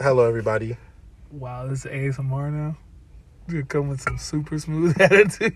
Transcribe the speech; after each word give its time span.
Hello, 0.00 0.26
everybody. 0.26 0.78
Wow, 1.30 1.66
this 1.66 1.84
is 1.84 1.92
ASMR 1.92 2.50
now. 2.50 2.76
You 3.48 3.64
come 3.64 3.88
with 3.88 4.00
some 4.00 4.16
super 4.16 4.58
smooth 4.58 4.96
attitude. 5.00 5.54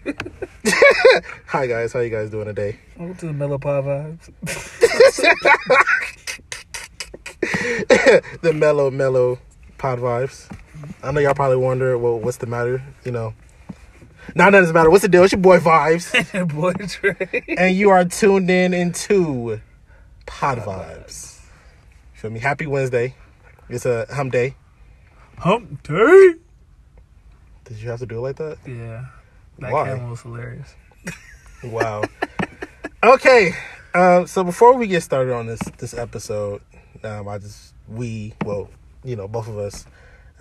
Hi, 1.47 1.67
guys. 1.67 1.95
How 1.95 2.01
you 2.01 2.11
guys 2.11 2.29
doing 2.29 2.45
today? 2.45 2.79
Welcome 2.99 3.17
to 3.17 3.27
the 3.29 3.33
Mellow 3.33 3.59
Pod 3.59 3.85
vibes. 3.85 4.31
the 8.43 8.53
mellow, 8.53 8.91
mellow 8.91 9.39
pod 9.79 9.99
vibes. 10.01 10.55
I 11.03 11.11
know 11.13 11.21
y'all 11.21 11.35
probably 11.35 11.57
wonder, 11.57 11.97
well, 11.97 12.19
what's 12.21 12.37
the 12.37 12.47
matter? 12.47 12.83
You 13.05 13.13
know, 13.13 13.33
not 14.35 14.53
nothing's 14.53 14.69
the 14.69 14.75
matter. 14.75 14.91
What's 14.91 15.03
the 15.03 15.09
deal? 15.09 15.25
It's 15.25 15.33
your 15.33 15.41
boy 15.41 15.59
Vibes, 15.59 16.53
Boy 16.55 16.73
Trey. 16.87 17.45
and 17.57 17.75
you 17.75 17.89
are 17.91 18.05
tuned 18.05 18.51
in 18.51 18.75
into 18.75 19.61
Pod 20.27 20.59
Vibes. 20.59 21.41
Feel 22.13 22.31
me? 22.31 22.41
Happy 22.41 22.67
Wednesday. 22.67 23.15
It's 23.69 23.87
a 23.87 24.07
hump 24.13 24.33
day. 24.33 24.57
Hump 25.39 25.83
day. 25.83 26.35
Did 27.65 27.79
you 27.79 27.89
have 27.89 28.01
to 28.01 28.07
do 28.07 28.19
it 28.19 28.21
like 28.21 28.37
that? 28.37 28.59
Yeah. 28.67 29.07
That 29.59 29.73
Why? 29.73 29.85
camel 29.87 30.11
was 30.11 30.21
hilarious. 30.21 30.75
Wow. 31.63 32.03
okay. 33.05 33.53
Um, 33.95 34.27
so 34.27 34.45
before 34.45 34.75
we 34.75 34.87
get 34.87 35.03
started 35.03 35.33
on 35.33 35.47
this 35.47 35.61
this 35.79 35.95
episode, 35.95 36.61
um, 37.03 37.27
I 37.29 37.39
just 37.39 37.75
we 37.89 38.35
well, 38.45 38.69
you 39.03 39.17
know, 39.17 39.29
both 39.29 39.49
of 39.49 39.57
us 39.57 39.87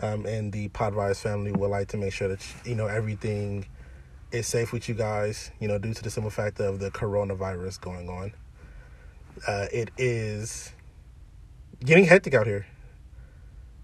um, 0.01 0.25
and 0.25 0.51
the 0.51 0.67
Pod 0.69 0.93
Vibes 0.93 1.21
family 1.21 1.51
would 1.51 1.69
like 1.69 1.87
to 1.89 1.97
make 1.97 2.11
sure 2.11 2.27
that 2.27 2.45
you 2.65 2.75
know 2.75 2.87
everything 2.87 3.65
is 4.31 4.47
safe 4.47 4.73
with 4.73 4.89
you 4.89 4.95
guys. 4.95 5.51
You 5.59 5.69
know, 5.69 5.77
due 5.77 5.93
to 5.93 6.03
the 6.03 6.09
simple 6.09 6.31
fact 6.31 6.59
of 6.59 6.79
the 6.79 6.91
coronavirus 6.91 7.79
going 7.79 8.09
on, 8.09 8.33
uh, 9.47 9.67
it 9.71 9.91
is 9.97 10.73
getting 11.85 12.05
hectic 12.05 12.33
out 12.33 12.47
here. 12.47 12.65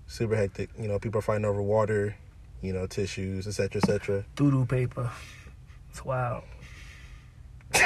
Super 0.09 0.35
hectic. 0.35 0.69
You 0.77 0.87
know, 0.89 0.99
people 0.99 1.19
are 1.19 1.21
fighting 1.21 1.45
over 1.45 1.61
water. 1.61 2.15
You 2.61 2.73
know, 2.73 2.87
tissues, 2.87 3.47
etc., 3.47 3.77
etc. 3.81 4.25
Doodoo 4.35 4.67
paper. 4.67 5.09
It's 5.91 6.03
wild. 6.03 6.43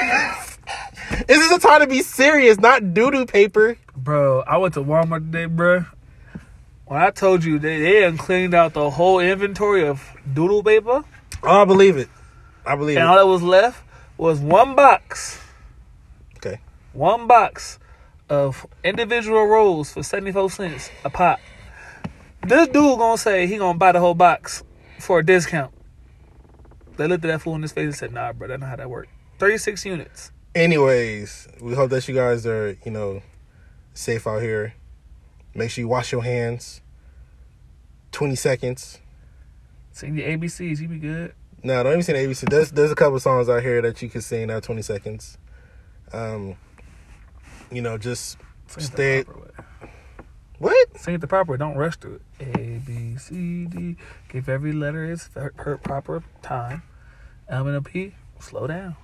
This 1.27 1.37
is 1.37 1.51
a 1.51 1.59
time 1.59 1.81
to 1.81 1.87
be 1.87 2.01
serious, 2.01 2.57
not 2.57 2.93
doo 2.93 3.11
doo 3.11 3.25
paper. 3.25 3.77
Bro, 3.95 4.41
I 4.47 4.57
went 4.57 4.73
to 4.75 4.81
Walmart 4.83 5.31
today, 5.31 5.45
bro. 5.45 5.85
When 6.85 6.99
I 7.01 7.11
told 7.11 7.43
you 7.43 7.59
they, 7.59 7.79
they 7.79 8.01
had 8.01 8.17
cleaned 8.17 8.53
out 8.53 8.73
the 8.73 8.89
whole 8.89 9.19
inventory 9.19 9.85
of 9.85 10.01
doodle 10.33 10.63
paper, 10.63 11.03
Oh, 11.43 11.61
I 11.61 11.65
believe 11.65 11.97
it. 11.97 12.07
I 12.65 12.75
believe 12.75 12.97
it. 12.97 13.01
and 13.01 13.07
it. 13.07 13.11
all 13.11 13.17
that 13.17 13.27
was 13.27 13.43
left 13.43 13.83
was 14.17 14.39
one 14.39 14.75
box. 14.75 15.39
Okay. 16.37 16.59
One 16.93 17.27
box 17.27 17.79
of 18.29 18.65
individual 18.83 19.45
rolls 19.45 19.91
for 19.91 20.03
74 20.03 20.49
cents 20.51 20.89
a 21.03 21.09
pop. 21.09 21.39
This 22.45 22.67
dude 22.67 22.97
gonna 22.99 23.17
say 23.17 23.47
he 23.47 23.57
gonna 23.57 23.77
buy 23.77 23.91
the 23.93 23.99
whole 23.99 24.13
box 24.15 24.63
for 24.99 25.19
a 25.19 25.25
discount. 25.25 25.73
They 26.97 27.07
looked 27.07 27.25
at 27.25 27.29
that 27.29 27.41
fool 27.41 27.55
in 27.55 27.61
his 27.61 27.71
face 27.71 27.85
and 27.85 27.95
said, 27.95 28.13
nah, 28.13 28.33
bro, 28.33 28.47
that's 28.47 28.59
not 28.59 28.69
how 28.69 28.75
that 28.75 28.89
works. 28.89 29.09
36 29.39 29.85
units. 29.85 30.31
Anyways, 30.53 31.47
we 31.61 31.73
hope 31.73 31.89
that 31.89 32.07
you 32.07 32.13
guys 32.13 32.45
are, 32.45 32.77
you 32.85 32.91
know, 32.91 33.21
safe 33.93 34.27
out 34.27 34.41
here. 34.41 34.75
Make 35.55 35.71
sure 35.71 35.81
you 35.81 35.87
wash 35.87 36.11
your 36.11 36.23
hands. 36.23 36.81
20 38.11 38.35
seconds. 38.35 38.99
Sing 39.91 40.15
the 40.15 40.23
ABCs, 40.23 40.79
you 40.79 40.87
be 40.87 40.99
good. 40.99 41.33
No, 41.63 41.81
don't 41.81 41.93
even 41.93 42.03
sing 42.03 42.15
the 42.15 42.21
ABC. 42.21 42.49
There's 42.49 42.71
there's 42.71 42.91
a 42.91 42.95
couple 42.95 43.19
songs 43.19 43.47
out 43.49 43.61
here 43.63 43.81
that 43.81 44.01
you 44.01 44.09
can 44.09 44.21
sing 44.21 44.49
at 44.51 44.63
20 44.63 44.81
seconds. 44.81 45.37
Um, 46.11 46.55
you 47.71 47.81
know, 47.81 47.97
just 47.97 48.37
Sing 48.67 48.83
Stay- 48.83 49.19
the 49.19 49.25
proper 49.25 49.39
way. 49.41 49.65
What? 50.63 50.97
Sing 50.97 51.15
it 51.15 51.21
the 51.21 51.27
proper 51.27 51.51
way. 51.51 51.57
Don't 51.57 51.75
rush 51.75 51.97
through 51.97 52.21
it. 52.39 52.57
A, 52.57 52.81
B, 52.85 53.17
C, 53.17 53.65
D. 53.65 53.97
Give 54.29 54.47
every 54.47 54.71
letter 54.71 55.03
its 55.03 55.29
her 55.35 55.77
proper 55.77 56.23
time. 56.41 56.83
M 57.49 57.67
and 57.67 57.75
a 57.75 57.81
P. 57.81 58.15
Slow 58.39 58.67
down. 58.67 58.95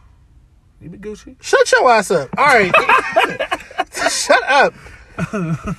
You 0.79 0.89
be 0.89 0.97
Gucci. 0.97 1.35
Shut 1.41 1.69
your 1.73 1.91
ass 1.91 2.11
up. 2.11 2.29
All 2.37 2.45
right. 2.45 2.73
Shut 4.09 4.41
up. 4.43 4.73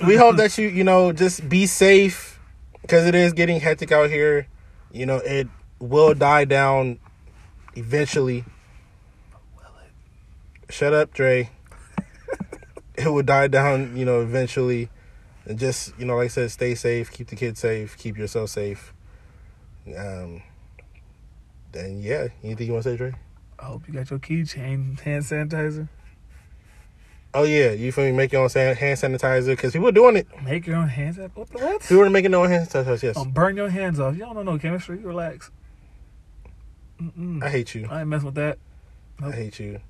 we 0.05 0.15
hope 0.15 0.37
that 0.37 0.55
you, 0.59 0.67
you 0.67 0.83
know, 0.83 1.11
just 1.11 1.49
be 1.49 1.65
safe 1.65 2.39
because 2.83 3.07
it 3.07 3.15
is 3.15 3.33
getting 3.33 3.59
hectic 3.59 3.91
out 3.91 4.11
here. 4.11 4.47
You 4.91 5.07
know, 5.07 5.17
it 5.17 5.47
will 5.79 6.13
die 6.13 6.45
down 6.45 6.99
eventually. 7.75 8.45
Shut 10.69 10.93
up, 10.93 11.11
Dre. 11.11 11.49
it 12.95 13.07
will 13.07 13.23
die 13.23 13.47
down, 13.47 13.97
you 13.97 14.05
know, 14.05 14.21
eventually. 14.21 14.89
And 15.51 15.59
just, 15.59 15.93
you 15.99 16.05
know, 16.05 16.15
like 16.15 16.25
I 16.25 16.27
said, 16.29 16.49
stay 16.49 16.75
safe, 16.75 17.11
keep 17.11 17.27
the 17.27 17.35
kids 17.35 17.59
safe, 17.59 17.97
keep 17.97 18.17
yourself 18.17 18.51
safe. 18.51 18.93
Um, 19.97 20.41
then 21.73 22.01
yeah, 22.01 22.29
anything 22.41 22.67
you 22.67 22.71
want 22.71 22.85
to 22.85 22.91
say, 22.91 22.95
Dre? 22.95 23.11
I 23.59 23.65
hope 23.65 23.85
you 23.85 23.93
got 23.93 24.09
your 24.09 24.19
keychain 24.19 24.97
hand 25.01 25.25
sanitizer. 25.25 25.89
Oh 27.33 27.43
yeah, 27.43 27.71
you 27.71 27.91
feel 27.91 28.05
me? 28.05 28.13
Make 28.13 28.31
your 28.31 28.43
own 28.43 28.49
hand 28.49 28.97
sanitizer 28.97 29.47
because 29.47 29.73
people 29.73 29.89
are 29.89 29.91
doing 29.91 30.15
it. 30.15 30.27
Make 30.41 30.67
your 30.67 30.77
own 30.77 30.87
hand 30.87 31.17
sanitizer. 31.17 31.61
What? 31.61 31.81
People 31.81 32.03
are 32.03 32.09
making 32.09 32.31
their 32.31 32.39
own 32.39 32.49
hand 32.49 32.69
sanitizer. 32.69 33.03
Yes, 33.03 33.17
Um, 33.17 33.31
burn 33.31 33.57
your 33.57 33.67
hands 33.67 33.99
off. 33.99 34.15
Y'all 34.15 34.33
don't 34.33 34.45
know 34.45 34.57
chemistry. 34.57 34.99
Relax. 34.99 35.51
Mm-mm. 37.01 37.43
I 37.43 37.49
hate 37.49 37.75
you. 37.75 37.89
I 37.91 37.99
ain't 37.99 38.07
messing 38.07 38.27
with 38.27 38.35
that. 38.35 38.57
I 39.21 39.31
hate 39.31 39.59
you. 39.59 39.81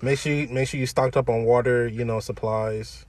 make 0.00 0.18
sure 0.18 0.32
you 0.32 0.48
make 0.48 0.66
sure 0.66 0.80
you 0.80 0.86
stocked 0.86 1.18
up 1.18 1.28
on 1.28 1.44
water. 1.44 1.86
You 1.86 2.06
know 2.06 2.20
supplies. 2.20 3.04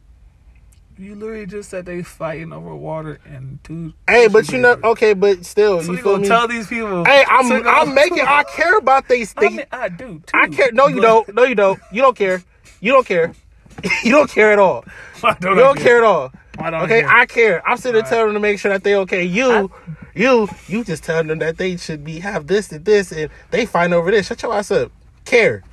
You 0.98 1.16
literally 1.16 1.46
just 1.46 1.70
said 1.70 1.86
they 1.86 2.04
fighting 2.04 2.54
over 2.54 2.76
water 2.76 3.20
and 3.26 3.59
two. 3.64 3.94
Hey, 4.08 4.28
but 4.28 4.48
you 4.50 4.59
know, 4.59 4.78
okay, 4.84 5.14
but 5.14 5.46
still, 5.46 5.81
So 5.81 5.92
you 5.92 5.98
you 5.98 6.04
feel 6.04 6.14
gonna 6.14 6.24
me? 6.24 6.28
tell 6.30 6.48
these 6.48 6.68
people? 6.68 7.06
Hey, 7.06 7.24
I'm 7.28 7.48
So 7.48 7.64
I'm 7.68 7.94
making. 7.94 8.20
I 8.22 8.44
care 8.48 8.78
about 8.78 9.08
these 9.08 9.34
I 9.34 9.42
things. 9.42 9.58
mean, 9.58 9.66
I 9.72 9.90
do 9.90 10.20
too. 10.20 10.38
I 10.38 10.48
care. 10.48 10.72
No, 10.72 10.88
you 10.88 11.00
don't. 11.02 11.34
No, 11.34 11.44
you 11.44 11.56
don't. 11.56 11.80
You 11.92 12.02
don't 12.02 12.16
care. 12.16 12.44
You 12.80 12.92
don't 12.92 13.06
care. 13.08 13.34
you 14.03 14.12
don't 14.12 14.30
care 14.30 14.52
at 14.53 14.59
all. 14.59 14.86
Don't 15.22 15.42
You 15.44 15.56
don't 15.56 15.78
care 15.80 15.98
at 15.98 16.03
all. 16.03 16.32
Don't 16.58 16.74
Okay, 16.84 17.00
I 17.00 17.02
care? 17.02 17.09
I 17.09 17.26
care. 17.26 17.68
I'm 17.68 17.78
sitting 17.78 17.94
there 18.02 18.09
telling 18.09 18.28
them 18.28 18.34
to 18.36 18.40
make 18.40 18.59
sure 18.59 18.72
that 18.72 18.84
they 18.84 18.96
okay. 18.96 19.24
You, 19.24 19.72
you, 20.14 20.48
you 20.68 20.84
just 20.84 21.03
telling 21.03 21.28
them 21.28 21.40
that 21.40 21.58
they 21.58 21.78
should 21.78 22.03
be 22.03 22.20
have 22.20 22.48
this 22.48 22.72
and 22.72 22.86
this, 22.86 23.12
and 23.12 23.30
they 23.52 23.66
fight 23.66 23.92
over 23.92 24.12
this. 24.12 24.28
Shut 24.28 24.44
your 24.44 24.53
ass 24.53 24.70
up. 24.70 24.92
Care, 25.26 25.64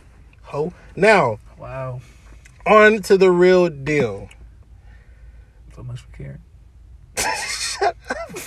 ho. 0.44 0.72
Now 0.96 1.38
Wow. 1.58 2.00
on 2.66 3.02
to 3.02 3.18
the 3.18 3.30
real 3.30 3.68
deal. 3.68 4.28
So 5.76 5.82
much 5.82 6.00
for 6.00 6.16
caring. 6.16 6.38
Shut 7.20 7.96
up. 8.10 8.38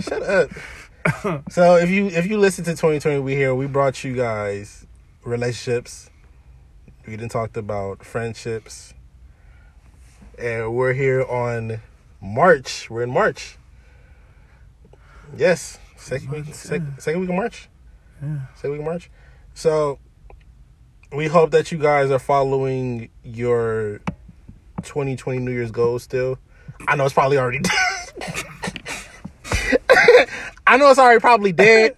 Shut 0.00 0.22
up. 0.22 0.50
so 1.50 1.76
if 1.76 1.88
you 1.90 2.06
if 2.08 2.26
you 2.26 2.38
listen 2.38 2.64
to 2.64 2.72
2020 2.72 3.20
we 3.20 3.34
here 3.34 3.54
we 3.54 3.66
brought 3.66 4.02
you 4.04 4.14
guys 4.14 4.86
relationships. 5.24 6.10
We 7.06 7.16
didn't 7.16 7.30
talked 7.30 7.56
about 7.56 8.04
friendships. 8.04 8.94
And 10.38 10.74
we're 10.74 10.92
here 10.92 11.24
on 11.24 11.80
March. 12.20 12.90
We're 12.90 13.02
in 13.02 13.10
March. 13.10 13.58
Yes. 15.36 15.78
Second 15.96 16.30
week 16.30 16.54
sec, 16.54 16.80
yeah. 16.80 16.96
second 16.98 17.20
week 17.20 17.30
of 17.30 17.36
March. 17.36 17.68
Yeah. 18.22 18.38
Second 18.54 18.70
week 18.72 18.80
of 18.80 18.86
March. 18.86 19.10
So 19.54 19.98
we 21.12 21.26
hope 21.26 21.50
that 21.52 21.72
you 21.72 21.78
guys 21.78 22.10
are 22.10 22.18
following 22.18 23.08
your 23.24 24.00
2020 24.82 25.38
New 25.38 25.52
Year's 25.52 25.70
goals 25.70 26.02
still. 26.02 26.38
I 26.88 26.96
know 26.96 27.04
it's 27.04 27.14
probably 27.14 27.38
already 27.38 27.60
I 30.66 30.76
know 30.76 30.90
it's 30.90 30.98
already 30.98 31.20
probably 31.20 31.52
dead. 31.52 31.94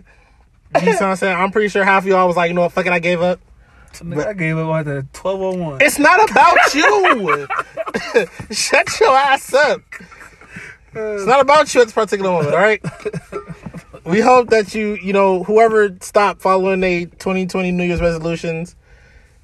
You 0.75 0.87
know 0.87 0.93
what 0.93 1.03
I'm 1.03 1.17
saying? 1.17 1.37
I'm 1.37 1.51
pretty 1.51 1.69
sure 1.69 1.85
half 1.85 2.03
of 2.03 2.09
y'all 2.09 2.27
was 2.27 2.37
like, 2.37 2.49
you 2.49 2.55
know 2.55 2.63
what, 2.63 2.73
fuck 2.73 2.87
it, 2.87 2.93
I 2.93 2.99
gave 2.99 3.23
up. 3.23 3.41
Nigga, 3.95 4.27
I 4.27 4.33
gave 4.35 4.59
up 4.59 4.75
at 4.75 4.85
the 4.85 5.07
twelve 5.13 5.41
oh 5.41 5.55
one. 5.55 5.79
It's 5.81 5.99
not 5.99 6.31
about 6.31 6.75
you. 6.75 7.49
Shut 8.55 9.01
your 9.01 9.17
ass 9.17 9.53
up. 9.55 9.81
It's 10.95 11.27
not 11.27 11.41
about 11.41 11.75
you 11.75 11.81
at 11.81 11.85
this 11.87 11.95
particular 11.95 12.31
moment, 12.31 12.55
all 12.55 12.61
right? 12.61 12.83
We 14.05 14.21
hope 14.21 14.51
that 14.51 14.75
you, 14.75 14.95
you 15.03 15.13
know, 15.13 15.43
whoever 15.43 15.97
stopped 16.01 16.41
following 16.43 16.81
their 16.81 17.07
2020 17.07 17.73
New 17.73 17.85
Year's 17.85 18.01
resolutions, 18.01 18.77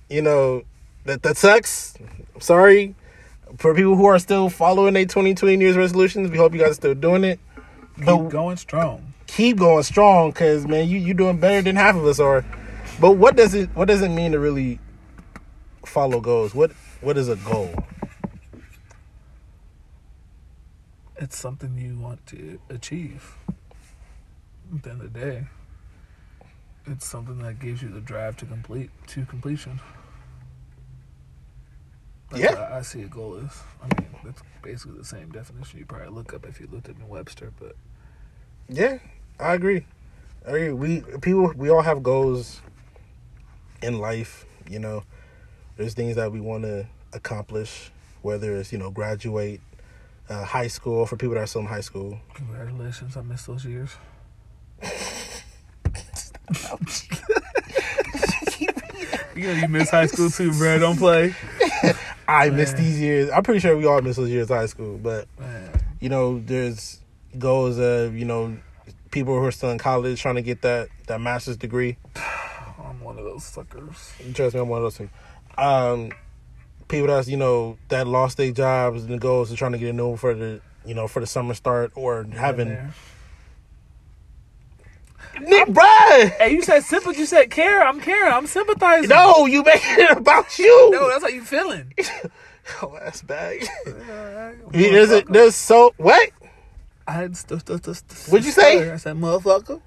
you 0.09 0.23
know, 0.23 0.63
that 1.05 1.23
that 1.23 1.37
sucks. 1.37 1.95
I'm 2.35 2.41
sorry. 2.41 2.95
For 3.59 3.75
people 3.75 3.97
who 3.97 4.05
are 4.07 4.19
still 4.19 4.49
following 4.51 4.95
their 4.95 5.05
2020 5.05 5.57
New 5.57 5.65
Year's 5.65 5.77
resolutions, 5.77 6.31
we 6.31 6.39
hope 6.39 6.53
you 6.55 6.61
guys 6.61 6.71
are 6.73 6.75
still 6.75 6.95
doing 6.95 7.25
it. 7.25 7.41
Keep 7.97 8.07
But 8.07 8.29
going 8.29 8.57
strong. 8.57 9.15
keep 9.27 9.57
going 9.59 9.83
strong 9.83 10.31
because 10.31 10.67
man 10.67 10.89
you 10.89 10.99
you 10.99 11.15
doing 11.15 11.39
better 11.39 11.63
than 11.63 11.77
half 11.77 11.97
of 11.97 12.05
us 12.05 12.21
are 12.21 12.45
but 13.01 13.13
what 13.13 13.35
does 13.37 13.55
it 13.55 13.69
what 13.75 13.89
does 13.89 14.03
it 14.03 14.09
mean 14.11 14.33
to 14.33 14.39
really 14.39 14.79
follow 15.87 16.21
goals 16.21 16.55
what 16.55 16.71
what 17.01 17.17
is 17.17 17.29
a 17.29 17.37
goal 17.37 17.73
It's 21.17 21.39
something 21.39 21.79
you 21.79 21.97
want 21.99 22.27
to 22.27 22.59
achieve. 22.69 23.37
At 24.75 24.83
the 24.83 24.91
end 24.91 25.01
of 25.03 25.13
the 25.13 25.21
day, 25.21 25.45
it's 26.87 27.07
something 27.07 27.39
that 27.39 27.61
gives 27.61 27.81
you 27.83 27.89
the 27.89 28.01
drive 28.01 28.37
to 28.39 28.47
complete 28.47 28.91
to 29.09 29.25
completion. 29.25 29.81
That's 32.31 32.43
Yeah. 32.43 32.51
what 32.53 32.73
I 32.73 32.83
see 32.83 33.03
a 33.03 33.07
goal 33.07 33.37
is. 33.37 33.53
I 33.83 33.87
mean, 34.01 34.09
That's 34.25 34.43
basically 34.63 34.99
the 34.99 35.05
same 35.05 35.31
definition 35.31 35.79
you 35.79 35.87
probably 35.87 36.09
look 36.09 36.33
up 36.35 36.47
if 36.47 36.59
you 36.61 36.69
looked 36.73 36.89
up 36.89 36.97
in 36.99 37.09
Webster, 37.09 37.53
but 37.61 37.77
Yeah, 38.69 38.99
I 39.39 39.55
agree. 39.55 39.85
I 40.47 40.51
agree. 40.51 40.73
We 40.73 41.01
people 41.21 41.53
we 41.57 41.69
all 41.71 41.83
have 41.83 42.03
goals 42.03 42.61
in 43.83 43.99
life. 43.99 44.47
You 44.69 44.79
know, 44.79 45.05
there's 45.77 45.95
things 45.95 46.17
that 46.17 46.33
we 46.33 46.41
want 46.41 46.65
to 46.65 46.87
accomplish, 47.13 47.91
whether 48.23 48.57
it's 48.57 48.73
you 48.73 48.79
know 48.79 48.91
graduate 48.91 49.61
uh, 50.31 50.45
high 50.45 50.69
school 50.69 51.05
for 51.07 51.17
people 51.17 51.35
that 51.35 51.43
are 51.43 51.47
still 51.47 51.61
in 51.61 51.67
high 51.67 51.83
school. 51.83 52.19
congratulations, 52.33 53.17
I 53.17 53.23
missed 53.23 53.47
those 53.47 53.65
years. 53.67 53.91
you 59.35 59.47
know 59.47 59.53
you 59.53 59.69
miss 59.69 59.91
high 59.91 60.07
school 60.07 60.31
too, 60.31 60.53
bro. 60.53 60.79
Don't 60.79 60.97
play. 60.97 61.35
I 62.29 62.51
miss 62.51 62.73
Man. 62.73 62.83
these 62.83 63.01
years. 63.01 63.31
I'm 63.31 63.43
pretty 63.43 63.61
sure 63.61 63.77
we 63.77 63.87
all 63.87 64.01
miss 64.03 64.17
those 64.17 64.31
years 64.31 64.51
of 64.51 64.57
high 64.57 64.67
school, 64.67 64.99
but 64.99 65.27
Man. 65.39 65.71
you 66.01 66.09
know, 66.09 66.41
there's 66.41 67.01
goals 67.39 67.79
of 67.79 68.15
you 68.15 68.25
know 68.25 68.57
people 69.11 69.39
who 69.39 69.45
are 69.45 69.53
still 69.53 69.71
in 69.71 69.79
college 69.79 70.21
trying 70.21 70.37
to 70.37 70.43
get 70.43 70.63
that 70.63 70.89
that 71.07 71.21
master's 71.21 71.57
degree. 71.57 71.97
I'm 72.17 73.01
one 73.01 73.19
of 73.19 73.25
those 73.25 73.45
suckers. 73.45 74.13
Trust 74.35 74.55
me, 74.55 74.61
I'm 74.61 74.69
one 74.69 74.79
of 74.79 74.85
those 74.85 74.97
things. 74.99 75.11
Um, 75.57 76.11
people 76.89 77.07
that's 77.07 77.29
you 77.29 77.37
know 77.37 77.79
that 77.89 78.07
lost 78.07 78.37
their 78.37 78.53
jobs 78.53 79.05
and 79.05 79.15
the 79.15 79.19
goals 79.19 79.51
of 79.51 79.59
trying 79.59 79.73
to 79.73 79.79
get 79.79 79.91
a 79.91 79.93
new 79.93 80.09
one 80.09 80.19
for 80.19 80.35
the 80.35 80.61
you 80.85 80.95
know 80.95 81.09
for 81.09 81.21
the 81.21 81.27
summer 81.27 81.55
start 81.55 81.93
or 81.95 82.25
having. 82.25 82.93
Nick, 85.41 85.69
bruh. 85.69 86.31
Hey, 86.39 86.53
you 86.53 86.63
said 86.63 86.83
simple. 86.85 87.13
You 87.13 87.27
said 87.27 87.51
care. 87.51 87.83
I'm 87.87 88.01
caring. 88.01 88.33
I'm 88.33 88.47
sympathizing. 88.47 89.09
No, 89.09 89.47
you 89.47 89.63
making 89.63 90.05
it 90.05 90.11
about 90.17 90.59
you. 90.59 90.91
no, 90.93 91.09
that's 91.09 91.23
how 91.23 91.29
you 91.29 91.43
feeling. 91.45 91.93
oh, 92.83 92.97
that's 93.03 93.23
bad. 93.23 93.59
Yeah, 93.87 94.91
there's 94.91 95.11
a, 95.11 95.23
motherfucker. 95.23 95.33
there's 95.33 95.55
so 95.55 95.95
what? 95.97 96.31
I 97.07 97.13
had 97.13 97.37
st- 97.37 97.61
st- 97.61 97.85
st- 97.85 97.97
st- 98.11 98.33
What'd 98.33 98.47
you 98.47 98.53
say? 98.53 98.91
I 98.91 98.97
said, 98.97 99.17
motherfucker. 99.17 99.81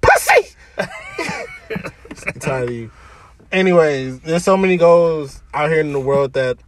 Pussy. 0.00 0.54
I'm 0.78 2.40
tired 2.40 2.68
of 2.68 2.74
you. 2.74 2.90
Anyways, 3.50 4.20
there's 4.20 4.44
so 4.44 4.56
many 4.56 4.76
goals 4.76 5.42
out 5.54 5.70
here 5.70 5.80
in 5.80 5.92
the 5.92 6.00
world 6.00 6.34
that 6.34 6.58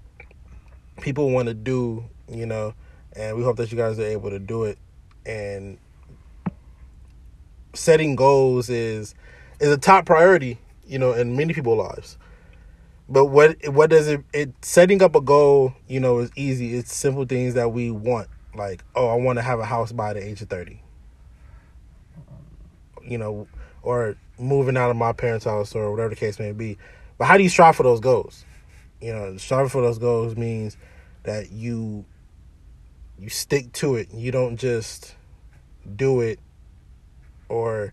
people 1.00 1.30
want 1.30 1.48
to 1.48 1.54
do, 1.54 2.04
you 2.28 2.46
know, 2.46 2.74
and 3.14 3.36
we 3.36 3.42
hope 3.44 3.56
that 3.58 3.70
you 3.70 3.78
guys 3.78 3.98
are 3.98 4.04
able 4.06 4.30
to 4.30 4.38
do 4.38 4.64
it. 4.64 4.78
And 5.26 5.78
setting 7.80 8.16
goals 8.16 8.68
is 8.68 9.14
is 9.58 9.70
a 9.70 9.78
top 9.78 10.06
priority, 10.06 10.58
you 10.86 10.98
know, 10.98 11.12
in 11.12 11.36
many 11.36 11.54
people's 11.54 11.78
lives. 11.78 12.18
But 13.08 13.26
what 13.26 13.56
what 13.68 13.90
does 13.90 14.08
it 14.08 14.22
it 14.32 14.52
setting 14.62 15.02
up 15.02 15.14
a 15.16 15.20
goal, 15.20 15.74
you 15.88 16.00
know, 16.00 16.18
is 16.20 16.30
easy. 16.36 16.76
It's 16.76 16.94
simple 16.94 17.24
things 17.24 17.54
that 17.54 17.72
we 17.72 17.90
want. 17.90 18.28
Like, 18.54 18.84
oh, 18.94 19.08
I 19.08 19.14
want 19.14 19.38
to 19.38 19.42
have 19.42 19.60
a 19.60 19.64
house 19.64 19.92
by 19.92 20.12
the 20.12 20.24
age 20.24 20.42
of 20.42 20.48
30. 20.48 20.80
You 23.02 23.18
know, 23.18 23.48
or 23.82 24.16
moving 24.38 24.76
out 24.76 24.90
of 24.90 24.96
my 24.96 25.12
parents' 25.12 25.44
house 25.44 25.74
or 25.74 25.90
whatever 25.90 26.10
the 26.10 26.16
case 26.16 26.38
may 26.38 26.52
be. 26.52 26.78
But 27.18 27.26
how 27.26 27.36
do 27.36 27.42
you 27.42 27.48
strive 27.48 27.76
for 27.76 27.82
those 27.82 28.00
goals? 28.00 28.44
You 29.00 29.12
know, 29.12 29.36
striving 29.38 29.70
for 29.70 29.82
those 29.82 29.98
goals 29.98 30.36
means 30.36 30.76
that 31.22 31.50
you 31.52 32.04
you 33.18 33.28
stick 33.28 33.72
to 33.74 33.96
it. 33.96 34.12
You 34.12 34.30
don't 34.30 34.56
just 34.56 35.14
do 35.96 36.20
it 36.20 36.38
or 37.50 37.92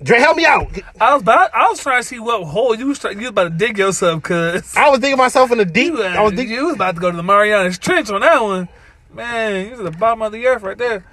Dre, 0.00 0.20
help 0.20 0.36
me 0.36 0.46
out. 0.46 0.70
I 1.00 1.12
was 1.12 1.22
about. 1.22 1.52
I 1.52 1.68
was 1.68 1.80
trying 1.80 2.00
to 2.00 2.06
see 2.06 2.20
what 2.20 2.44
hole 2.44 2.74
you 2.76 2.86
was. 2.86 3.00
Trying, 3.00 3.16
you 3.16 3.22
was 3.22 3.30
about 3.30 3.44
to 3.44 3.50
dig 3.50 3.76
yourself, 3.76 4.22
cause 4.22 4.74
I 4.76 4.88
was 4.90 5.00
digging 5.00 5.18
myself 5.18 5.50
in 5.50 5.58
the 5.58 5.64
deep. 5.64 5.92
you, 5.94 6.02
I 6.02 6.22
was 6.22 6.32
digging. 6.32 6.54
you 6.54 6.66
was 6.66 6.76
about 6.76 6.94
to 6.94 7.00
go 7.00 7.10
to 7.10 7.16
the 7.16 7.22
Marianas 7.22 7.78
Trench 7.78 8.08
on 8.10 8.20
that 8.20 8.40
one. 8.40 8.68
Man, 9.12 9.64
you 9.64 9.70
was 9.72 9.80
at 9.80 9.92
the 9.92 9.98
bottom 9.98 10.22
of 10.22 10.32
the 10.32 10.46
earth 10.46 10.62
right 10.62 10.78
there. 10.78 11.04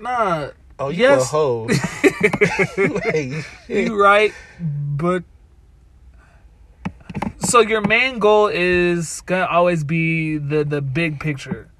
Nah. 0.00 0.50
Oh, 0.78 0.90
you 0.90 1.04
yes, 1.04 1.22
a 1.22 1.24
hoe. 1.24 1.68
hey, 2.76 3.42
you 3.66 3.98
right, 3.98 4.34
but 4.60 5.24
so 7.38 7.60
your 7.60 7.80
main 7.80 8.18
goal 8.18 8.48
is 8.48 9.22
gonna 9.22 9.46
always 9.46 9.82
be 9.84 10.36
the 10.36 10.64
the 10.64 10.82
big 10.82 11.18
picture, 11.18 11.70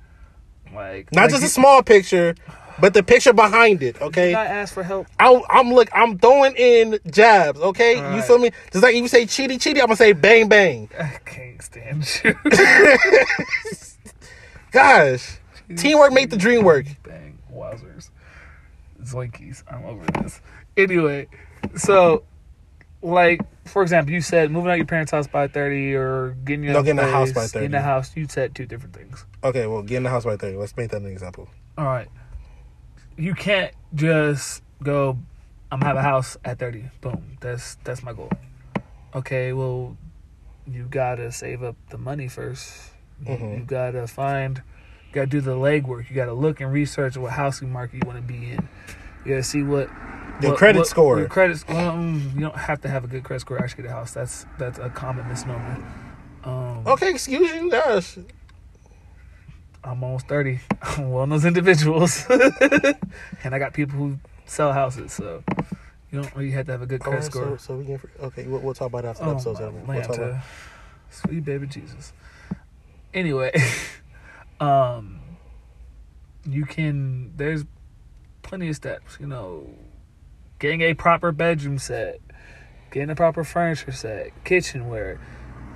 like 0.75 1.13
not 1.13 1.23
like 1.23 1.31
just 1.31 1.43
you, 1.43 1.49
a 1.49 1.51
small 1.51 1.83
picture, 1.83 2.35
but 2.81 2.95
the 2.95 3.03
picture 3.03 3.33
behind 3.33 3.83
it. 3.83 4.01
Okay. 4.01 4.35
I 4.35 4.45
ask 4.47 4.75
for 4.75 4.83
help. 4.83 5.07
I, 5.19 5.41
I'm 5.51 5.73
look. 5.73 5.89
I'm 5.93 6.19
throwing 6.19 6.55
in 6.57 6.99
jabs. 7.11 7.61
Okay, 7.61 8.15
you 8.15 8.23
feel 8.23 8.39
me? 8.39 8.51
Just 8.73 8.83
like 8.83 8.95
if 8.95 9.03
you 9.03 9.09
say 9.09 9.25
cheaty 9.25 9.57
cheaty, 9.57 9.81
I'm 9.81 9.87
gonna 9.87 9.97
say 9.97 10.13
bang 10.13 10.49
bang. 10.49 10.89
I 10.99 11.19
can't 11.25 11.63
stand 11.63 12.21
you. 12.25 12.35
Gosh, 14.73 15.39
teamwork 15.77 16.13
make 16.13 16.31
the 16.31 16.37
dream 16.37 16.65
work. 16.65 16.87
Bang, 17.03 17.39
wowzers. 17.53 18.11
Zoinkies. 19.03 19.63
I'm 19.71 19.85
over 19.85 20.05
this. 20.23 20.41
Anyway, 20.77 21.29
so, 21.77 22.25
like, 23.01 23.41
for 23.65 23.83
example, 23.83 24.13
you 24.13 24.21
said 24.21 24.51
moving 24.51 24.71
out 24.71 24.77
your 24.77 24.85
parents' 24.87 25.13
house 25.13 25.27
by 25.27 25.49
30 25.49 25.95
or 25.95 26.37
getting 26.45 26.65
your 26.65 26.73
No, 26.75 26.81
own 26.81 26.85
getting 26.85 26.97
the 26.97 27.07
house 27.11 27.33
by 27.33 27.47
Getting 27.47 27.75
a 27.75 27.79
30. 27.79 27.85
house, 27.85 28.17
you 28.17 28.27
said 28.29 28.55
two 28.55 28.67
different 28.67 28.95
things. 28.95 29.25
Okay, 29.45 29.67
well, 29.67 29.83
get 29.83 29.99
in 29.99 30.03
the 30.03 30.11
house 30.11 30.27
right 30.27 30.39
there. 30.39 30.57
Let's 30.59 30.77
make 30.77 30.91
that 30.91 31.01
an 31.01 31.07
example. 31.07 31.49
All 31.79 31.85
right. 31.87 32.09
You 33.17 33.35
can't 33.35 33.73
just 33.95 34.63
go, 34.83 35.19
I'm 35.73 35.81
gonna 35.81 35.87
have 35.87 35.97
a 35.97 36.03
house 36.03 36.37
at 36.45 36.59
30. 36.59 36.91
Boom. 37.01 37.39
That's 37.41 37.77
that's 37.85 38.03
my 38.03 38.13
goal. 38.13 38.31
Okay, 39.15 39.53
well, 39.53 39.97
you 40.67 40.87
gotta 40.91 41.33
save 41.33 41.63
up 41.63 41.77
the 41.91 41.99
money 41.99 42.27
1st 42.29 42.91
You, 43.25 43.37
Mhm. 43.37 43.59
you 43.59 43.65
gotta 43.65 44.07
find, 44.07 44.59
you 45.09 45.15
gotta 45.15 45.29
do 45.29 45.41
the 45.41 45.53
legwork. 45.55 46.11
You 46.11 46.17
gotta 46.17 46.35
look 46.35 46.61
and 46.61 46.71
research 46.71 47.17
what 47.17 47.33
housing 47.33 47.73
market 47.73 47.95
you 48.03 48.07
want 48.07 48.19
to 48.19 48.23
be 48.23 48.51
in. 48.51 48.69
You 49.25 49.31
gotta 49.33 49.43
see 49.43 49.63
what 49.63 49.89
Your 50.43 50.51
what- 50.51 50.59
credit 50.59 50.81
what- 50.81 50.87
score. 50.89 51.19
Your 51.19 51.29
credit. 51.29 51.57
score. 51.59 51.81
um, 51.81 52.33
you 52.35 52.41
don't 52.43 52.57
have 52.57 52.83
to 52.83 52.89
have 52.89 53.05
a 53.05 53.07
good 53.07 53.25
credit 53.25 53.41
score 53.41 53.57
to 53.57 53.65
actually 53.65 53.85
get 53.85 53.93
a 53.93 53.95
house. 53.95 54.13
That's 54.13 54.45
that's 54.59 54.79
a 54.79 54.91
common 54.91 55.27
misnomer. 55.29 55.79
Um, 56.45 56.83
Okay, 56.87 57.09
excuse 57.11 57.51
you. 57.55 57.71
Gosh, 57.71 58.19
I'm 59.87 60.03
almost 60.03 60.27
30. 60.27 60.61
I'm 60.83 61.11
one 61.11 61.33
of 61.33 61.41
those 61.41 61.47
individuals. 61.47 62.27
and 62.31 63.55
I 63.55 63.59
got 63.59 63.73
people 63.73 63.97
who 63.97 64.19
sell 64.45 64.73
houses, 64.73 65.13
so 65.13 65.45
you 66.11 66.21
don't 66.23 66.35
really 66.35 66.51
have 66.51 66.67
to 66.67 66.73
have 66.73 66.83
a 66.83 66.87
good 66.87 67.01
credit 67.01 67.19
Alright, 67.19 67.33
score. 67.33 67.59
so 67.59 67.75
so 67.75 67.77
we 67.77 67.85
can. 67.85 68.01
Okay, 68.21 68.47
we'll, 68.47 68.61
we'll 68.61 68.75
talk 68.75 68.89
about 68.89 69.03
that 69.03 69.11
after 69.11 69.25
the 69.25 69.31
oh, 69.31 69.35
episode's. 69.35 69.61
We'll 69.61 70.03
talk 70.03 70.17
about. 70.17 70.43
Sweet 71.11 71.45
baby 71.45 71.67
Jesus. 71.69 72.13
Anyway, 73.15 73.53
um, 74.61 75.21
you 76.45 76.65
can, 76.65 77.33
there's 77.37 77.65
plenty 78.43 78.69
of 78.69 78.77
steps, 78.77 79.17
you 79.21 79.27
know, 79.27 79.71
getting 80.59 80.81
a 80.83 80.95
proper 80.95 81.33
bedroom 81.33 81.79
set, 81.79 82.21
getting 82.91 83.09
a 83.09 83.15
proper 83.15 83.45
furniture 83.45 83.93
set, 83.93 84.45
kitchenware, 84.45 85.21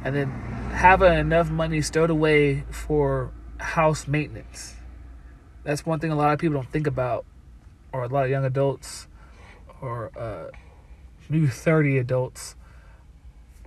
and 0.05 0.15
then 0.15 0.31
having 0.73 1.15
enough 1.15 1.49
money 1.49 1.81
stowed 1.81 2.11
away 2.11 2.65
for 2.71 3.33
house 3.61 4.07
maintenance. 4.07 4.75
That's 5.65 5.85
one 5.85 6.01
thing 6.01 6.11
a 6.11 6.17
lot 6.17 6.33
of 6.33 6.39
people 6.39 6.55
don't 6.55 6.71
think 6.71 6.87
about, 6.87 7.25
or 7.93 8.03
a 8.05 8.09
lot 8.09 8.25
of 8.25 8.31
young 8.31 8.45
adults, 8.45 9.07
or 9.81 10.11
uh, 10.19 10.51
maybe 11.29 11.47
30 11.47 11.99
adults, 11.99 12.57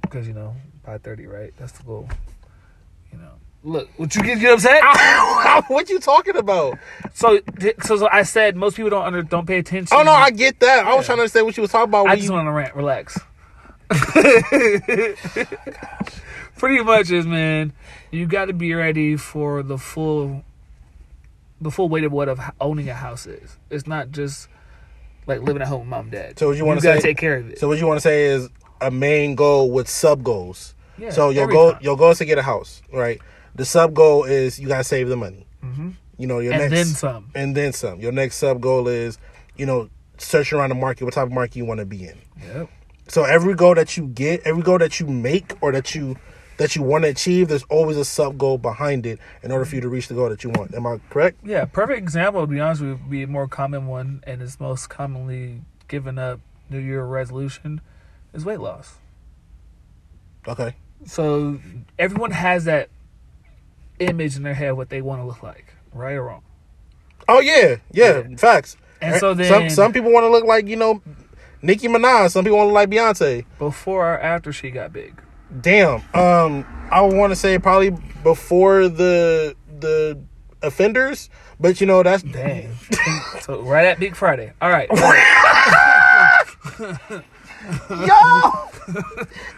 because, 0.02 0.28
you 0.28 0.34
know, 0.34 0.56
by 0.84 0.98
30, 0.98 1.28
right? 1.28 1.54
That's 1.58 1.72
the 1.74 1.84
goal. 1.84 2.10
You 3.12 3.20
know, 3.20 3.32
look, 3.64 3.90
what 3.98 4.16
you 4.16 4.24
get, 4.24 4.40
get 4.40 4.54
upset? 4.54 4.82
what 5.70 5.88
you 5.90 6.00
talking 6.00 6.36
about? 6.36 6.78
So, 7.14 7.40
so, 7.84 7.98
so 7.98 8.10
I 8.12 8.24
said 8.24 8.56
most 8.56 8.76
people 8.76 8.90
don't 8.90 9.06
under, 9.06 9.22
don't 9.22 9.46
pay 9.46 9.60
attention. 9.60 9.96
Oh 9.98 10.02
no, 10.04 10.12
I 10.12 10.32
get 10.32 10.60
that. 10.62 10.86
I 10.86 10.96
was 10.96 11.04
Yeah. 11.04 11.08
trying 11.08 11.18
to 11.18 11.22
understand 11.22 11.46
what 11.46 11.58
you 11.58 11.62
was 11.62 11.72
talking 11.72 11.90
about. 11.90 12.08
I 12.08 12.16
just 12.16 12.28
you, 12.28 12.34
want 12.34 12.48
to 12.48 12.52
rant. 12.52 12.76
Relax. 12.76 13.20
Pretty 16.58 16.84
much 16.84 17.12
is, 17.12 17.26
man. 17.26 17.74
You 18.12 18.26
got 18.28 18.46
to 18.46 18.54
be 18.54 18.74
ready 18.74 19.18
for 19.18 19.64
the 19.64 19.78
full, 19.78 20.44
the 21.60 21.72
full 21.72 21.90
weight 21.90 22.04
of 22.04 22.12
what 22.12 22.30
of 22.30 22.40
owning 22.62 22.90
a 22.90 22.94
house 22.94 23.26
is. 23.26 23.58
It's 23.70 23.88
not 23.88 24.12
just 24.12 24.48
like 25.28 25.42
living 25.42 25.62
at 25.62 25.68
home 25.68 25.82
with 25.82 25.90
mom 25.90 26.02
and 26.06 26.12
dad. 26.12 26.40
So 26.40 26.50
what 26.50 26.58
you 26.58 26.66
wanna 26.66 26.82
say- 26.82 27.00
take 27.00 27.18
care 27.18 27.38
of 27.38 27.50
it. 27.50 27.60
so 27.60 27.68
what 27.68 27.80
you 27.80 27.88
want 27.88 27.98
to 27.98 28.02
say 28.02 28.26
is 28.26 28.50
a 28.82 28.92
main 28.92 29.36
goal 29.36 29.72
with 29.72 29.88
sub 29.90 30.24
goals. 30.24 30.76
yeah, 30.98 31.10
so 31.10 31.30
your 31.30 31.48
goal, 31.48 31.72
time. 31.74 31.82
your 31.82 31.98
goal 31.98 32.12
is 32.12 32.18
to 32.20 32.26
get 32.26 32.38
a 32.38 32.42
house, 32.44 32.82
right? 32.92 33.20
The 33.56 33.66
sub 33.66 33.94
goal 33.94 34.24
is 34.26 34.60
you 34.60 34.68
gotta 34.68 34.84
save 34.84 35.08
the 35.10 35.16
money. 35.16 35.46
Mhm. 35.64 35.94
You 36.18 36.28
know 36.28 36.40
your 36.40 36.52
next 36.52 36.64
and 36.64 36.72
next 36.74 36.88
then 36.90 36.96
some. 36.96 37.26
and 37.36 37.56
then 37.56 37.74
some. 37.74 38.00
Your 38.02 38.12
next 38.12 38.36
sub 38.38 38.60
goal 38.62 38.88
is, 38.88 39.18
you 39.58 39.66
know, 39.66 39.90
searching 40.18 40.60
around 40.60 40.70
the 40.70 40.76
market, 40.76 41.06
what 41.06 41.14
type 41.14 41.26
of 41.28 41.32
market 41.32 41.56
you 41.56 41.66
want 41.66 41.80
to 41.80 41.86
be 41.86 42.06
in. 42.06 42.18
Yep. 42.42 42.70
So 43.08 43.24
every 43.24 43.54
goal 43.54 43.76
that 43.76 43.98
you 43.98 44.08
get, 44.08 44.42
every 44.46 44.64
goal 44.64 44.78
that 44.80 45.00
you 45.00 45.08
make 45.08 45.54
or 45.62 45.72
that 45.72 45.94
you 45.94 46.18
that 46.58 46.76
you 46.76 46.84
want 46.84 47.04
to 47.04 47.10
achieve, 47.10 47.48
there's 47.48 47.64
always 47.64 47.98
a 47.98 48.06
sub 48.06 48.38
goal 48.38 48.58
behind 48.58 49.06
it 49.06 49.20
in 49.42 49.52
order 49.52 49.66
for 49.66 49.76
you 49.76 49.82
to 49.82 49.90
reach 49.90 50.08
the 50.08 50.14
goal 50.14 50.30
that 50.30 50.44
you 50.44 50.52
want. 50.52 50.74
Am 50.76 50.86
I 50.86 51.00
correct? 51.10 51.40
Yeah, 51.44 51.66
perfect 51.66 51.98
example. 51.98 52.42
To 52.42 52.48
be 52.48 52.60
honest, 52.60 52.82
with 52.82 52.90
you, 52.92 52.96
would 52.98 53.10
be 53.10 53.24
a 53.24 53.28
more 53.28 53.48
common 53.48 53.88
one, 53.88 54.24
and 54.26 54.42
is 54.42 54.60
most 54.60 54.88
commonly 54.90 55.62
given 55.88 56.18
up 56.20 56.40
New 56.70 56.80
Year 56.80 57.04
resolution 57.06 57.82
is 58.34 58.46
weight 58.46 58.60
loss. 58.60 58.96
Okay. 60.48 60.76
So 61.06 61.60
everyone 62.00 62.32
has 62.32 62.66
that 62.66 62.90
image 64.00 64.36
in 64.36 64.44
their 64.44 64.54
head 64.54 64.74
what 64.74 64.90
they 64.90 65.02
want 65.02 65.22
to 65.22 65.26
look 65.26 65.44
like, 65.44 65.74
right 65.94 66.14
or 66.14 66.24
wrong. 66.24 66.44
Oh 67.28 67.40
yeah, 67.40 67.78
yeah, 67.92 68.24
Yeah. 68.28 68.36
facts. 68.38 68.78
And 69.02 69.20
so 69.20 69.34
then 69.34 69.48
some 69.48 69.70
some 69.70 69.94
people 69.94 70.12
want 70.12 70.24
to 70.24 70.30
look 70.30 70.46
like 70.46 70.68
you 70.68 70.76
know 70.76 71.02
Nicki 71.63 71.88
Minaj. 71.88 72.32
Some 72.32 72.43
people 72.43 72.58
want 72.58 72.67
to 72.67 72.74
look 72.74 72.75
like 72.75 72.89
Beyonce. 72.89 73.46
before 73.58 74.13
or 74.13 74.20
after 74.20 74.51
she 74.51 74.70
got 74.70 74.93
big. 74.93 75.20
Damn. 75.62 76.01
Um, 76.13 76.65
I 76.91 77.01
want 77.01 77.32
to 77.32 77.36
say 77.36 77.58
probably 77.58 77.91
before 78.22 78.89
the 78.89 79.55
the 79.79 80.20
offenders, 80.62 81.29
but 81.60 81.79
you 81.79 81.88
know 81.88 82.03
that's 82.03 82.24
Dang. 82.24 82.75
so 83.41 83.62
right 83.62 83.86
at 83.86 84.00
Big 84.00 84.15
Friday. 84.15 84.51
All 84.62 84.70
right. 84.70 84.89
yo. 87.89 88.51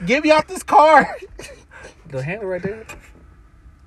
Get 0.05 0.23
me 0.23 0.31
out 0.31 0.47
this 0.47 0.63
car. 0.63 1.17
The 2.09 2.21
handle 2.21 2.49
right 2.49 2.61
there. 2.61 2.85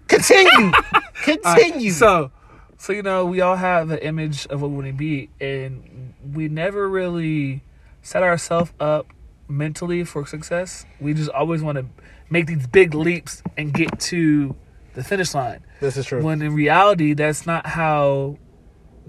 Continue. 0.09 0.51
All 0.57 0.73
right, 0.73 1.15
Continue. 1.23 1.91
So, 1.93 2.33
so 2.79 2.93
you 2.93 3.03
know, 3.03 3.27
we 3.27 3.41
all 3.41 3.57
have 3.57 3.91
an 3.91 3.99
image 3.99 4.47
of 4.47 4.63
what 4.63 4.71
we 4.71 4.77
want 4.77 4.87
to 4.89 4.93
be, 4.95 5.31
and 5.41 6.15
we 6.35 6.49
never 6.49 6.89
really 6.89 7.63
set 8.03 8.23
ourselves 8.23 8.73
up 8.81 9.13
mentally 9.49 10.05
for 10.05 10.27
success. 10.27 10.85
We 11.01 11.15
just 11.15 11.31
always 11.31 11.63
want 11.63 11.79
to 11.79 11.87
make 12.31 12.47
these 12.47 12.67
big 12.67 12.95
leaps 12.95 13.43
and 13.57 13.73
get 13.73 13.99
to 14.01 14.55
the 14.95 15.05
finish 15.05 15.35
line. 15.35 15.65
this 15.81 15.97
is 15.97 16.07
true. 16.07 16.23
When 16.23 16.43
in 16.43 16.55
reality, 16.55 17.15
that's 17.15 17.47
not 17.47 17.67
how 17.67 18.39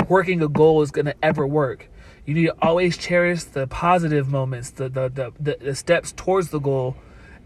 working 0.07 0.41
a 0.41 0.47
goal 0.47 0.81
is 0.81 0.91
going 0.91 1.05
to 1.05 1.15
ever 1.23 1.45
work. 1.45 1.89
You 2.25 2.35
need 2.35 2.45
to 2.45 2.55
always 2.61 2.97
cherish 2.97 3.43
the 3.43 3.65
positive 3.65 4.27
moments, 4.27 4.69
the 4.71 4.87
the, 4.87 5.09
the 5.09 5.31
the 5.39 5.57
the 5.59 5.75
steps 5.75 6.11
towards 6.11 6.49
the 6.49 6.59
goal, 6.59 6.95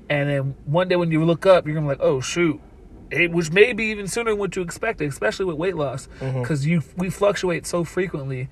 and 0.09 0.29
then 0.29 0.55
one 0.65 0.89
day 0.89 0.97
when 0.97 1.09
you 1.09 1.23
look 1.23 1.45
up, 1.45 1.65
you're 1.65 1.73
gonna 1.73 1.85
be 1.85 1.91
like, 1.91 2.01
oh 2.01 2.19
shoot, 2.19 2.59
it, 3.09 3.31
which 3.31 3.51
may 3.51 3.71
be 3.71 3.85
even 3.85 4.07
sooner 4.07 4.31
than 4.31 4.39
what 4.39 4.55
you 4.55 4.61
expected, 4.61 5.09
especially 5.09 5.45
with 5.45 5.55
weight 5.55 5.77
loss, 5.77 6.09
mm-hmm. 6.19 6.41
because 6.41 6.65
you 6.65 6.83
we 6.97 7.09
fluctuate 7.09 7.65
so 7.65 7.85
frequently. 7.85 8.49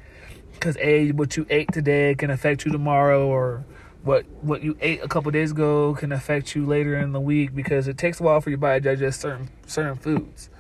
Because 0.62 0.78
a 0.78 1.12
what 1.14 1.38
you 1.38 1.48
ate 1.50 1.72
today 1.72 2.14
can 2.14 2.30
affect 2.30 2.66
you 2.66 2.72
tomorrow, 2.72 3.26
or 3.26 3.66
what 4.04 4.28
what 4.42 4.62
you 4.62 4.78
ate 4.80 5.02
a 5.04 5.08
couple 5.08 5.32
days 5.32 5.50
ago 5.50 5.96
can 5.96 6.12
affect 6.12 6.56
you 6.56 6.68
later 6.68 7.00
in 7.00 7.14
the 7.14 7.20
week. 7.20 7.56
Because 7.56 7.88
it 7.88 7.98
takes 7.98 8.20
a 8.20 8.24
while 8.24 8.40
for 8.42 8.52
your 8.52 8.60
body 8.60 8.80
to 8.80 8.90
digest 8.90 9.22
certain 9.22 9.50
certain 9.66 9.96
foods. 9.96 10.52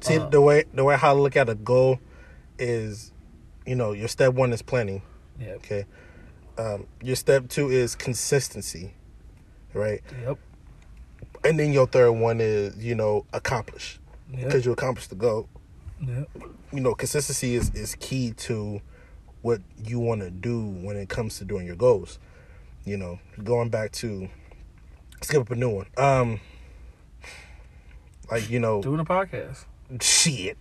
See 0.00 0.16
Uh, 0.16 0.26
the 0.30 0.40
way 0.40 0.64
the 0.72 0.84
way 0.84 0.96
how 0.96 1.10
I 1.10 1.18
look 1.18 1.36
at 1.36 1.50
a 1.50 1.54
goal 1.54 1.98
is, 2.58 3.12
you 3.66 3.74
know, 3.74 3.92
your 3.92 4.08
step 4.08 4.32
one 4.32 4.54
is 4.54 4.62
planning. 4.62 5.02
Yeah. 5.38 5.50
Okay. 5.56 5.84
Um, 6.56 6.86
your 7.02 7.16
step 7.16 7.48
two 7.48 7.68
is 7.70 7.94
consistency, 7.94 8.94
right? 9.74 10.00
Yep. 10.24 10.38
And 11.44 11.60
then 11.60 11.74
your 11.74 11.86
third 11.86 12.12
one 12.12 12.40
is, 12.40 12.82
you 12.82 12.94
know, 12.94 13.26
accomplish 13.34 14.00
Yep. 14.32 14.44
because 14.44 14.64
you 14.64 14.72
accomplish 14.72 15.08
the 15.08 15.14
goal. 15.14 15.46
Yep. 16.00 16.28
You 16.72 16.80
know, 16.80 16.94
consistency 16.94 17.54
is 17.54 17.70
is 17.74 17.96
key 17.96 18.32
to 18.48 18.80
what 19.42 19.60
you 19.84 19.98
want 19.98 20.20
to 20.22 20.30
do 20.30 20.64
when 20.66 20.96
it 20.96 21.08
comes 21.08 21.38
to 21.38 21.44
doing 21.44 21.66
your 21.66 21.76
goals. 21.76 22.18
You 22.84 22.96
know, 22.96 23.20
going 23.42 23.68
back 23.68 23.92
to 23.92 24.28
skip 25.20 25.42
up 25.42 25.50
a 25.50 25.54
new 25.56 25.70
one. 25.70 25.86
Um, 25.96 26.40
like 28.30 28.48
you 28.50 28.58
know, 28.58 28.82
Doing 28.82 29.00
a 29.00 29.04
podcast. 29.04 29.64
shit. 30.00 30.56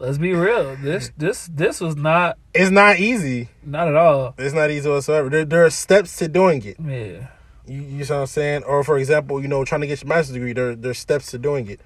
Let's 0.00 0.18
be 0.18 0.32
real. 0.32 0.76
This 0.76 1.10
this 1.16 1.48
this 1.52 1.80
was 1.80 1.96
not 1.96 2.38
it's 2.54 2.70
not 2.70 2.98
easy. 3.00 3.48
not 3.64 3.88
at 3.88 3.96
all. 3.96 4.34
It's 4.38 4.54
not 4.54 4.70
easy 4.70 4.88
whatsoever. 4.88 5.28
There, 5.28 5.44
there 5.44 5.64
are 5.64 5.70
steps 5.70 6.16
to 6.18 6.28
doing 6.28 6.64
it. 6.64 6.76
Yeah. 6.78 7.28
You, 7.66 7.82
you 7.82 8.04
know 8.04 8.14
what 8.14 8.20
I'm 8.22 8.26
saying? 8.26 8.62
Or 8.64 8.84
for 8.84 8.96
example, 8.98 9.42
you 9.42 9.48
know, 9.48 9.64
trying 9.64 9.80
to 9.80 9.86
get 9.88 10.02
your 10.02 10.08
master's 10.08 10.34
degree, 10.34 10.52
there 10.52 10.76
there's 10.76 10.98
steps 10.98 11.30
to 11.32 11.38
doing 11.38 11.68
it. 11.68 11.80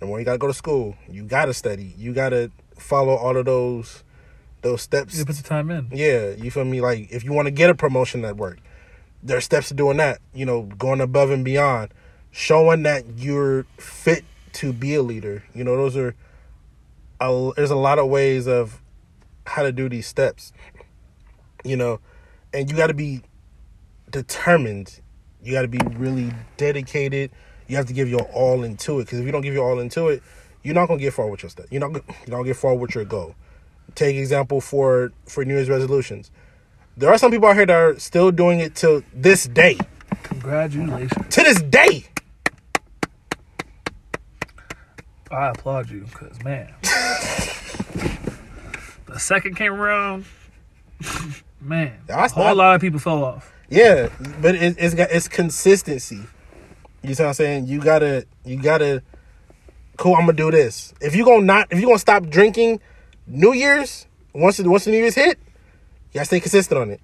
And 0.00 0.10
when 0.10 0.20
you 0.20 0.24
gotta 0.24 0.38
go 0.38 0.46
to 0.46 0.54
school, 0.54 0.96
you 1.08 1.24
gotta 1.24 1.54
study. 1.54 1.94
You 1.96 2.12
gotta 2.12 2.50
follow 2.78 3.14
all 3.14 3.36
of 3.36 3.46
those 3.46 4.04
those 4.62 4.82
steps. 4.82 5.16
You 5.16 5.24
put 5.24 5.36
the 5.36 5.42
time 5.42 5.70
in. 5.70 5.88
Yeah, 5.92 6.30
you 6.30 6.50
feel 6.50 6.64
me? 6.64 6.80
Like 6.80 7.10
if 7.10 7.24
you 7.24 7.32
want 7.32 7.46
to 7.46 7.50
get 7.50 7.70
a 7.70 7.74
promotion 7.74 8.24
at 8.24 8.36
work, 8.36 8.58
there 9.22 9.36
are 9.36 9.40
steps 9.40 9.68
to 9.68 9.74
doing 9.74 9.96
that. 9.98 10.20
You 10.34 10.46
know, 10.46 10.62
going 10.62 11.00
above 11.00 11.30
and 11.30 11.44
beyond, 11.44 11.92
showing 12.30 12.82
that 12.82 13.04
you're 13.16 13.64
fit 13.78 14.24
to 14.54 14.72
be 14.72 14.94
a 14.94 15.02
leader. 15.02 15.44
You 15.54 15.64
know, 15.64 15.76
those 15.76 15.96
are 15.96 16.14
a, 17.20 17.50
there's 17.56 17.70
a 17.70 17.76
lot 17.76 17.98
of 17.98 18.08
ways 18.08 18.46
of 18.46 18.82
how 19.46 19.62
to 19.62 19.72
do 19.72 19.88
these 19.88 20.06
steps. 20.06 20.52
You 21.64 21.76
know, 21.76 22.00
and 22.52 22.70
you 22.70 22.76
got 22.76 22.88
to 22.88 22.94
be 22.94 23.22
determined. 24.10 25.00
You 25.42 25.52
got 25.52 25.62
to 25.62 25.68
be 25.68 25.78
really 25.96 26.32
dedicated. 26.56 27.30
You 27.68 27.76
have 27.76 27.86
to 27.86 27.92
give 27.92 28.08
your 28.08 28.22
all 28.32 28.62
into 28.64 29.00
it 29.00 29.04
because 29.04 29.18
if 29.20 29.26
you 29.26 29.32
don't 29.32 29.42
give 29.42 29.54
your 29.54 29.68
all 29.68 29.80
into 29.80 30.08
it, 30.08 30.22
you're 30.62 30.74
not 30.74 30.86
gonna 30.88 31.00
get 31.00 31.12
far 31.12 31.26
with 31.28 31.42
your 31.42 31.50
stuff. 31.50 31.66
You're 31.70 31.80
not 31.80 31.92
you're 32.26 32.36
not 32.36 32.42
get 32.44 32.56
far 32.56 32.74
with 32.74 32.94
your 32.94 33.04
goal. 33.04 33.34
Take 33.94 34.16
example 34.16 34.60
for 34.60 35.12
for 35.26 35.44
New 35.44 35.54
Year's 35.54 35.68
resolutions. 35.68 36.30
There 36.96 37.10
are 37.10 37.18
some 37.18 37.30
people 37.30 37.48
out 37.48 37.56
here 37.56 37.66
that 37.66 37.74
are 37.76 37.98
still 37.98 38.30
doing 38.30 38.60
it 38.60 38.74
till 38.74 39.02
this 39.12 39.46
day. 39.46 39.78
Congratulations. 40.24 41.34
To 41.34 41.42
this 41.42 41.60
day. 41.62 42.04
I 45.30 45.48
applaud 45.48 45.90
you 45.90 46.00
because 46.02 46.42
man, 46.44 46.72
the 49.06 49.18
second 49.18 49.56
came 49.56 49.72
around, 49.72 50.24
man, 51.60 51.98
a 52.08 52.28
whole 52.28 52.44
not- 52.44 52.56
lot 52.56 52.74
of 52.76 52.80
people 52.80 53.00
fell 53.00 53.24
off. 53.24 53.52
Yeah, 53.68 54.08
but 54.40 54.54
it, 54.54 54.76
it's 54.78 54.94
got 54.94 55.10
it's 55.10 55.26
consistency. 55.26 56.20
You 57.06 57.14
see 57.14 57.22
what 57.22 57.28
I'm 57.28 57.34
saying? 57.34 57.66
You 57.68 57.80
gotta 57.80 58.26
you 58.44 58.60
gotta. 58.60 59.02
Cool, 59.96 60.14
I'm 60.14 60.22
gonna 60.26 60.32
do 60.32 60.50
this. 60.50 60.92
If 61.00 61.14
you 61.14 61.24
gonna 61.24 61.44
not, 61.44 61.68
if 61.70 61.80
you 61.80 61.86
gonna 61.86 62.00
stop 62.00 62.26
drinking, 62.26 62.80
New 63.28 63.52
Year's 63.52 64.06
once 64.34 64.56
the 64.56 64.68
once 64.68 64.86
the 64.86 64.90
New 64.90 64.98
Year's 64.98 65.14
hit, 65.14 65.38
you 65.38 66.14
gotta 66.14 66.26
stay 66.26 66.40
consistent 66.40 66.80
on 66.80 66.90
it. 66.90 67.00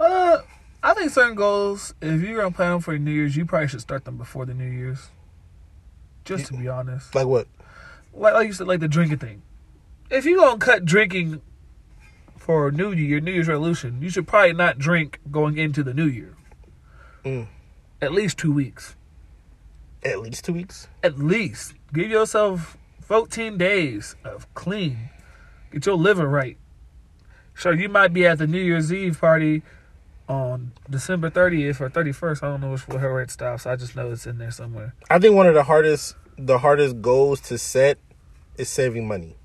Uh, 0.00 0.38
I 0.82 0.92
think 0.94 1.10
certain 1.12 1.36
goals, 1.36 1.94
if 2.02 2.20
you're 2.20 2.36
gonna 2.36 2.50
plan 2.54 2.72
them 2.72 2.80
for 2.80 2.98
New 2.98 3.12
Year's, 3.12 3.36
you 3.36 3.46
probably 3.46 3.68
should 3.68 3.80
start 3.80 4.04
them 4.04 4.16
before 4.16 4.44
the 4.44 4.54
New 4.54 4.68
Year's. 4.68 5.08
Just 6.24 6.46
to 6.46 6.54
be 6.54 6.68
honest, 6.68 7.14
Like 7.14 7.26
what? 7.26 7.46
like 8.12 8.34
like 8.34 8.48
you 8.48 8.52
said, 8.52 8.66
like 8.66 8.80
the 8.80 8.88
drinking 8.88 9.18
thing. 9.18 9.42
If 10.10 10.24
you're 10.24 10.38
gonna 10.38 10.58
cut 10.58 10.84
drinking 10.84 11.42
for 12.36 12.72
New 12.72 12.90
Year, 12.90 13.20
New 13.20 13.32
Year's 13.32 13.48
resolution, 13.48 14.02
you 14.02 14.10
should 14.10 14.26
probably 14.26 14.52
not 14.52 14.78
drink 14.78 15.20
going 15.30 15.56
into 15.56 15.84
the 15.84 15.94
New 15.94 16.06
Year. 16.06 16.34
Mm. 17.24 17.46
At 18.02 18.12
least 18.12 18.36
two 18.36 18.52
weeks. 18.52 18.96
At 20.08 20.20
least 20.20 20.44
two 20.44 20.52
weeks. 20.52 20.88
At 21.02 21.18
least 21.18 21.74
give 21.92 22.10
yourself 22.10 22.76
14 23.02 23.58
days 23.58 24.16
of 24.24 24.52
clean. 24.54 25.10
Get 25.72 25.86
your 25.86 25.96
liver 25.96 26.26
right. 26.26 26.56
Sure, 27.54 27.74
you 27.74 27.88
might 27.88 28.12
be 28.12 28.26
at 28.26 28.38
the 28.38 28.46
New 28.46 28.60
Year's 28.60 28.92
Eve 28.92 29.20
party 29.20 29.62
on 30.28 30.72
December 30.88 31.30
30th 31.30 31.80
or 31.80 31.90
31st. 31.90 32.42
I 32.42 32.46
don't 32.50 32.60
know 32.60 32.70
which 32.70 32.86
where 32.86 33.20
it 33.20 33.30
stops. 33.30 33.66
I 33.66 33.76
just 33.76 33.96
know 33.96 34.12
it's 34.12 34.26
in 34.26 34.38
there 34.38 34.50
somewhere. 34.50 34.94
I 35.10 35.18
think 35.18 35.34
one 35.34 35.46
of 35.46 35.54
the 35.54 35.64
hardest 35.64 36.14
the 36.38 36.58
hardest 36.58 37.00
goals 37.02 37.40
to 37.40 37.58
set 37.58 37.98
is 38.56 38.68
saving 38.68 39.08
money. 39.08 39.36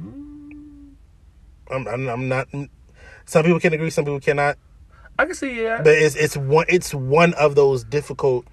Mm. 0.00 0.94
I'm, 1.70 1.86
I'm, 1.88 2.08
I'm 2.08 2.28
not. 2.28 2.48
Some 3.26 3.44
people 3.44 3.60
can 3.60 3.74
agree, 3.74 3.90
some 3.90 4.04
people 4.04 4.20
cannot. 4.20 4.56
I 5.18 5.24
can 5.24 5.34
see 5.34 5.62
yeah. 5.62 5.82
But 5.82 5.94
it's 5.94 6.14
it's 6.14 6.36
one 6.36 6.66
it's 6.68 6.94
one 6.94 7.34
of 7.34 7.54
those 7.54 7.84
difficult 7.84 8.46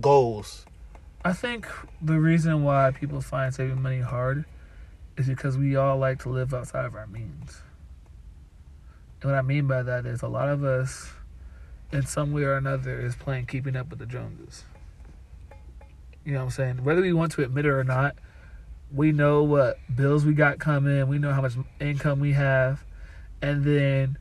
goals. 0.00 0.66
I 1.24 1.32
think 1.32 1.68
the 2.00 2.18
reason 2.18 2.64
why 2.64 2.90
people 2.90 3.20
find 3.20 3.54
saving 3.54 3.80
money 3.80 4.00
hard 4.00 4.44
is 5.16 5.26
because 5.26 5.56
we 5.56 5.76
all 5.76 5.98
like 5.98 6.20
to 6.22 6.28
live 6.30 6.54
outside 6.54 6.84
of 6.84 6.94
our 6.94 7.06
means. 7.06 7.60
And 9.20 9.30
what 9.30 9.38
I 9.38 9.42
mean 9.42 9.66
by 9.66 9.82
that 9.82 10.04
is 10.04 10.22
a 10.22 10.28
lot 10.28 10.48
of 10.48 10.64
us, 10.64 11.10
in 11.92 12.04
some 12.06 12.32
way 12.32 12.42
or 12.42 12.56
another, 12.56 12.98
is 12.98 13.14
playing 13.14 13.46
keeping 13.46 13.76
up 13.76 13.90
with 13.90 13.98
the 13.98 14.06
Joneses. 14.06 14.64
You 16.24 16.32
know 16.32 16.38
what 16.38 16.44
I'm 16.44 16.50
saying? 16.50 16.84
Whether 16.84 17.02
we 17.02 17.12
want 17.12 17.32
to 17.32 17.42
admit 17.44 17.66
it 17.66 17.70
or 17.70 17.84
not, 17.84 18.16
we 18.92 19.12
know 19.12 19.42
what 19.42 19.78
bills 19.94 20.24
we 20.24 20.34
got 20.34 20.58
coming, 20.58 21.06
we 21.08 21.18
know 21.18 21.32
how 21.32 21.40
much 21.40 21.54
income 21.80 22.20
we 22.20 22.32
have, 22.32 22.84
and 23.40 23.64
then 23.64 24.18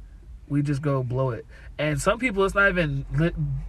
we 0.47 0.61
just 0.61 0.81
go 0.81 1.03
blow 1.03 1.31
it. 1.31 1.45
And 1.79 1.99
some 1.99 2.19
people, 2.19 2.43
it's 2.45 2.53
not 2.53 2.69
even 2.69 3.05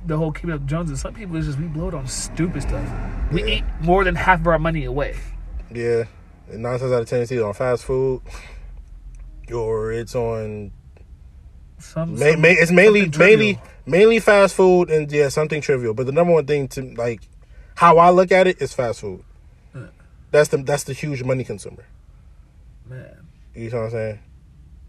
the 0.06 0.16
whole 0.18 0.32
keeping 0.32 0.50
up 0.52 0.66
Joneses. 0.66 1.00
Some 1.00 1.14
people, 1.14 1.36
it's 1.36 1.46
just 1.46 1.58
we 1.58 1.66
blow 1.66 1.88
it 1.88 1.94
on 1.94 2.06
stupid 2.06 2.62
stuff. 2.62 2.86
We 3.32 3.40
Yeah. 3.40 3.46
eat 3.58 3.64
more 3.80 4.04
than 4.04 4.14
half 4.16 4.40
of 4.40 4.46
our 4.48 4.58
money 4.58 4.84
away. 4.84 5.16
Yeah, 5.72 6.04
and 6.50 6.62
nine 6.62 6.78
times 6.78 6.92
out 6.92 7.00
of 7.02 7.08
ten, 7.08 7.22
it's 7.22 7.32
either 7.32 7.46
on 7.46 7.54
fast 7.54 7.84
food 7.84 8.20
or 9.52 9.92
it's 9.92 10.14
on. 10.14 10.72
Some, 11.78 12.12
Ma- 12.12 12.16
some- 12.32 12.40
ma- 12.42 12.48
it's 12.48 12.70
mainly 12.70 13.08
mainly 13.18 13.60
mainly 13.86 14.20
fast 14.20 14.54
food 14.54 14.90
and 14.90 15.10
yeah, 15.10 15.28
something 15.28 15.60
trivial. 15.60 15.94
But 15.94 16.06
the 16.06 16.12
number 16.12 16.32
one 16.34 16.46
thing 16.46 16.68
to 16.68 16.82
like 16.94 17.22
how 17.76 17.98
I 17.98 18.10
look 18.10 18.30
at 18.30 18.46
it 18.46 18.60
is 18.60 18.72
fast 18.74 19.00
food. 19.00 19.24
Yeah. 19.74 19.86
That's 20.30 20.48
the 20.50 20.58
that's 20.58 20.84
the 20.84 20.92
huge 20.92 21.24
money 21.24 21.44
consumer. 21.44 21.84
man. 22.88 23.26
You 23.54 23.70
know 23.70 23.78
what 23.78 23.84
I'm 23.86 23.90
saying? 23.90 24.18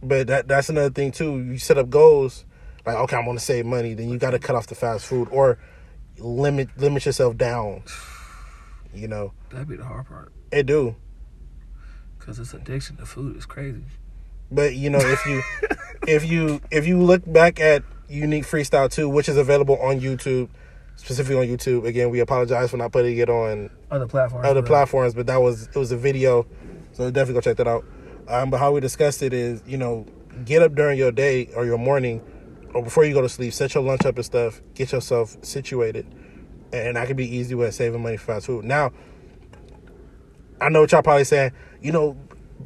But 0.03 0.27
that 0.27 0.47
that's 0.47 0.69
another 0.69 0.89
thing 0.91 1.11
too. 1.11 1.39
You 1.39 1.57
set 1.57 1.77
up 1.77 1.89
goals, 1.89 2.45
like 2.85 2.95
okay, 2.97 3.15
I'm 3.15 3.25
gonna 3.25 3.39
save 3.39 3.65
money, 3.65 3.93
then 3.93 4.09
you 4.09 4.17
got 4.17 4.31
to 4.31 4.39
cut 4.39 4.55
off 4.55 4.67
the 4.67 4.75
fast 4.75 5.05
food 5.05 5.27
or 5.31 5.57
limit 6.17 6.69
limit 6.77 7.05
yourself 7.05 7.37
down. 7.37 7.83
You 8.93 9.07
know, 9.07 9.33
That'd 9.49 9.67
be 9.67 9.75
the 9.75 9.85
hard 9.85 10.05
part. 10.07 10.31
it 10.51 10.65
do. 10.65 10.95
Cause 12.19 12.37
this 12.37 12.53
addiction 12.53 12.95
to 12.97 13.05
food 13.05 13.35
is 13.35 13.45
crazy. 13.45 13.83
But 14.51 14.75
you 14.75 14.89
know, 14.89 14.99
if 15.01 15.25
you 15.25 15.41
if 16.07 16.25
you 16.29 16.61
if 16.71 16.85
you 16.87 17.01
look 17.01 17.21
back 17.31 17.59
at 17.59 17.83
Unique 18.07 18.45
Freestyle 18.45 18.89
2, 18.91 19.09
which 19.09 19.27
is 19.27 19.35
available 19.37 19.77
on 19.81 19.99
YouTube, 19.99 20.49
specifically 20.95 21.37
on 21.49 21.57
YouTube. 21.57 21.85
Again, 21.85 22.09
we 22.11 22.19
apologize 22.19 22.69
for 22.69 22.77
not 22.77 22.91
putting 22.91 23.17
it 23.17 23.29
on 23.29 23.69
Other 23.89 24.07
platforms. 24.07 24.45
other 24.45 24.61
but- 24.61 24.67
platforms, 24.67 25.13
but 25.15 25.25
that 25.27 25.41
was 25.41 25.67
it 25.67 25.75
was 25.75 25.91
a 25.91 25.97
video, 25.97 26.45
so 26.91 27.09
definitely 27.09 27.33
go 27.35 27.41
check 27.41 27.57
that 27.57 27.67
out. 27.67 27.83
Um, 28.27 28.49
but 28.51 28.59
how 28.59 28.71
we 28.71 28.79
discussed 28.79 29.21
it 29.21 29.33
is, 29.33 29.61
you 29.65 29.77
know, 29.77 30.05
get 30.45 30.61
up 30.61 30.75
during 30.75 30.97
your 30.97 31.11
day 31.11 31.49
or 31.55 31.65
your 31.65 31.77
morning, 31.77 32.21
or 32.73 32.83
before 32.83 33.05
you 33.05 33.13
go 33.13 33.21
to 33.21 33.29
sleep, 33.29 33.53
set 33.53 33.73
your 33.75 33.83
lunch 33.83 34.05
up 34.05 34.15
and 34.15 34.25
stuff, 34.25 34.61
get 34.73 34.91
yourself 34.91 35.37
situated, 35.43 36.05
and 36.71 36.95
that 36.95 37.07
could 37.07 37.17
be 37.17 37.35
easy 37.35 37.55
way 37.55 37.67
of 37.67 37.73
saving 37.73 38.01
money 38.01 38.17
for 38.17 38.33
fast 38.33 38.47
food. 38.47 38.65
Now, 38.65 38.91
I 40.59 40.69
know 40.69 40.81
what 40.81 40.91
y'all 40.91 41.01
probably 41.01 41.23
saying, 41.23 41.51
you 41.81 41.91
know, 41.91 42.17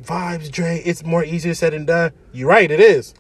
vibes, 0.02 0.52
Dre, 0.52 0.82
it's 0.86 1.04
more 1.04 1.24
easier 1.24 1.54
said 1.54 1.74
than 1.74 1.86
done. 1.86 2.12
You're 2.32 2.50
right, 2.50 2.70
it 2.70 2.80
is, 2.80 3.14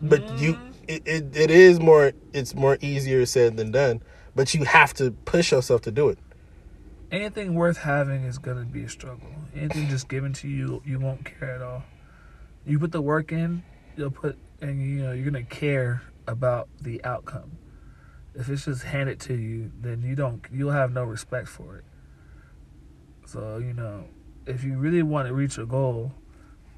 but 0.00 0.20
mm-hmm. 0.20 0.42
you, 0.42 0.58
it, 0.88 1.02
it, 1.06 1.36
it 1.36 1.50
is 1.50 1.78
more, 1.80 2.12
it's 2.32 2.54
more 2.54 2.78
easier 2.80 3.26
said 3.26 3.56
than 3.56 3.70
done. 3.70 4.02
But 4.34 4.52
you 4.54 4.64
have 4.64 4.92
to 4.94 5.12
push 5.12 5.52
yourself 5.52 5.80
to 5.82 5.90
do 5.90 6.08
it. 6.08 6.18
anything 7.10 7.54
worth 7.54 7.78
having 7.78 8.24
is 8.24 8.38
gonna 8.38 8.64
be 8.64 8.82
a 8.84 8.88
struggle. 8.88 9.28
Anything 9.54 9.88
just 9.88 10.08
given 10.08 10.32
to 10.34 10.48
you, 10.48 10.82
you 10.84 10.98
won't 10.98 11.24
care 11.24 11.54
at 11.54 11.62
all. 11.62 11.82
You 12.66 12.78
put 12.78 12.92
the 12.92 13.00
work 13.00 13.32
in, 13.32 13.62
you'll 13.96 14.10
put, 14.10 14.36
and 14.60 14.80
you 14.80 15.02
know 15.02 15.12
you're 15.12 15.24
gonna 15.24 15.44
care 15.44 16.02
about 16.26 16.68
the 16.80 17.02
outcome. 17.04 17.58
If 18.34 18.48
it's 18.48 18.66
just 18.66 18.82
handed 18.82 19.20
to 19.20 19.34
you, 19.34 19.72
then 19.80 20.02
you 20.02 20.14
don't, 20.14 20.44
you'll 20.52 20.72
have 20.72 20.92
no 20.92 21.04
respect 21.04 21.48
for 21.48 21.76
it. 21.76 21.84
So 23.26 23.58
you 23.58 23.72
know, 23.72 24.04
if 24.46 24.64
you 24.64 24.78
really 24.78 25.02
want 25.02 25.28
to 25.28 25.34
reach 25.34 25.58
a 25.58 25.66
goal, 25.66 26.12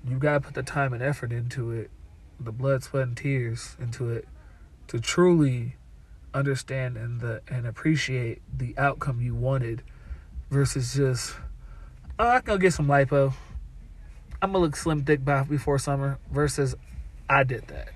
you 0.07 0.19
gotta 0.19 0.41
put 0.41 0.55
the 0.55 0.63
time 0.63 0.93
and 0.93 1.03
effort 1.03 1.33
into 1.33 1.71
it, 1.71 1.91
the 2.39 2.53
blood, 2.53 2.83
sweat, 2.83 3.05
and 3.05 3.17
tears 3.17 3.77
into 3.81 4.11
it, 4.11 4.29
to 4.89 5.01
truly 5.01 5.77
understand 6.35 6.97
and 6.97 7.21
the 7.21 7.43
and 7.49 7.67
appreciate 7.67 8.43
the 8.57 8.77
outcome 8.77 9.21
you 9.21 9.35
wanted 9.35 9.83
versus 10.51 10.95
just 10.95 11.35
oh 12.19 12.29
I 12.29 12.41
can 12.41 12.55
go 12.55 12.59
get 12.59 12.73
some 12.73 12.87
lipo. 12.87 13.33
I'm 14.41 14.53
gonna 14.53 14.65
look 14.65 14.77
slim 14.77 15.05
thick 15.05 15.25
by 15.25 15.43
before 15.43 15.79
summer 15.79 16.19
versus 16.31 16.77
I 17.29 17.45
did 17.45 17.67
that. 17.69 17.89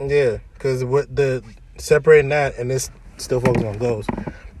Yeah, 0.00 0.38
because 0.54 0.84
what 0.84 1.14
the 1.14 1.42
separating 1.78 2.30
that 2.30 2.56
and 2.58 2.70
this 2.70 2.90
still 3.16 3.40
focusing 3.40 3.68
on 3.68 3.78
goals 3.78 4.06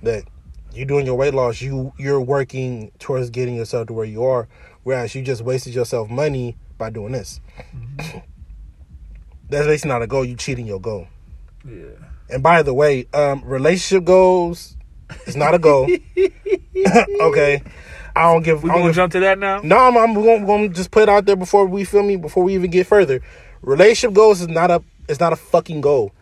that 0.02 0.24
you 0.72 0.84
doing 0.84 1.06
your 1.06 1.16
weight 1.16 1.34
loss, 1.34 1.60
you 1.60 1.92
you're 1.98 2.20
working 2.20 2.92
towards 2.98 3.30
getting 3.30 3.56
yourself 3.56 3.88
to 3.88 3.92
where 3.92 4.04
you 4.04 4.24
are, 4.24 4.48
whereas 4.82 5.14
you 5.14 5.22
just 5.22 5.42
wasted 5.42 5.74
yourself 5.74 6.10
money 6.10 6.56
by 6.78 6.90
doing 6.90 7.12
this. 7.12 7.40
That's 9.48 9.66
basically 9.66 9.90
not 9.90 10.02
a 10.02 10.06
goal. 10.06 10.24
You 10.24 10.36
cheating 10.36 10.66
your 10.66 10.80
goal. 10.80 11.06
Yeah. 11.64 11.84
And 12.30 12.42
by 12.42 12.62
the 12.62 12.74
way, 12.74 13.06
um, 13.12 13.42
relationship 13.44 14.04
goals 14.04 14.76
is 15.26 15.36
not 15.36 15.54
a 15.54 15.58
goal. 15.58 15.88
okay, 17.20 17.62
I 18.16 18.32
don't 18.32 18.42
give. 18.44 18.62
We 18.62 18.70
gonna 18.70 18.84
give 18.84 18.94
jump 18.94 19.12
to 19.12 19.20
that 19.20 19.38
now? 19.38 19.60
no, 19.62 19.76
I'm, 19.78 19.96
I'm 19.96 20.14
going, 20.14 20.46
going 20.46 20.68
to 20.68 20.74
just 20.74 20.90
put 20.90 21.02
it 21.04 21.08
out 21.08 21.24
there 21.26 21.36
before 21.36 21.66
we 21.66 21.84
feel 21.84 22.02
me 22.02 22.16
before 22.16 22.44
we 22.44 22.54
even 22.54 22.70
get 22.70 22.86
further. 22.86 23.20
Relationship 23.62 24.14
goals 24.14 24.40
is 24.40 24.48
not 24.48 24.70
a 24.70 24.82
it's 25.08 25.20
not 25.20 25.32
a 25.32 25.36
fucking 25.36 25.80
goal. 25.80 26.12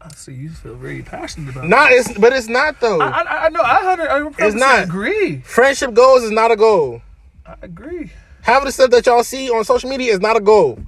I 0.00 0.08
see 0.10 0.32
you 0.32 0.50
feel 0.50 0.76
very 0.76 1.02
passionate 1.02 1.50
about 1.50 1.68
Not 1.68 1.90
it's 1.92 2.16
but 2.16 2.32
it's 2.32 2.46
not 2.48 2.80
though. 2.80 3.00
I, 3.00 3.08
I, 3.20 3.46
I 3.46 3.48
know 3.50 3.60
I 3.60 3.74
hundred 3.82 4.08
I 4.08 4.46
It's 4.46 4.54
not. 4.56 4.84
agree. 4.84 5.40
Friendship 5.40 5.92
goals 5.92 6.22
is 6.22 6.30
not 6.30 6.50
a 6.50 6.56
goal. 6.56 7.02
I 7.44 7.56
agree. 7.62 8.10
Having 8.42 8.66
the 8.66 8.72
stuff 8.72 8.90
that 8.92 9.04
y'all 9.06 9.24
see 9.24 9.50
on 9.50 9.64
social 9.64 9.90
media 9.90 10.12
is 10.12 10.20
not 10.20 10.36
a 10.36 10.40
goal. 10.40 10.78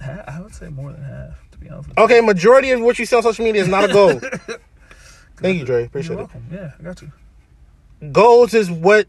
I 0.00 0.40
would 0.42 0.54
say 0.54 0.68
more 0.68 0.92
than 0.92 1.02
half, 1.02 1.50
to 1.52 1.58
be 1.58 1.70
honest 1.70 1.88
with 1.88 1.96
you. 1.98 2.04
Okay, 2.04 2.20
majority 2.20 2.70
of 2.72 2.80
what 2.80 2.98
you 2.98 3.06
see 3.06 3.16
on 3.16 3.22
social 3.22 3.44
media 3.44 3.62
is 3.62 3.68
not 3.68 3.88
a 3.88 3.92
goal. 3.92 4.20
Thank 5.38 5.58
you, 5.60 5.64
Dre. 5.64 5.84
Appreciate 5.84 6.18
it. 6.18 6.28
Yeah, 6.52 6.72
I 6.78 6.82
got 6.82 7.00
you. 7.02 7.12
Goals 8.12 8.52
is 8.52 8.70
what 8.70 9.06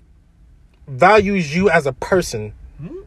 values 0.87 1.55
you 1.55 1.69
as 1.69 1.85
a 1.85 1.93
person. 1.93 2.53
Hmm? 2.79 2.97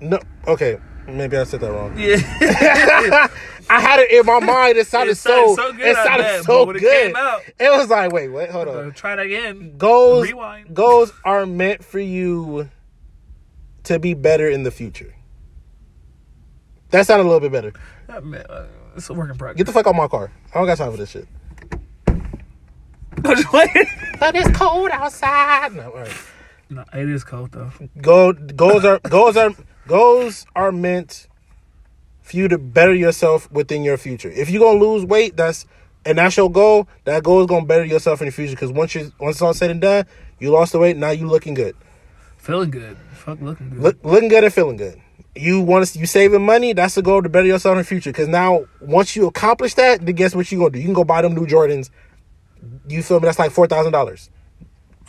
No, 0.00 0.18
okay, 0.48 0.78
maybe 1.06 1.36
I 1.36 1.44
said 1.44 1.60
that 1.60 1.70
wrong. 1.72 1.96
Yeah. 1.98 2.16
I 3.70 3.80
had 3.80 4.00
it 4.00 4.10
in 4.10 4.26
my 4.26 4.40
mind. 4.40 4.76
It 4.76 4.86
sounded, 4.88 5.12
It 5.12 5.18
sounded 5.18 5.54
so, 5.54 5.56
so 5.56 5.72
good, 5.72 5.86
It 5.86 5.96
sounded 5.96 6.44
so 6.44 6.64
when 6.66 6.76
it 6.76 6.80
came 6.80 7.16
out- 7.16 7.40
it 7.58 7.70
was 7.70 7.88
like, 7.88 8.12
wait, 8.12 8.28
wait, 8.28 8.50
hold 8.50 8.68
on. 8.68 8.92
try 8.92 9.14
that 9.16 9.24
again. 9.26 9.76
Goals, 9.78 10.26
Rewind. 10.26 10.74
goals 10.74 11.12
are 11.24 11.46
meant 11.46 11.84
for 11.84 12.00
you 12.00 12.68
to 13.84 13.98
be 13.98 14.14
better 14.14 14.48
in 14.48 14.64
the 14.64 14.70
future. 14.70 15.14
That 16.90 17.06
sounded 17.06 17.22
a 17.24 17.28
little 17.30 17.40
bit 17.40 17.52
better. 17.52 17.72
Uh, 18.08 18.20
man, 18.20 18.44
it's 18.96 19.08
a 19.08 19.14
work 19.14 19.30
in 19.30 19.38
progress. 19.38 19.56
Get 19.56 19.66
the 19.66 19.72
fuck 19.72 19.86
out 19.86 19.94
my 19.94 20.08
car. 20.08 20.30
I 20.52 20.58
don't 20.58 20.66
got 20.66 20.76
time 20.76 20.90
for 20.90 20.98
this 20.98 21.10
shit. 21.10 21.26
But 24.20 24.36
it's 24.36 24.56
cold 24.56 24.90
outside. 24.92 25.74
No, 25.74 25.90
all 25.90 25.98
right. 25.98 26.12
No, 26.72 26.84
it 26.92 27.08
is 27.08 27.24
cold 27.24 27.52
though. 27.52 27.70
Go, 28.00 28.32
goals 28.32 28.84
are 28.84 28.98
goals 29.00 29.36
are 29.36 29.50
goals 29.86 30.46
are 30.56 30.72
meant 30.72 31.28
for 32.22 32.36
you 32.36 32.48
to 32.48 32.58
better 32.58 32.94
yourself 32.94 33.50
within 33.52 33.82
your 33.82 33.96
future. 33.96 34.30
If 34.30 34.48
you're 34.48 34.60
gonna 34.60 34.78
lose 34.78 35.04
weight, 35.04 35.36
that's 35.36 35.66
and 36.04 36.18
that's 36.18 36.36
your 36.36 36.50
goal. 36.50 36.88
That 37.04 37.22
goal 37.22 37.40
is 37.40 37.46
gonna 37.46 37.66
better 37.66 37.84
yourself 37.84 38.20
in 38.22 38.26
the 38.26 38.32
future. 38.32 38.54
Because 38.54 38.72
once 38.72 38.94
you 38.94 39.12
once 39.18 39.36
it's 39.36 39.42
all 39.42 39.54
said 39.54 39.70
and 39.70 39.80
done, 39.80 40.06
you 40.38 40.50
lost 40.50 40.72
the 40.72 40.78
weight. 40.78 40.96
Now 40.96 41.10
you 41.10 41.26
looking 41.26 41.54
good. 41.54 41.76
Feeling 42.38 42.70
good. 42.70 42.96
Fuck 43.12 43.40
looking 43.40 43.70
good. 43.70 43.78
Look, 43.78 44.04
looking 44.04 44.28
good 44.28 44.44
and 44.44 44.52
feeling 44.52 44.76
good. 44.76 45.00
You 45.34 45.60
want 45.60 45.86
to 45.86 45.98
you 45.98 46.06
saving 46.06 46.44
money? 46.44 46.72
That's 46.72 46.94
the 46.94 47.02
goal 47.02 47.22
to 47.22 47.28
better 47.28 47.46
yourself 47.46 47.74
in 47.74 47.78
the 47.78 47.84
future. 47.84 48.10
Because 48.10 48.28
now 48.28 48.64
once 48.80 49.14
you 49.14 49.26
accomplish 49.26 49.74
that, 49.74 50.04
then 50.04 50.14
guess 50.14 50.34
what 50.34 50.50
you 50.50 50.58
gonna 50.58 50.70
do? 50.70 50.78
You 50.78 50.86
can 50.86 50.94
go 50.94 51.04
buy 51.04 51.22
them 51.22 51.34
new 51.34 51.46
Jordans. 51.46 51.90
You 52.88 53.02
feel 53.02 53.20
me? 53.20 53.26
That's 53.26 53.38
like 53.38 53.50
four 53.52 53.66
thousand 53.66 53.92
dollars. 53.92 54.30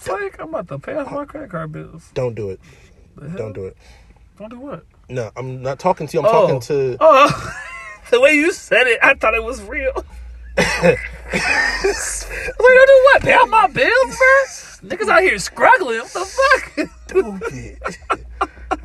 Like 0.10 0.40
I'm 0.40 0.50
about 0.50 0.68
to 0.70 0.80
pay 0.80 0.94
off 0.96 1.12
my 1.12 1.26
credit 1.26 1.50
card 1.52 1.72
bills. 1.72 2.10
Don't 2.14 2.36
do 2.36 2.50
it. 2.50 2.60
Don't 3.36 3.54
do 3.54 3.66
it. 3.66 3.78
Don't 4.38 4.50
do 4.50 4.60
what? 4.60 4.86
No, 5.10 5.30
I'm 5.36 5.62
not 5.62 5.80
talking 5.80 6.08
to 6.08 6.18
you. 6.18 6.20
I'm 6.22 6.26
Oh. 6.28 6.42
talking 6.48 6.60
to. 6.62 6.98
Oh, 7.02 7.54
the 8.10 8.20
way 8.20 8.34
you 8.34 8.52
said 8.52 8.88
it, 8.88 9.00
I 9.02 9.14
thought 9.16 9.34
it 9.34 9.44
was 9.44 9.62
real. 9.64 10.06
Like, 11.34 12.60
don't 12.60 12.88
do 12.88 13.02
what? 13.06 13.22
Pay 13.22 13.34
off 13.34 13.50
my 13.50 13.68
bills 13.68 14.16
first? 14.18 14.84
Niggas 14.88 15.08
out 15.10 15.22
here 15.24 15.40
struggling. 15.40 16.00
What 16.00 16.12
the 16.14 16.26
fuck? 16.26 16.90
Stupid. 17.08 17.80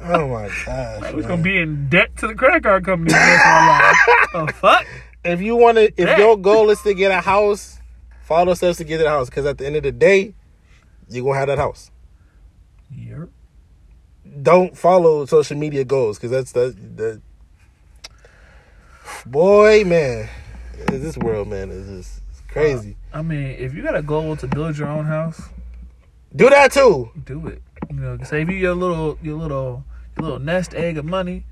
oh 0.02 0.28
my 0.28 0.48
gosh. 0.64 1.12
We're 1.12 1.20
man. 1.20 1.28
gonna 1.28 1.42
be 1.42 1.58
in 1.58 1.88
debt 1.88 2.16
to 2.18 2.26
the 2.28 2.34
credit 2.34 2.62
card 2.62 2.84
company. 2.84 3.10
the 3.12 3.18
rest 3.18 3.44
of 3.44 3.50
our 3.52 3.68
lives. 3.68 3.98
The 4.46 4.52
fuck? 4.54 4.86
If 5.24 5.40
you 5.42 5.56
want 5.56 5.76
to, 5.76 5.84
if 5.84 6.08
Yeah. 6.08 6.18
your 6.18 6.36
goal 6.38 6.70
is 6.70 6.80
to 6.82 6.94
get 6.94 7.10
a 7.10 7.20
house, 7.20 7.78
follow 8.22 8.54
steps 8.54 8.78
to 8.78 8.84
get 8.84 9.00
a 9.04 9.08
house. 9.08 9.28
Because 9.28 9.44
at 9.46 9.58
the 9.58 9.66
end 9.66 9.76
of 9.76 9.82
the 9.82 9.92
day, 9.92 10.34
you're 11.08 11.24
gonna 11.24 11.38
have 11.38 11.48
that 11.48 11.58
house. 11.58 11.90
Yep. 12.94 13.28
Don't 14.42 14.76
follow 14.76 15.24
social 15.26 15.56
media 15.56 15.84
goals 15.84 16.18
because 16.18 16.30
that's 16.30 16.52
the 16.52 16.74
the. 16.96 17.20
Boy, 19.26 19.84
man, 19.84 20.28
this 20.86 21.16
world, 21.18 21.48
man, 21.48 21.70
is 21.70 21.88
just 21.88 22.20
crazy. 22.48 22.96
Uh, 23.12 23.18
I 23.18 23.22
mean, 23.22 23.56
if 23.58 23.74
you 23.74 23.82
got 23.82 23.96
a 23.96 24.02
goal 24.02 24.36
to 24.36 24.46
build 24.46 24.76
your 24.78 24.88
own 24.88 25.06
house, 25.06 25.40
Do 26.34 26.48
that 26.50 26.72
too. 26.72 27.10
do 27.24 27.46
it. 27.46 27.62
You 27.90 27.96
know, 27.96 28.18
save 28.24 28.50
you 28.50 28.56
your 28.56 28.74
little, 28.74 29.18
your 29.22 29.36
little, 29.38 29.84
your 30.16 30.24
little 30.24 30.38
nest 30.38 30.74
egg 30.74 30.98
of 30.98 31.04
money. 31.04 31.44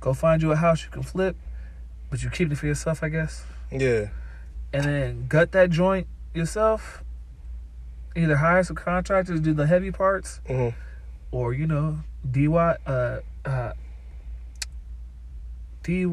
Go 0.00 0.12
find 0.12 0.42
you 0.42 0.50
a 0.52 0.56
house 0.56 0.82
you 0.84 0.90
can 0.90 1.02
flip, 1.02 1.36
but 2.10 2.22
you 2.22 2.30
keep 2.30 2.50
it 2.52 2.56
for 2.56 2.66
yourself, 2.66 3.02
I 3.02 3.08
guess. 3.10 3.44
Yeah, 3.70 4.08
and 4.72 4.84
then 4.84 5.26
gut 5.28 5.52
that 5.52 5.70
joint 5.70 6.06
yourself. 6.34 7.03
Either 8.16 8.36
hire 8.36 8.62
some 8.62 8.76
contractors 8.76 9.40
to 9.40 9.44
do 9.44 9.52
the 9.54 9.66
heavy 9.66 9.90
parts, 9.90 10.40
Mhm. 10.48 10.74
or 11.32 11.52
you 11.52 11.66
know, 11.66 11.98
DIY, 12.30 12.76
uh, 12.86 13.18
uh, 13.44 13.72
D, 15.82 16.04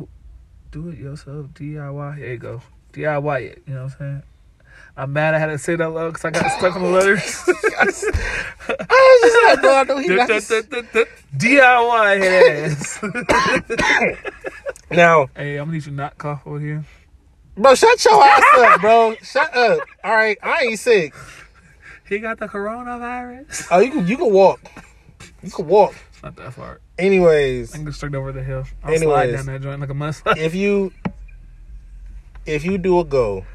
do 0.71 0.89
it 0.89 0.97
yourself, 0.97 1.47
DIY. 1.53 2.17
Here 2.17 2.31
you 2.31 2.37
go, 2.37 2.61
DIY 2.93 3.39
it. 3.41 3.63
You 3.67 3.73
know 3.75 3.83
what 3.83 3.91
I'm 3.93 3.97
saying? 3.99 4.23
I'm 4.97 5.13
mad 5.13 5.33
I 5.35 5.39
had 5.39 5.45
to 5.47 5.57
say 5.57 5.75
that 5.75 5.89
loud 5.89 6.13
because 6.13 6.25
I 6.25 6.31
got 6.31 6.51
stuck 6.51 6.75
on 6.75 6.81
the 6.81 6.89
letters. 6.89 7.21
I 7.47 7.85
was 7.85 9.21
just 9.21 9.43
like, 9.45 9.61
bro, 9.61 9.75
I 9.75 9.83
know. 9.83 11.05
DIY 11.37 12.21
ass. 12.61 12.99
Now, 14.91 15.29
hey, 15.37 15.55
I'm 15.55 15.67
gonna 15.67 15.71
need 15.77 15.85
you 15.85 15.91
to 15.91 15.97
not 15.97 16.17
cough 16.17 16.41
over 16.45 16.59
here. 16.59 16.83
bro, 17.55 17.75
shut 17.75 18.03
your 18.03 18.21
ass 18.21 18.43
up, 18.57 18.81
bro. 18.81 19.15
Shut 19.23 19.55
up. 19.55 19.79
All 20.03 20.13
right, 20.13 20.37
I 20.43 20.63
ain't 20.63 20.79
sick. 20.79 21.13
He 22.11 22.19
got 22.19 22.39
the 22.39 22.47
coronavirus. 22.47 23.69
Oh, 23.71 23.79
you 23.79 23.89
can 23.89 24.05
you 24.05 24.17
can 24.17 24.33
walk. 24.33 24.59
You 25.41 25.49
can 25.49 25.65
walk. 25.65 25.95
It's 26.09 26.21
not 26.21 26.35
that 26.35 26.53
far. 26.53 26.81
Anyways, 26.99 27.73
I 27.73 27.77
can 27.77 27.85
go 27.85 27.91
straight 27.91 28.13
over 28.15 28.33
the 28.33 28.43
hill. 28.43 28.65
I'll 28.83 28.97
slide 28.97 29.31
down 29.31 29.45
that 29.45 29.61
joint 29.61 29.79
like 29.79 29.91
a 29.91 29.93
mustard. 29.93 30.37
if 30.37 30.53
you 30.53 30.91
if 32.45 32.65
you 32.65 32.77
do 32.77 32.99
a 32.99 33.05
goal, 33.05 33.45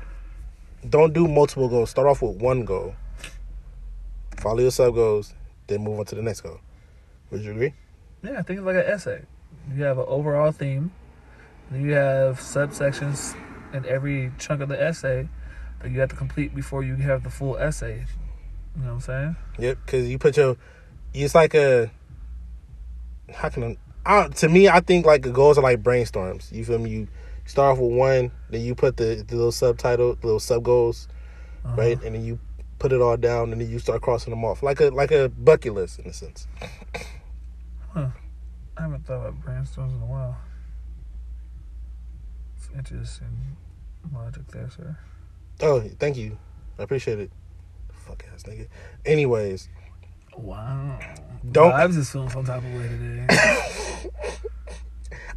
don't 0.88 1.12
do 1.12 1.28
multiple 1.28 1.68
goals. 1.68 1.90
Start 1.90 2.08
off 2.08 2.22
with 2.22 2.40
one 2.40 2.64
goal. 2.64 2.94
Follow 4.38 4.60
your 4.60 4.70
sub 4.70 4.94
goals, 4.94 5.34
then 5.66 5.84
move 5.84 5.98
on 5.98 6.06
to 6.06 6.14
the 6.14 6.22
next 6.22 6.40
goal. 6.40 6.58
Would 7.30 7.42
you 7.42 7.50
agree? 7.50 7.74
Yeah, 8.22 8.38
I 8.38 8.42
think 8.42 8.60
it's 8.60 8.66
like 8.66 8.76
an 8.76 8.86
essay. 8.86 9.20
You 9.74 9.82
have 9.82 9.98
an 9.98 10.06
overall 10.08 10.50
theme, 10.50 10.92
then 11.70 11.82
you 11.84 11.92
have 11.92 12.40
subsections 12.40 13.36
in 13.74 13.84
every 13.84 14.32
chunk 14.38 14.62
of 14.62 14.70
the 14.70 14.82
essay 14.82 15.28
that 15.80 15.90
you 15.90 16.00
have 16.00 16.08
to 16.08 16.16
complete 16.16 16.54
before 16.54 16.82
you 16.82 16.96
have 16.96 17.22
the 17.22 17.28
full 17.28 17.58
essay. 17.58 18.06
You 18.76 18.82
know 18.82 18.88
what 18.88 18.94
I'm 18.94 19.00
saying? 19.00 19.36
Yep, 19.58 19.78
because 19.84 20.08
you 20.08 20.18
put 20.18 20.36
your, 20.36 20.56
it's 21.14 21.34
like 21.34 21.54
a, 21.54 21.90
how 23.34 23.48
can 23.48 23.64
I, 23.64 23.76
I, 24.24 24.28
to 24.28 24.48
me, 24.48 24.68
I 24.68 24.80
think 24.80 25.06
like 25.06 25.22
the 25.22 25.30
goals 25.30 25.58
are 25.58 25.62
like 25.62 25.82
brainstorms. 25.82 26.52
You 26.52 26.64
feel 26.64 26.78
me? 26.78 26.90
You 26.90 27.08
start 27.46 27.72
off 27.72 27.78
with 27.82 27.92
one, 27.96 28.30
then 28.50 28.60
you 28.60 28.74
put 28.74 28.96
the, 28.96 29.24
the 29.26 29.34
little 29.34 29.52
subtitle, 29.52 30.14
the 30.16 30.26
little 30.26 30.40
sub 30.40 30.62
goals, 30.62 31.08
Uh-huh. 31.64 31.76
right? 31.76 32.02
And 32.02 32.14
then 32.14 32.24
you 32.24 32.38
put 32.78 32.92
it 32.92 33.00
all 33.00 33.16
down, 33.16 33.50
and 33.52 33.60
then 33.60 33.70
you 33.70 33.78
start 33.78 34.02
crossing 34.02 34.30
them 34.30 34.44
off 34.44 34.62
like 34.62 34.80
a 34.80 34.90
like 34.90 35.10
a 35.10 35.28
bucket 35.30 35.72
list 35.74 35.98
in 35.98 36.06
a 36.06 36.12
sense. 36.12 36.46
Huh. 37.94 38.08
I 38.76 38.82
haven't 38.82 39.06
thought 39.06 39.26
about 39.26 39.40
brainstorms 39.42 39.96
in 39.96 40.02
a 40.02 40.06
while. 40.06 40.36
It's 42.56 42.68
interesting 42.76 43.56
logic 44.14 44.46
there, 44.52 44.68
sir. 44.70 44.98
Oh, 45.62 45.80
thank 45.98 46.16
you, 46.18 46.36
I 46.78 46.82
appreciate 46.82 47.18
it. 47.18 47.30
Fuck 48.06 48.24
ass 48.32 48.44
nigga. 48.44 48.68
Anyways, 49.04 49.68
Wow. 50.36 50.98
Don't- 51.50 51.72
Vibes 51.72 51.96
is 51.96 52.10
feeling 52.10 52.28
some 52.30 52.44
type 52.44 52.62
of 52.62 52.74
way 52.74 52.88
today. 52.88 53.26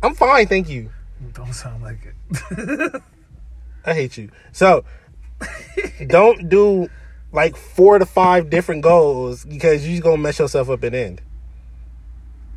I'm 0.04 0.16
fine, 0.16 0.48
thank 0.48 0.70
you. 0.70 0.90
Don't 1.34 1.54
sound 1.54 1.84
like 1.84 2.00
it. 2.28 3.02
I 3.86 3.94
hate 3.94 4.18
you. 4.18 4.30
So 4.52 4.84
don't 6.08 6.50
do 6.56 6.90
like 7.32 7.56
four 7.56 8.00
to 8.00 8.06
five 8.06 8.50
different 8.50 8.82
goals 8.82 9.46
because 9.46 9.84
you're 9.86 9.94
just 9.94 10.04
gonna 10.04 10.18
mess 10.18 10.40
yourself 10.40 10.70
up 10.70 10.84
and 10.84 10.96
end. 10.96 11.22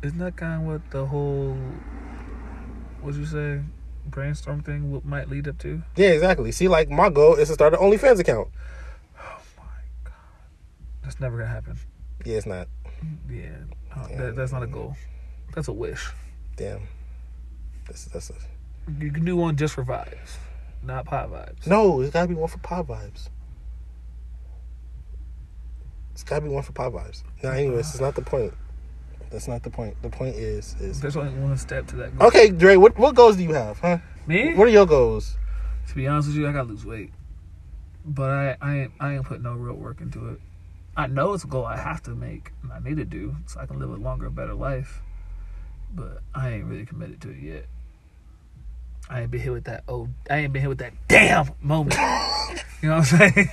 Isn't 0.01 0.19
that 0.19 0.35
kind 0.35 0.61
of 0.61 0.67
what 0.67 0.91
the 0.91 1.05
whole, 1.05 1.57
what'd 3.01 3.19
you 3.19 3.25
say, 3.25 3.61
brainstorm 4.05 4.61
thing 4.61 5.01
might 5.05 5.29
lead 5.29 5.47
up 5.47 5.57
to? 5.59 5.81
Yeah, 5.95 6.09
exactly. 6.09 6.51
See, 6.51 6.67
like 6.67 6.89
my 6.89 7.09
goal 7.09 7.35
is 7.35 7.49
to 7.49 7.53
start 7.53 7.73
an 7.73 7.79
OnlyFans 7.79 8.19
account. 8.19 8.49
That's 11.03 11.19
never 11.19 11.37
gonna 11.37 11.49
happen. 11.49 11.77
Yeah, 12.25 12.37
it's 12.37 12.45
not. 12.45 12.67
Yeah, 13.29 13.49
no, 13.95 14.07
that, 14.17 14.35
that's 14.35 14.51
not 14.51 14.63
a 14.63 14.67
goal. 14.67 14.95
That's 15.53 15.67
a 15.67 15.73
wish. 15.73 16.09
Damn. 16.55 16.81
That's 17.85 18.05
that's 18.05 18.29
a 18.29 18.33
You 18.99 19.11
can 19.11 19.25
do 19.25 19.35
one 19.35 19.55
just 19.57 19.73
for 19.73 19.83
vibes, 19.83 20.37
not 20.81 21.05
Pod 21.05 21.31
Vibes. 21.31 21.67
no. 21.67 22.01
It's 22.01 22.11
gotta 22.13 22.27
be 22.29 22.33
one 22.35 22.47
for 22.49 22.59
Pod 22.59 22.87
Vibes. 22.87 23.29
It's 26.13 26.23
gotta 26.23 26.41
be 26.41 26.49
one 26.49 26.63
for 26.63 26.71
Pod 26.73 26.93
Vibes. 26.93 27.23
Now, 27.43 27.51
anyways, 27.51 27.89
it's 27.89 27.99
not 27.99 28.15
the 28.15 28.21
point. 28.21 28.53
That's 29.31 29.47
not 29.47 29.63
the 29.63 29.69
point. 29.71 29.99
The 30.01 30.09
point 30.09 30.35
is 30.35 30.75
is 30.79 31.01
There's 31.01 31.17
only 31.17 31.33
one 31.39 31.57
step 31.57 31.87
to 31.87 31.95
that 31.97 32.17
goal. 32.17 32.27
okay, 32.27 32.49
Dre. 32.51 32.75
What 32.75 32.97
what 32.97 33.15
goals 33.15 33.35
do 33.35 33.43
you 33.43 33.53
have, 33.53 33.79
huh? 33.79 33.97
Me? 34.27 34.53
What 34.53 34.67
are 34.67 34.71
your 34.71 34.85
goals? 34.85 35.37
To 35.89 35.95
be 35.95 36.07
honest 36.07 36.29
with 36.29 36.37
you, 36.37 36.47
I 36.47 36.53
gotta 36.53 36.69
lose 36.69 36.85
weight, 36.85 37.11
but 38.05 38.29
I 38.29 38.57
I 38.61 38.77
ain't, 38.81 38.91
I 38.99 39.15
ain't 39.15 39.25
put 39.25 39.41
no 39.41 39.53
real 39.53 39.73
work 39.75 39.99
into 40.01 40.29
it. 40.29 40.39
I 40.95 41.07
know 41.07 41.33
it's 41.33 41.43
a 41.43 41.47
goal 41.47 41.65
I 41.65 41.77
have 41.77 42.03
to 42.03 42.11
make 42.11 42.51
and 42.61 42.71
I 42.71 42.79
need 42.79 42.97
to 42.97 43.05
do 43.05 43.35
so 43.47 43.59
I 43.59 43.65
can 43.65 43.79
live 43.79 43.89
a 43.89 43.95
longer, 43.95 44.29
better 44.29 44.53
life. 44.53 45.01
But 45.93 46.21
I 46.33 46.51
ain't 46.51 46.65
really 46.65 46.85
committed 46.85 47.21
to 47.21 47.29
it 47.31 47.39
yet. 47.39 47.65
I 49.09 49.21
ain't 49.21 49.31
been 49.31 49.41
here 49.41 49.53
with 49.53 49.65
that. 49.65 49.83
Oh, 49.87 50.09
I 50.29 50.37
ain't 50.37 50.53
been 50.53 50.61
here 50.61 50.69
with 50.69 50.79
that 50.79 50.93
damn 51.07 51.49
moment. 51.61 51.93
you 52.81 52.89
know 52.89 52.97
what 52.97 53.13
I'm 53.13 53.33
saying? 53.33 53.49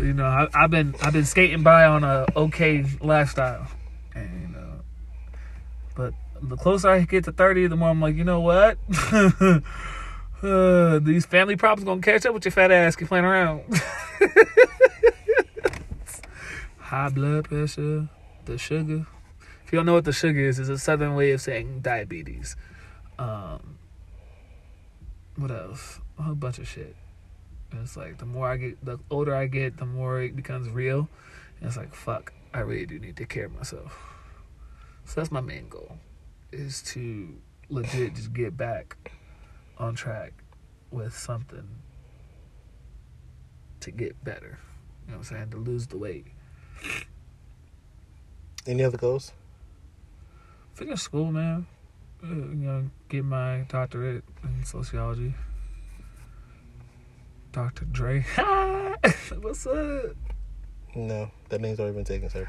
you 0.00 0.12
know, 0.12 0.24
I, 0.24 0.48
I've 0.54 0.70
been 0.70 0.94
I've 1.02 1.12
been 1.12 1.24
skating 1.24 1.62
by 1.62 1.84
on 1.84 2.04
a 2.04 2.26
okay 2.34 2.84
lifestyle, 3.00 3.68
and 4.14 4.40
you 4.40 4.48
know, 4.48 4.80
but 5.94 6.14
the 6.40 6.56
closer 6.56 6.88
I 6.88 7.00
get 7.02 7.24
to 7.24 7.32
thirty, 7.32 7.66
the 7.66 7.76
more 7.76 7.90
I'm 7.90 8.00
like, 8.00 8.16
you 8.16 8.24
know 8.24 8.40
what? 8.40 8.78
Uh, 10.44 10.98
these 10.98 11.24
family 11.24 11.56
problems 11.56 11.86
gonna 11.86 12.02
catch 12.02 12.26
up 12.26 12.34
with 12.34 12.44
your 12.44 12.52
fat 12.52 12.70
ass. 12.70 12.96
Keep 12.96 13.08
playing 13.08 13.24
around. 13.24 13.62
High 16.84 17.08
blood 17.08 17.44
pressure, 17.44 18.10
the 18.44 18.58
sugar. 18.58 19.06
If 19.64 19.72
you 19.72 19.78
don't 19.78 19.86
know 19.86 19.94
what 19.94 20.04
the 20.04 20.12
sugar 20.12 20.40
is, 20.40 20.58
it's 20.58 20.68
a 20.68 20.76
southern 20.76 21.14
way 21.14 21.30
of 21.30 21.40
saying 21.40 21.80
diabetes. 21.80 22.56
Um, 23.18 23.78
what 25.36 25.50
else? 25.50 26.00
A 26.18 26.22
whole 26.24 26.34
bunch 26.34 26.58
of 26.58 26.68
shit. 26.68 26.94
And 27.70 27.80
it's 27.80 27.96
like 27.96 28.18
the 28.18 28.26
more 28.26 28.46
I 28.50 28.58
get, 28.58 28.84
the 28.84 28.98
older 29.10 29.34
I 29.34 29.46
get, 29.46 29.78
the 29.78 29.86
more 29.86 30.20
it 30.20 30.36
becomes 30.36 30.68
real. 30.68 31.08
And 31.58 31.68
it's 31.68 31.78
like, 31.78 31.94
fuck, 31.94 32.34
I 32.52 32.60
really 32.60 32.84
do 32.84 32.98
need 32.98 33.16
to 33.16 33.24
care 33.24 33.46
of 33.46 33.54
myself. 33.54 33.98
So 35.06 35.22
that's 35.22 35.32
my 35.32 35.40
main 35.40 35.70
goal, 35.70 35.96
is 36.52 36.82
to 36.92 37.34
legit 37.70 38.14
just 38.14 38.34
get 38.34 38.58
back 38.58 39.12
on 39.78 39.94
track 39.94 40.34
with 40.90 41.16
something 41.16 41.66
to 43.80 43.90
get 43.90 44.22
better. 44.22 44.58
You 45.06 45.12
know 45.12 45.18
what 45.18 45.30
I'm 45.30 45.36
saying? 45.36 45.50
To 45.52 45.56
lose 45.56 45.86
the 45.86 45.96
weight. 45.96 46.26
Any 48.66 48.82
other 48.82 48.96
goals? 48.98 49.32
Finish 50.74 51.00
school, 51.02 51.30
man. 51.30 51.66
Uh, 52.22 52.28
you 52.28 52.34
know, 52.66 52.84
get 53.08 53.24
my 53.24 53.64
doctorate 53.68 54.24
in 54.42 54.64
sociology. 54.64 55.34
Dr. 57.52 57.84
Dre. 57.84 58.20
What's 59.40 59.66
up? 59.66 60.16
No, 60.96 61.30
that 61.50 61.60
name's 61.60 61.78
already 61.78 61.94
been 61.94 62.04
taken, 62.04 62.28
sir. 62.30 62.48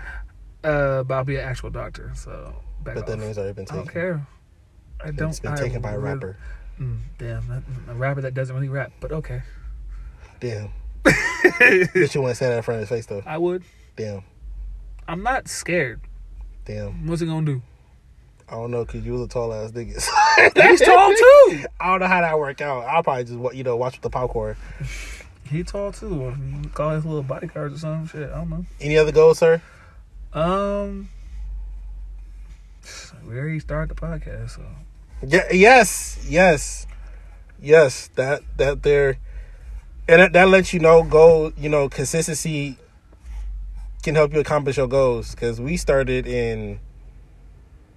Uh, 0.63 1.04
but 1.04 1.13
I'll 1.15 1.24
be 1.24 1.36
an 1.36 1.43
actual 1.43 1.69
doctor, 1.69 2.12
so 2.15 2.56
But 2.84 2.98
off. 2.98 3.06
that 3.06 3.19
name's 3.19 3.38
already 3.38 3.54
been 3.54 3.65
taken. 3.65 3.80
I 3.82 3.84
don't 3.84 3.91
care. 3.93 4.28
I 5.04 5.12
don't. 5.12 5.30
It's 5.30 5.39
been 5.39 5.52
I 5.52 5.56
taken 5.58 5.82
by 5.82 5.91
a 5.91 6.00
really- 6.00 6.13
rapper. 6.15 6.38
Mm, 6.80 7.00
damn, 7.17 7.63
a 7.88 7.93
rapper 7.93 8.21
that 8.21 8.34
doesn't 8.34 8.54
really 8.54 8.67
rap, 8.67 8.91
but 9.00 9.12
okay. 9.13 9.41
Damn. 10.41 10.69
Bitch, 11.06 12.13
you 12.15 12.21
want 12.21 12.32
to 12.32 12.36
say 12.36 12.48
that 12.50 12.58
in 12.58 12.63
front 12.63 12.82
of 12.82 12.89
his 12.89 12.89
face 12.89 13.06
though. 13.06 13.24
I 13.26 13.38
would. 13.38 13.63
Damn. 13.95 14.23
I'm 15.08 15.23
not 15.23 15.47
scared. 15.47 16.01
Damn. 16.65 17.08
What's 17.08 17.21
he 17.21 17.27
gonna 17.27 17.45
do? 17.45 17.62
I 18.47 18.53
don't 18.53 18.71
know, 18.71 18.86
cause 18.86 19.03
you 19.03 19.13
was 19.13 19.21
a 19.21 19.27
tall 19.27 19.53
ass 19.53 19.71
nigga. 19.71 19.93
He's 20.69 20.81
tall 20.81 21.13
too. 21.13 21.65
I 21.79 21.88
don't 21.88 21.99
know 21.99 22.08
how 22.08 22.21
that 22.21 22.38
work 22.38 22.62
out. 22.62 22.86
I'll 22.86 23.01
probably 23.01 23.23
just 23.23 23.55
you 23.55 23.63
know 23.63 23.75
watch 23.75 23.93
with 23.93 24.01
the 24.01 24.10
popcorn. 24.10 24.55
He 25.49 25.63
tall 25.63 25.91
too. 25.91 26.36
You 26.63 26.69
call 26.69 26.91
his 26.91 27.05
little 27.05 27.23
bodyguards 27.23 27.75
or 27.75 27.77
some 27.77 28.08
shit. 28.08 28.29
I 28.29 28.36
don't 28.36 28.49
know. 28.49 28.65
Any 28.81 28.97
other 28.97 29.12
goals, 29.12 29.39
sir? 29.39 29.62
Um, 30.34 31.10
we 33.27 33.38
already 33.38 33.60
started 33.60 33.95
the 33.95 34.01
podcast, 34.01 34.51
so 34.51 34.63
Yeah, 35.25 35.51
yes, 35.51 36.23
yes, 36.27 36.88
yes. 37.60 38.10
That 38.15 38.41
that 38.58 38.84
there, 38.84 39.17
and 40.08 40.21
that, 40.21 40.34
that 40.34 40.49
lets 40.49 40.73
you 40.73 40.79
know 40.79 41.03
goal. 41.03 41.51
You 41.58 41.69
know, 41.69 41.89
consistency 41.89 42.77
can 44.06 44.13
help 44.15 44.32
you 44.34 44.39
accomplish 44.39 44.78
your 44.78 44.88
goals. 44.88 45.32
Because 45.32 45.60
we 45.60 45.76
started 45.76 46.28
in 46.28 46.80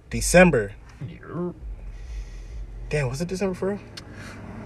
December. 0.09 0.73
Damn, 2.89 3.07
was 3.07 3.21
it 3.21 3.27
December 3.27 3.53
for 3.53 3.69
real? 3.69 3.79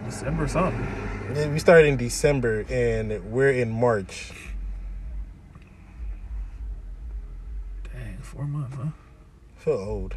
December 0.06 0.48
something. 0.48 1.54
We 1.54 1.60
started 1.60 1.88
in 1.88 1.98
December 1.98 2.66
and 2.70 3.32
we're 3.32 3.52
in 3.52 3.70
March. 3.70 4.32
Dang, 7.92 8.18
four 8.22 8.46
months, 8.46 8.76
huh? 8.76 8.88
I 8.88 9.60
feel 9.60 9.74
old. 9.74 10.16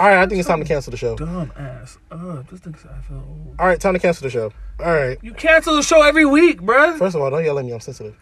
All 0.00 0.08
right, 0.08 0.22
I 0.22 0.26
think 0.26 0.38
it's 0.38 0.48
time 0.48 0.60
to 0.60 0.64
cancel 0.64 0.90
the 0.90 0.96
show. 0.96 1.16
Dumb 1.16 1.52
ass. 1.56 1.98
Uh, 2.10 2.42
this 2.50 2.60
nigga 2.60 2.98
I 2.98 3.02
feel 3.02 3.16
old. 3.16 3.56
All 3.58 3.66
right, 3.66 3.80
time 3.80 3.92
to 3.92 3.98
cancel 3.98 4.24
the 4.24 4.30
show. 4.30 4.52
All 4.80 4.94
right. 4.94 5.18
You 5.22 5.34
cancel 5.34 5.76
the 5.76 5.82
show 5.82 6.02
every 6.02 6.24
week, 6.24 6.60
bruh. 6.60 6.98
First 6.98 7.14
of 7.14 7.22
all, 7.22 7.30
don't 7.30 7.44
yell 7.44 7.58
at 7.58 7.64
me. 7.64 7.72
I'm 7.72 7.80
sensitive. 7.80 8.16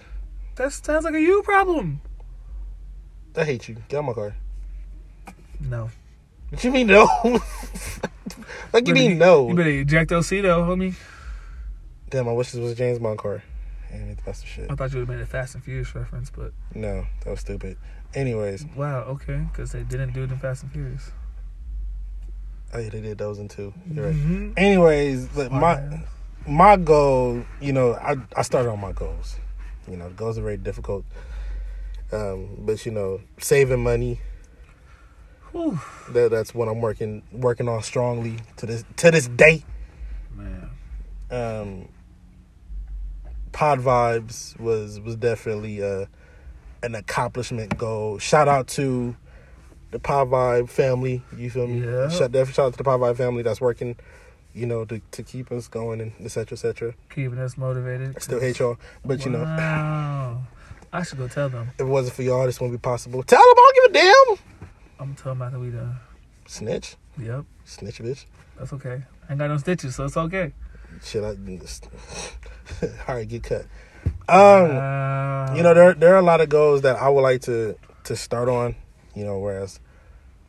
That 0.56 0.72
sounds 0.72 1.04
like 1.04 1.14
a 1.14 1.20
you 1.20 1.42
problem. 1.42 2.00
I 3.36 3.44
hate 3.44 3.68
you. 3.68 3.76
Get 3.88 3.98
out 3.98 4.04
my 4.04 4.12
car. 4.12 4.34
No. 5.60 5.90
What 6.50 6.62
you 6.64 6.70
mean 6.70 6.88
no? 6.88 7.08
like 8.72 8.86
you 8.86 8.94
mean 8.94 9.16
no? 9.16 9.48
You 9.48 9.54
better 9.54 9.70
eject 9.70 10.10
those 10.10 10.28
though, 10.28 10.62
homie. 10.62 10.94
Damn, 12.10 12.28
I 12.28 12.32
wish 12.32 12.52
this 12.52 12.60
was 12.60 12.72
a 12.72 12.74
James 12.74 12.98
Bond 12.98 13.18
car. 13.18 13.42
Ain't 13.90 14.18
the 14.18 14.22
best 14.22 14.42
of 14.44 14.48
shit. 14.48 14.70
I 14.70 14.74
thought 14.74 14.92
you 14.92 14.98
would 15.00 15.08
have 15.08 15.16
made 15.16 15.22
a 15.22 15.26
Fast 15.26 15.54
and 15.54 15.64
Furious 15.64 15.94
reference, 15.94 16.30
but 16.30 16.52
No, 16.74 17.06
that 17.24 17.30
was 17.30 17.40
stupid. 17.40 17.78
Anyways, 18.14 18.66
wow, 18.76 19.00
okay, 19.04 19.46
because 19.50 19.72
they 19.72 19.82
didn't 19.82 20.12
do 20.12 20.24
it 20.24 20.30
in 20.30 20.38
Fast 20.38 20.62
and 20.62 20.72
Furious. 20.72 21.12
oh 22.74 22.78
yeah, 22.78 22.90
they 22.90 23.00
did 23.00 23.16
those 23.16 23.38
in 23.38 23.48
two. 23.48 23.72
You're 23.90 24.06
right. 24.06 24.14
Mhm. 24.14 24.54
Anyways, 24.58 25.34
look, 25.34 25.50
my 25.50 26.04
my 26.46 26.76
goal, 26.76 27.44
you 27.60 27.72
know, 27.72 27.94
I 27.94 28.16
I 28.36 28.42
started 28.42 28.70
on 28.70 28.80
my 28.80 28.92
goals. 28.92 29.36
You 29.88 29.96
know, 29.96 30.08
the 30.08 30.14
goals 30.14 30.38
are 30.38 30.42
very 30.42 30.56
difficult. 30.56 31.04
Um, 32.12 32.56
but 32.60 32.84
you 32.84 32.92
know, 32.92 33.20
saving 33.38 33.82
money, 33.82 34.20
Whew. 35.52 35.80
that 36.10 36.30
that's 36.30 36.54
what 36.54 36.68
I'm 36.68 36.80
working 36.80 37.22
working 37.32 37.68
on 37.68 37.82
strongly 37.82 38.36
to 38.58 38.66
this 38.66 38.84
to 38.96 39.10
this 39.10 39.28
day. 39.28 39.64
Man, 40.34 40.70
um, 41.30 41.88
Pod 43.52 43.80
Vibes 43.80 44.58
was 44.60 45.00
was 45.00 45.16
definitely 45.16 45.82
uh, 45.82 46.06
an 46.82 46.94
accomplishment 46.94 47.78
goal. 47.78 48.18
Shout 48.18 48.48
out 48.48 48.66
to 48.68 49.16
the 49.90 49.98
Pod 49.98 50.28
Vibe 50.28 50.68
family. 50.68 51.22
You 51.36 51.50
feel 51.50 51.66
me? 51.66 51.86
Yeah. 51.86 52.08
Shout, 52.08 52.32
shout 52.32 52.58
out 52.58 52.72
to 52.72 52.78
the 52.78 52.84
Pod 52.84 53.00
Vibe 53.00 53.16
family 53.16 53.42
that's 53.42 53.60
working, 53.60 53.96
you 54.54 54.66
know, 54.66 54.84
to, 54.84 55.00
to 55.12 55.22
keep 55.22 55.50
us 55.52 55.68
going 55.68 56.00
and 56.00 56.12
et 56.22 56.30
cetera, 56.30 56.56
et 56.56 56.60
cetera. 56.60 56.94
Keeping 57.10 57.38
us 57.38 57.56
motivated. 57.56 58.14
I 58.16 58.20
still 58.20 58.40
hate 58.40 58.58
y'all, 58.58 58.76
but 59.04 59.24
you 59.24 59.30
know, 59.30 59.42
Wow. 59.42 60.42
I 60.92 61.02
should 61.04 61.18
go 61.18 61.28
tell 61.28 61.48
them. 61.48 61.68
if 61.74 61.80
it 61.80 61.84
wasn't 61.84 62.14
for 62.16 62.22
y'all, 62.22 62.44
this 62.46 62.60
wouldn't 62.60 62.78
be 62.78 62.82
possible. 62.82 63.22
Tell 63.22 63.40
them 63.40 63.54
I 63.56 63.72
don't 63.74 63.94
give 63.94 64.02
a 64.02 64.04
damn. 64.04 64.68
I'm 65.00 65.14
tell 65.14 65.32
them 65.32 65.42
after 65.42 65.58
we 65.58 65.70
done. 65.70 65.96
Snitch, 66.46 66.96
Yep, 67.18 67.44
snitch, 67.64 67.98
bitch. 68.00 68.24
that's 68.58 68.72
okay. 68.74 69.02
I 69.28 69.32
ain't 69.32 69.38
got 69.38 69.48
no 69.48 69.56
stitches, 69.56 69.94
so 69.96 70.04
it's 70.04 70.16
okay. 70.16 70.52
Shit, 71.02 71.24
I 71.24 71.28
all 73.08 73.14
right, 73.16 73.26
get 73.28 73.42
cut. 73.44 73.64
Um. 74.28 74.76
Wow. 74.76 75.54
You 75.54 75.62
know, 75.62 75.74
there 75.74 75.94
there 75.94 76.14
are 76.14 76.18
a 76.18 76.22
lot 76.22 76.40
of 76.40 76.48
goals 76.48 76.82
that 76.82 76.96
I 76.96 77.08
would 77.08 77.22
like 77.22 77.40
to 77.42 77.76
to 78.04 78.16
start 78.16 78.48
on. 78.48 78.74
You 79.14 79.24
know, 79.24 79.38
whereas 79.38 79.80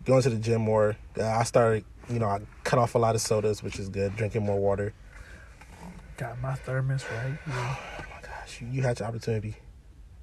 going 0.06 0.22
to 0.24 0.30
the 0.30 0.38
gym 0.38 0.62
more, 0.62 0.96
I 1.22 1.44
started. 1.44 1.86
You 2.10 2.20
know, 2.20 2.28
I 2.28 2.40
cut 2.64 2.80
off 2.80 2.96
a 2.96 2.98
lot 3.00 3.16
of 3.16 3.22
sodas, 3.22 3.64
which 3.64 3.80
is 3.80 3.90
good. 3.90 4.16
Drinking 4.16 4.44
more 4.44 4.60
water. 4.60 4.94
got 6.18 6.40
my 6.42 6.56
thermos 6.56 7.04
right 7.12 7.26
here. 7.26 7.40
Oh 7.48 8.06
my 8.16 8.22
gosh, 8.28 8.62
you, 8.62 8.68
you 8.68 8.82
had 8.82 9.00
your 9.00 9.08
opportunity. 9.08 9.56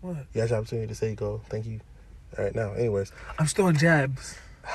What? 0.00 0.16
You 0.34 0.40
had 0.42 0.50
your 0.50 0.58
opportunity 0.58 0.86
to 0.88 0.94
say 0.94 1.14
go. 1.14 1.40
Thank 1.48 1.66
you. 1.66 1.80
All 2.38 2.44
right, 2.44 2.54
now, 2.54 2.72
anyways, 2.72 3.12
I'm 3.38 3.46
throwing 3.46 3.76
jabs. 3.76 4.36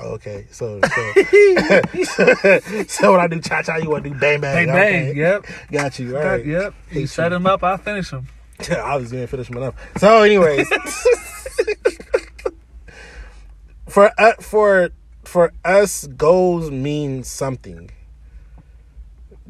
oh, 0.00 0.10
okay. 0.14 0.46
So, 0.50 0.80
so, 0.80 1.12
so 2.88 3.12
when 3.12 3.20
I 3.20 3.26
do 3.26 3.40
cha 3.40 3.62
cha, 3.62 3.76
you 3.76 3.90
want 3.90 4.04
to 4.04 4.10
do 4.10 4.16
bang 4.18 4.40
bang? 4.40 4.66
Bang 4.66 4.74
bang. 4.74 5.08
Okay. 5.10 5.18
Yep. 5.18 5.46
Got 5.72 5.98
you. 5.98 6.16
All 6.16 6.22
Got- 6.22 6.28
right. 6.28 6.46
Yep. 6.46 6.74
You 6.92 7.06
set 7.06 7.32
him 7.32 7.46
up, 7.46 7.62
I 7.64 7.76
finish 7.78 8.10
him. 8.10 8.28
Yeah, 8.68 8.76
I 8.84 8.96
was 8.96 9.10
gonna 9.12 9.26
finish 9.26 9.50
mine 9.50 9.64
up. 9.64 9.76
So, 9.98 10.22
anyways, 10.22 10.68
for 13.88 14.10
uh, 14.18 14.32
for 14.40 14.90
for 15.36 15.52
us, 15.66 16.06
goals 16.06 16.70
mean 16.70 17.22
something 17.22 17.90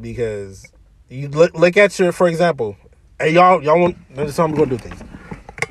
because 0.01 0.73
you 1.09 1.29
look 1.29 1.55
look 1.55 1.77
at 1.77 1.97
your, 1.97 2.11
for 2.11 2.27
example, 2.27 2.77
hey 3.21 3.31
y'all 3.31 3.63
y'all 3.63 3.81
want 3.81 3.97
this 4.17 4.31
is 4.31 4.37
how 4.37 4.47
I'm 4.47 4.55
gonna 4.57 4.71
do 4.71 4.79
things. 4.79 5.01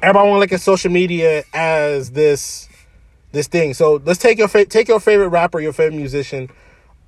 Everybody 0.02 0.30
want 0.30 0.38
to 0.38 0.40
look 0.40 0.54
at 0.54 0.62
social 0.62 0.90
media 0.90 1.44
as 1.54 2.12
this 2.12 2.70
this 3.34 3.48
thing. 3.48 3.74
So 3.74 4.02
let's 4.06 4.18
take 4.18 4.38
your 4.38 4.48
take 4.48 4.88
your 4.88 5.02
favorite 5.02 5.28
rapper, 5.28 5.60
your 5.60 5.74
favorite 5.74 5.98
musician, 5.98 6.50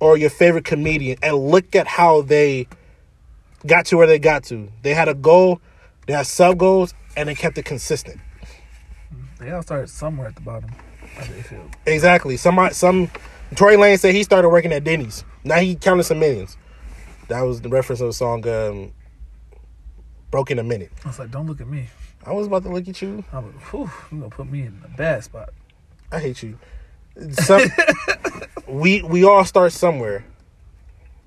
or 0.00 0.18
your 0.18 0.28
favorite 0.28 0.66
comedian, 0.66 1.16
and 1.22 1.34
look 1.34 1.74
at 1.74 1.86
how 1.86 2.20
they 2.20 2.68
got 3.66 3.86
to 3.86 3.96
where 3.96 4.06
they 4.06 4.18
got 4.18 4.44
to. 4.44 4.70
They 4.82 4.92
had 4.92 5.08
a 5.08 5.14
goal, 5.14 5.62
they 6.06 6.12
had 6.12 6.26
sub 6.26 6.58
goals, 6.58 6.92
and 7.16 7.26
they 7.26 7.34
kept 7.34 7.56
it 7.56 7.64
consistent. 7.64 8.20
They 9.38 9.50
all 9.50 9.62
started 9.62 9.88
somewhere 9.88 10.26
at 10.28 10.34
the 10.34 10.42
bottom. 10.42 10.74
How 11.18 11.24
they 11.24 11.42
feel. 11.42 11.70
Exactly. 11.86 12.36
Some 12.36 12.68
some 12.72 13.10
Tory 13.56 13.76
Lanez 13.76 14.00
said 14.00 14.14
he 14.14 14.22
started 14.22 14.48
working 14.48 14.72
at 14.72 14.84
Denny's. 14.84 15.24
Now 15.44 15.58
he 15.58 15.74
counted 15.74 16.04
some 16.04 16.18
millions. 16.18 16.56
That 17.28 17.42
was 17.42 17.60
the 17.60 17.68
reference 17.68 18.00
of 18.00 18.08
the 18.08 18.12
song 18.12 18.46
um, 18.48 18.92
"Broke 20.30 20.50
in 20.50 20.58
a 20.58 20.64
Minute." 20.64 20.92
I 21.04 21.08
was 21.08 21.18
like, 21.18 21.30
don't 21.30 21.46
look 21.46 21.60
at 21.60 21.68
me. 21.68 21.88
I 22.24 22.32
was 22.32 22.46
about 22.46 22.62
to 22.64 22.68
look 22.68 22.88
at 22.88 23.00
you. 23.00 23.24
I 23.32 23.38
was, 23.38 23.54
whew, 23.70 23.90
you 24.12 24.18
gonna 24.18 24.30
put 24.30 24.50
me 24.50 24.62
in 24.62 24.80
the 24.80 24.88
bad 24.88 25.24
spot. 25.24 25.50
I 26.10 26.20
hate 26.20 26.42
you. 26.42 26.58
Some, 27.32 27.62
we 28.68 29.02
we 29.02 29.24
all 29.24 29.44
start 29.44 29.72
somewhere. 29.72 30.24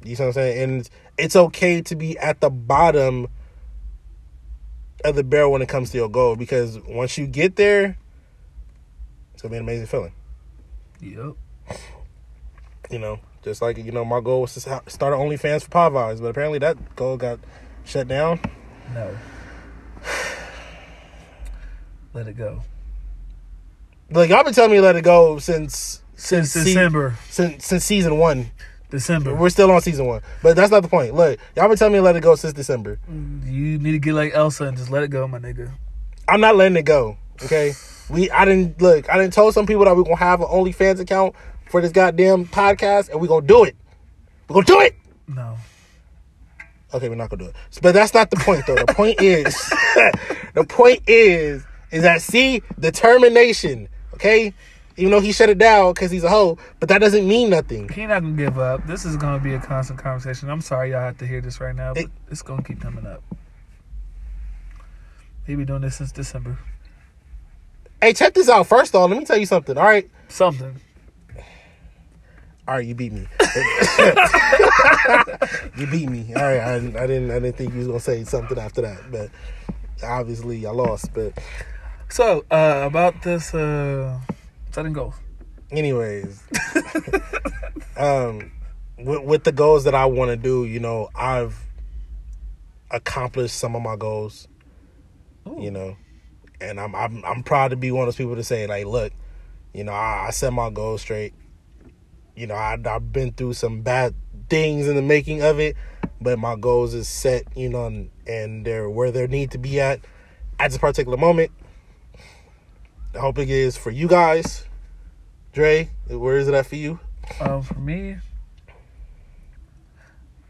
You 0.04 0.16
see 0.16 0.24
what 0.24 0.28
I'm 0.28 0.34
saying? 0.34 0.64
And 0.64 0.90
it's 1.18 1.36
okay 1.36 1.82
to 1.82 1.96
be 1.96 2.18
at 2.18 2.42
the 2.42 2.50
bottom 2.50 3.28
of 5.04 5.16
the 5.16 5.24
barrel 5.24 5.52
when 5.52 5.62
it 5.62 5.70
comes 5.70 5.92
to 5.92 5.98
your 5.98 6.10
goal 6.10 6.36
because 6.36 6.80
once 6.88 7.18
you 7.18 7.28
get 7.28 7.56
there, 7.56 7.98
it's 9.42 9.50
gonna 9.50 9.54
be 9.54 9.58
an 9.58 9.64
amazing 9.64 9.88
feeling. 9.88 10.14
Yep. 11.00 11.34
You 12.92 13.00
know, 13.00 13.20
just 13.44 13.60
like 13.60 13.76
you 13.78 13.92
know, 13.92 14.06
my 14.06 14.20
goal 14.22 14.42
was 14.42 14.54
to 14.54 14.60
start 14.60 14.84
an 15.14 15.20
OnlyFans 15.20 15.64
for 15.64 15.70
Pod 15.70 15.94
Vibes, 15.94 16.22
but 16.22 16.28
apparently 16.28 16.60
that 16.60 16.96
goal 16.96 17.18
got 17.18 17.40
shut 17.84 18.08
down. 18.08 18.40
No. 18.94 19.18
Let 22.14 22.28
it 22.28 22.38
go. 22.38 22.62
Like 24.12 24.30
y'all 24.30 24.44
been 24.44 24.54
telling 24.54 24.70
me 24.72 24.78
to 24.78 24.84
let 24.84 24.96
it 24.96 25.04
go 25.04 25.40
since 25.40 26.04
Since 26.16 26.52
se- 26.52 26.64
December. 26.66 27.16
since 27.30 27.66
since 27.66 27.84
season 27.84 28.18
one. 28.20 28.52
December. 28.92 29.34
We're 29.34 29.50
still 29.50 29.72
on 29.72 29.82
season 29.82 30.06
one, 30.06 30.22
but 30.44 30.56
that's 30.56 30.70
not 30.70 30.84
the 30.84 30.90
point. 30.90 31.16
Look, 31.16 31.40
y'all 31.56 31.68
been 31.68 31.78
telling 31.78 31.94
me 31.94 32.00
to 32.00 32.04
let 32.04 32.16
it 32.16 32.22
go 32.22 32.36
since 32.36 32.54
December. 32.54 33.00
You 33.10 33.80
need 33.80 33.94
to 33.94 34.00
get 34.00 34.14
like 34.14 34.34
Elsa 34.36 34.66
and 34.66 34.78
just 34.78 34.92
let 34.92 35.02
it 35.02 35.08
go, 35.08 35.28
my 35.28 35.40
nigga. 35.40 35.72
I'm 36.28 36.42
not 36.42 36.58
letting 36.58 36.78
it 36.78 36.84
go. 36.84 37.18
Okay, 37.44 37.72
we 38.12 38.30
I 38.32 38.46
didn't 38.46 38.82
look. 38.82 39.10
I 39.10 39.18
didn't 39.18 39.34
tell 39.34 39.52
some 39.52 39.66
people 39.66 39.86
that 39.86 39.96
we're 39.96 40.04
gonna 40.04 40.16
have 40.18 40.42
an 40.42 40.48
OnlyFans 40.48 41.00
account 41.00 41.36
for 41.70 41.82
this 41.82 41.92
goddamn 41.92 42.46
podcast, 42.46 43.10
and 43.10 43.20
we're 43.22 43.28
gonna 43.28 43.46
do 43.48 43.64
it. 43.64 43.76
We're 44.48 44.56
gonna 44.56 44.66
do 44.66 44.80
it. 44.82 44.96
No. 45.28 45.58
Okay, 46.94 47.08
we're 47.08 47.16
not 47.16 47.30
gonna 47.30 47.44
do 47.44 47.50
it. 47.50 47.56
But 47.82 47.94
that's 47.94 48.14
not 48.14 48.30
the 48.32 48.38
point, 48.38 48.66
though. 48.68 48.76
The 48.76 48.94
point 48.94 49.22
is, 49.22 49.56
the 50.54 50.66
point 50.68 51.04
is, 51.08 51.66
is 51.92 52.04
that 52.04 52.22
see 52.22 52.62
determination. 52.80 53.88
Okay, 54.16 54.54
even 54.98 55.12
though 55.12 55.22
he 55.22 55.32
shut 55.32 55.50
it 55.50 55.58
down 55.58 55.94
because 55.94 56.12
he's 56.12 56.24
a 56.26 56.30
hoe, 56.30 56.58
but 56.82 56.90
that 56.90 57.00
doesn't 57.00 57.26
mean 57.28 57.50
nothing. 57.50 57.88
He 57.90 58.06
not 58.06 58.22
gonna 58.22 58.36
give 58.36 58.60
up. 58.60 58.86
This 58.86 59.06
is 59.06 59.16
gonna 59.16 59.42
be 59.42 59.54
a 59.54 59.60
constant 59.60 60.00
conversation. 60.00 60.50
I'm 60.50 60.62
sorry 60.62 60.92
y'all 60.92 61.00
have 61.00 61.18
to 61.20 61.26
hear 61.28 61.40
this 61.42 61.62
right 61.62 61.76
now, 61.76 61.94
but 61.94 62.04
It- 62.04 62.12
it's 62.30 62.42
gonna 62.42 62.62
keep 62.64 62.82
coming 62.82 63.06
up. 63.08 63.24
He 65.48 65.56
been 65.56 65.66
doing 65.66 65.82
this 65.82 65.96
since 65.96 66.12
December. 66.12 66.58
Hey, 68.02 68.14
check 68.14 68.34
this 68.34 68.50
out. 68.50 68.68
First 68.68 68.96
off, 68.96 69.10
let 69.10 69.20
me 69.20 69.26
tell 69.26 69.38
you 69.38 69.46
something. 69.46 69.78
All 69.78 69.84
right, 69.84 70.10
Something. 70.28 70.76
all 72.68 72.76
right, 72.76 72.86
you 72.86 72.96
beat 72.96 73.12
me. 73.14 73.28
you 75.78 75.88
beat 75.88 76.10
me. 76.10 76.34
All 76.36 76.42
right, 76.42 76.60
I, 76.60 76.76
I 76.76 76.80
didn't, 77.08 77.32
I 77.32 77.40
didn't 77.40 77.58
think 77.58 77.74
you 77.74 77.80
was 77.80 77.88
gonna 77.88 78.00
say 78.00 78.24
something 78.24 78.58
after 78.58 78.82
that, 78.82 79.12
but 79.12 79.30
obviously 80.04 80.66
I 80.66 80.72
lost. 80.72 81.14
But 81.14 81.38
So, 82.10 82.46
uh 82.50 82.84
about 82.88 83.22
this 83.24 83.54
uh 83.54 84.20
setting 84.72 84.94
goals. 84.94 85.16
anyways, 85.72 86.42
um, 87.98 88.52
with, 88.98 89.24
with 89.24 89.44
the 89.44 89.52
goals 89.52 89.84
that 89.84 89.96
I 89.96 90.06
want 90.06 90.30
to 90.32 90.38
do, 90.38 90.66
you 90.66 90.80
know, 90.80 91.10
I've 91.16 91.58
accomplished 92.90 93.58
some 93.58 93.76
of 93.76 93.82
my 93.82 93.96
goals. 93.96 94.48
Ooh. 95.48 95.58
You 95.60 95.72
know, 95.72 95.98
and 96.62 96.80
I'm 96.80 96.96
I'm 96.96 97.26
I'm 97.26 97.44
proud 97.44 97.70
to 97.70 97.76
be 97.76 97.92
one 97.92 98.04
of 98.04 98.08
those 98.08 98.16
people 98.16 98.36
to 98.36 98.44
say 98.44 98.68
like, 98.68 98.86
look, 98.86 99.12
you 99.74 99.84
know, 99.84 99.92
I, 99.92 100.28
I 100.28 100.30
set 100.32 100.54
my 100.54 100.70
goals 100.70 101.02
straight. 101.02 101.34
You 102.36 102.48
know, 102.48 102.56
I, 102.56 102.78
I've 102.86 103.12
been 103.12 103.32
through 103.32 103.54
some 103.54 103.82
bad 103.82 104.14
things 104.50 104.88
in 104.88 104.96
the 104.96 105.02
making 105.02 105.42
of 105.42 105.60
it, 105.60 105.76
but 106.22 106.40
my 106.40 106.56
goals 106.56 106.94
is 106.94 107.08
set. 107.08 107.44
You 107.56 107.70
know, 107.70 107.88
and, 107.88 108.10
and 108.28 108.66
they're 108.66 108.90
where 108.90 109.12
they 109.12 109.28
need 109.28 109.52
to 109.52 109.58
be 109.58 109.80
at 109.80 110.00
at 110.60 110.72
this 110.72 110.78
particular 110.78 111.18
moment. 111.18 111.52
I 113.14 113.20
hope 113.20 113.40
it 113.40 113.50
is 113.50 113.76
for 113.76 113.92
you 113.92 114.08
guys. 114.08 114.66
Dre, 115.52 115.90
where 116.08 116.38
is 116.38 116.48
it 116.48 116.54
at 116.54 116.66
for 116.66 116.78
you? 116.78 117.00
Um, 117.42 117.62
for 117.62 117.80
me, 117.80 118.18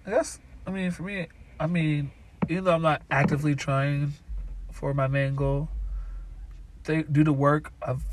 I 0.05 0.09
guess. 0.11 0.39
I 0.67 0.69
mean, 0.69 0.91
for 0.91 1.01
me, 1.01 1.27
I 1.59 1.65
mean, 1.65 2.11
even 2.49 2.65
though 2.65 2.75
I'm 2.75 2.83
not 2.83 3.01
actively 3.09 3.55
trying 3.55 4.13
for 4.71 4.93
my 4.93 5.07
main 5.07 5.33
goal, 5.33 5.69
they 6.85 7.03
do 7.03 7.23
the 7.23 7.33
work. 7.33 7.71
I've 7.81 8.03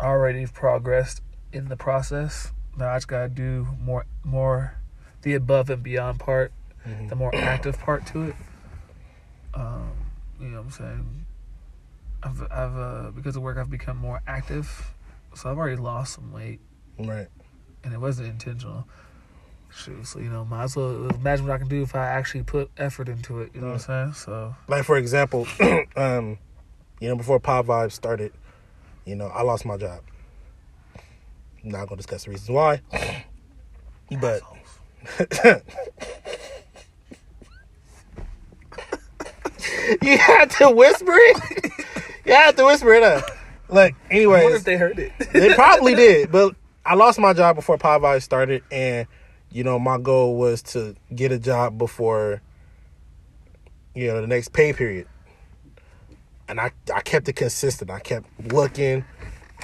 already 0.00 0.46
progressed 0.46 1.22
in 1.52 1.68
the 1.68 1.76
process. 1.76 2.52
Now 2.76 2.90
I 2.90 2.96
just 2.96 3.08
gotta 3.08 3.28
do 3.28 3.66
more, 3.80 4.06
more, 4.24 4.76
the 5.22 5.34
above 5.34 5.70
and 5.70 5.82
beyond 5.82 6.18
part, 6.20 6.52
the 7.08 7.14
more 7.16 7.34
active 7.34 7.78
part 7.78 8.06
to 8.08 8.24
it. 8.24 8.34
Um, 9.54 9.92
you 10.40 10.48
know 10.48 10.58
what 10.58 10.64
I'm 10.64 10.70
saying? 10.70 11.26
I've, 12.22 12.42
I've, 12.50 12.76
uh, 12.76 13.10
because 13.14 13.36
of 13.36 13.42
work, 13.42 13.56
I've 13.56 13.70
become 13.70 13.96
more 13.96 14.20
active. 14.26 14.92
So 15.34 15.50
I've 15.50 15.58
already 15.58 15.76
lost 15.80 16.14
some 16.14 16.32
weight 16.32 16.60
Right. 16.98 17.28
and 17.84 17.92
it 17.94 18.00
wasn't 18.00 18.28
intentional. 18.28 18.86
Shoot, 19.72 20.06
so 20.06 20.20
you 20.20 20.28
know, 20.30 20.44
might 20.44 20.64
as 20.64 20.76
well 20.76 21.08
imagine 21.08 21.46
what 21.46 21.54
I 21.54 21.58
can 21.58 21.66
do 21.68 21.82
if 21.82 21.94
I 21.96 22.06
actually 22.06 22.44
put 22.44 22.70
effort 22.76 23.08
into 23.08 23.40
it. 23.40 23.50
You 23.54 23.60
know 23.60 23.68
what 23.68 23.72
I'm 23.74 23.78
saying? 23.80 24.12
So 24.12 24.54
Like 24.68 24.84
for 24.84 24.96
example, 24.96 25.48
um, 25.96 26.38
you 27.00 27.08
know, 27.08 27.16
before 27.16 27.40
Pod 27.40 27.66
Vibes 27.66 27.92
started, 27.92 28.32
you 29.04 29.16
know, 29.16 29.26
I 29.26 29.42
lost 29.42 29.64
my 29.64 29.76
job. 29.76 30.00
I'm 31.62 31.70
not 31.70 31.88
gonna 31.88 31.96
discuss 31.96 32.24
the 32.24 32.30
reasons 32.30 32.50
why. 32.50 32.80
But 34.20 34.42
you 40.02 40.18
had 40.18 40.50
to 40.50 40.70
whisper 40.70 41.12
it. 41.14 41.72
you 42.26 42.32
had 42.34 42.56
to 42.58 42.66
whisper 42.66 42.92
it 42.92 43.02
up. 43.02 43.24
Wonder 43.68 43.96
anyways, 44.10 44.54
if 44.56 44.64
they 44.64 44.76
heard 44.76 44.98
it. 44.98 45.12
they 45.32 45.54
probably 45.54 45.94
did, 45.94 46.30
but 46.30 46.54
I 46.84 46.94
lost 46.94 47.18
my 47.18 47.32
job 47.32 47.56
before 47.56 47.78
Pod 47.78 48.02
Vibes 48.02 48.22
started, 48.22 48.62
and 48.70 49.06
you 49.50 49.64
know, 49.64 49.78
my 49.78 49.98
goal 49.98 50.36
was 50.36 50.62
to 50.62 50.96
get 51.14 51.32
a 51.32 51.38
job 51.38 51.78
before, 51.78 52.42
you 53.94 54.08
know, 54.08 54.20
the 54.20 54.26
next 54.26 54.52
pay 54.52 54.72
period. 54.72 55.06
And 56.48 56.60
I, 56.60 56.72
I 56.94 57.00
kept 57.00 57.28
it 57.28 57.34
consistent. 57.34 57.90
I 57.90 58.00
kept 58.00 58.26
looking, 58.52 59.04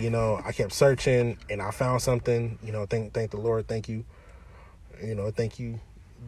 you 0.01 0.11
know, 0.11 0.41
I 0.45 0.53
kept 0.53 0.73
searching 0.73 1.37
and 1.51 1.61
I 1.61 1.71
found 1.71 2.01
something, 2.03 2.59
you 2.65 2.73
know, 2.73 2.87
thank 2.87 3.13
thank 3.13 3.31
the 3.33 3.37
Lord, 3.39 3.69
thank 3.69 3.89
you. 3.89 4.05
You 5.03 5.15
know, 5.15 5.31
thank 5.31 5.59
you, 5.59 5.81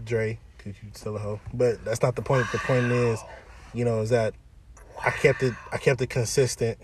Dre, 0.04 0.38
because 0.56 0.74
you 0.82 0.90
still 0.94 1.16
a 1.16 1.18
hoe. 1.18 1.40
But 1.52 1.84
that's 1.84 2.02
not 2.02 2.16
the 2.16 2.22
point. 2.22 2.46
The 2.52 2.58
point 2.58 2.90
is, 2.90 3.20
you 3.74 3.84
know, 3.84 4.00
is 4.00 4.10
that 4.10 4.34
I 5.04 5.10
kept 5.10 5.42
it 5.42 5.54
I 5.72 5.78
kept 5.78 6.00
it 6.00 6.08
consistent, 6.10 6.78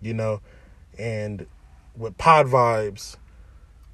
you 0.00 0.14
know, 0.14 0.40
and 0.98 1.46
with 1.96 2.16
pod 2.18 2.46
vibes, 2.46 3.16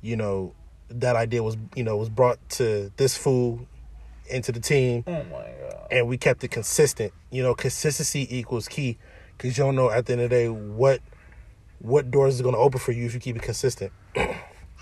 you 0.00 0.16
know, 0.16 0.54
that 0.90 1.16
idea 1.16 1.42
was 1.42 1.56
you 1.74 1.82
know 1.84 1.96
was 1.96 2.08
brought 2.08 2.38
to 2.50 2.90
this 2.96 3.16
fool 3.16 3.66
into 4.30 4.52
the 4.52 4.60
team 4.60 5.04
Oh 5.06 5.12
my 5.24 5.28
god. 5.60 5.86
and 5.90 6.06
we 6.08 6.16
kept 6.18 6.42
it 6.44 6.48
consistent 6.48 7.12
you 7.30 7.42
know 7.42 7.54
consistency 7.54 8.26
equals 8.34 8.68
key 8.68 8.96
because 9.38 9.56
you 9.56 9.64
don't 9.64 9.76
know 9.76 9.90
at 9.90 10.06
the 10.06 10.14
end 10.14 10.22
of 10.22 10.30
the 10.30 10.36
day 10.36 10.48
what 10.48 11.00
what 11.78 12.10
doors 12.10 12.34
is 12.34 12.42
going 12.42 12.54
to 12.54 12.60
open 12.60 12.80
for 12.80 12.90
you 12.90 13.06
if 13.06 13.14
you 13.14 13.20
keep 13.20 13.36
it 13.36 13.42
consistent. 13.42 13.92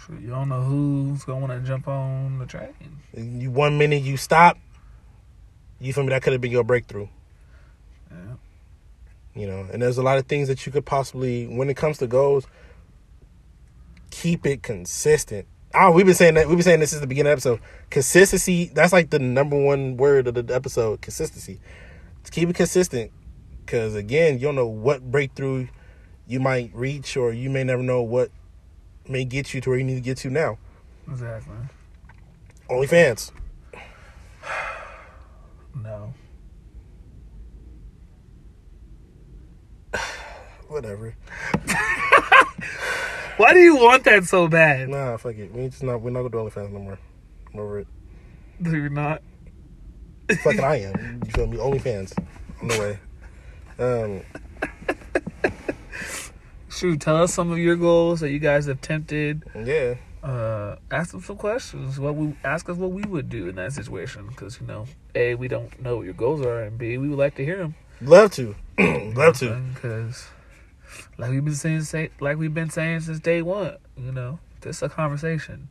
You 0.09 0.31
don't 0.31 0.49
know 0.49 0.63
who's 0.63 1.25
gonna 1.25 1.41
want 1.45 1.53
to 1.61 1.67
jump 1.67 1.89
on 1.89 2.39
the 2.39 2.47
train. 2.47 2.73
you 3.13 3.51
one 3.51 3.77
minute 3.77 4.05
you 4.05 4.17
stop 4.17 4.57
you 5.81 5.93
feel 5.93 6.05
me? 6.05 6.11
That 6.11 6.23
could 6.23 6.33
have 6.33 6.41
been 6.41 6.53
your 6.53 6.63
breakthrough. 6.63 7.09
Yeah. 8.13 8.35
you 9.35 9.49
know 9.49 9.67
and 9.73 9.83
there's 9.83 9.99
a 9.99 10.05
lot 10.05 10.19
of 10.19 10.27
things 10.27 10.47
that 10.47 10.65
you 10.65 10.71
could 10.71 10.87
possibly 10.87 11.49
when 11.49 11.69
it 11.69 11.77
comes 11.77 11.99
to 11.99 12.07
goals 12.07 12.47
keep 14.11 14.47
it 14.47 14.63
consistent. 14.63 15.49
Oh 15.75 15.91
we've 15.91 16.07
been 16.07 16.15
saying 16.15 16.35
that 16.35 16.47
we've 16.47 16.57
been 16.57 16.63
saying 16.63 16.79
this 16.79 16.91
since 16.91 17.01
the 17.01 17.09
beginning 17.09 17.33
of 17.33 17.43
the 17.43 17.51
episode. 17.51 17.67
Consistency 17.91 18.67
that's 18.67 18.93
like 18.93 19.11
the 19.11 19.19
number 19.19 19.61
one 19.61 19.97
word 19.97 20.29
of 20.29 20.35
the 20.35 20.55
episode 20.55 21.01
consistency. 21.01 21.59
To 22.23 22.31
keep 22.31 22.49
it 22.49 22.55
consistent 22.55 23.11
because 23.67 23.95
again 23.97 24.35
you 24.35 24.41
don't 24.43 24.55
know 24.55 24.67
what 24.67 25.11
breakthrough 25.11 25.67
you 26.27 26.39
might 26.41 26.71
reach 26.75 27.17
or 27.17 27.33
you 27.33 27.51
may 27.51 27.65
never 27.65 27.83
know 27.83 28.01
what 28.03 28.31
may 29.09 29.25
get 29.25 29.53
you 29.53 29.61
to 29.61 29.71
where 29.71 29.79
you 29.79 29.85
need 29.85 29.97
to 29.97 30.01
get 30.01 30.17
to 30.19 30.31
now 30.31 30.57
Exactly. 31.09 31.55
OnlyFans. 32.71 33.31
No. 35.83 36.15
Whatever. 40.69 41.15
Why 43.37 43.53
do 43.53 43.59
you 43.61 43.77
want 43.77 44.05
that 44.05 44.25
so 44.25 44.49
bad? 44.49 44.89
Nah, 44.89 45.17
fuck 45.19 45.35
it. 45.37 45.53
We 45.53 45.69
just 45.69 45.83
not 45.83 46.01
we're 46.01 46.11
not 46.11 46.23
gonna 46.23 46.31
do 46.31 46.39
OnlyFans 46.39 46.73
no 46.73 46.79
more. 46.79 46.99
I'm 47.53 47.61
over 47.61 47.81
it. 47.81 47.87
Do 48.63 48.75
you 48.75 48.89
not? 48.89 49.23
Fucking 50.43 50.61
I 50.65 50.77
am. 50.83 51.21
You 51.27 51.31
feel 51.33 51.47
me? 51.47 51.59
OnlyFans. 51.59 52.19
On 52.63 52.69
the 52.69 52.79
way. 52.81 52.99
Um 53.79 54.23
Shoot, 56.69 57.01
tell 57.01 57.23
us 57.23 57.33
some 57.33 57.51
of 57.51 57.59
your 57.59 57.77
goals 57.77 58.21
that 58.21 58.31
you 58.31 58.39
guys 58.39 58.67
have 58.67 58.81
tempted. 58.81 59.45
yeah. 59.55 59.95
Uh, 60.23 60.77
ask 60.91 61.13
them 61.13 61.23
some 61.23 61.37
questions. 61.37 62.01
What 62.01 62.17
we 62.17 62.35
ask 62.45 62.69
us 62.69 62.77
what 62.77 62.91
we 62.91 63.03
would 63.03 63.29
do 63.29 63.49
in 63.49 63.55
that 63.57 63.73
situation, 63.73 64.27
because 64.27 64.61
you 64.61 64.67
know, 64.67 64.87
a 65.15 65.37
we 65.37 65.47
don't 65.47 65.81
know 65.81 65.99
what 65.99 66.05
your 66.05 66.15
goals 66.15 66.41
are, 66.45 66.63
and 66.65 66.77
b 66.77 66.99
we 66.99 67.09
would 67.09 67.19
like 67.19 67.37
to 67.37 67.45
hear 67.45 67.59
them. 67.59 67.77
Love 68.01 68.33
to. 68.33 68.57
Love 68.79 69.39
to. 69.39 69.55
Because, 69.73 70.27
like 71.17 71.31
we've 71.31 71.45
been 71.45 71.55
saying, 71.55 71.83
say, 71.83 72.11
like 72.19 72.39
we've 72.39 72.53
been 72.53 72.71
saying 72.71 73.01
since 73.01 73.21
day 73.21 73.41
one, 73.41 73.77
you 73.97 74.11
know, 74.11 74.41
this 74.63 74.79
is 74.79 74.83
a 74.83 74.89
conversation. 74.89 75.69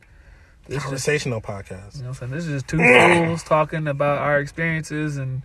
This 0.66 0.76
is 0.76 0.82
just, 0.82 0.84
Conversational 0.84 1.40
podcast. 1.42 1.96
you 1.98 2.02
know, 2.02 2.08
what 2.08 2.22
I'm 2.22 2.30
saying 2.30 2.32
this 2.32 2.46
is 2.46 2.52
just 2.62 2.68
two 2.68 2.78
fools 2.78 3.42
talking 3.44 3.86
about 3.86 4.18
our 4.18 4.40
experiences 4.40 5.18
and 5.18 5.42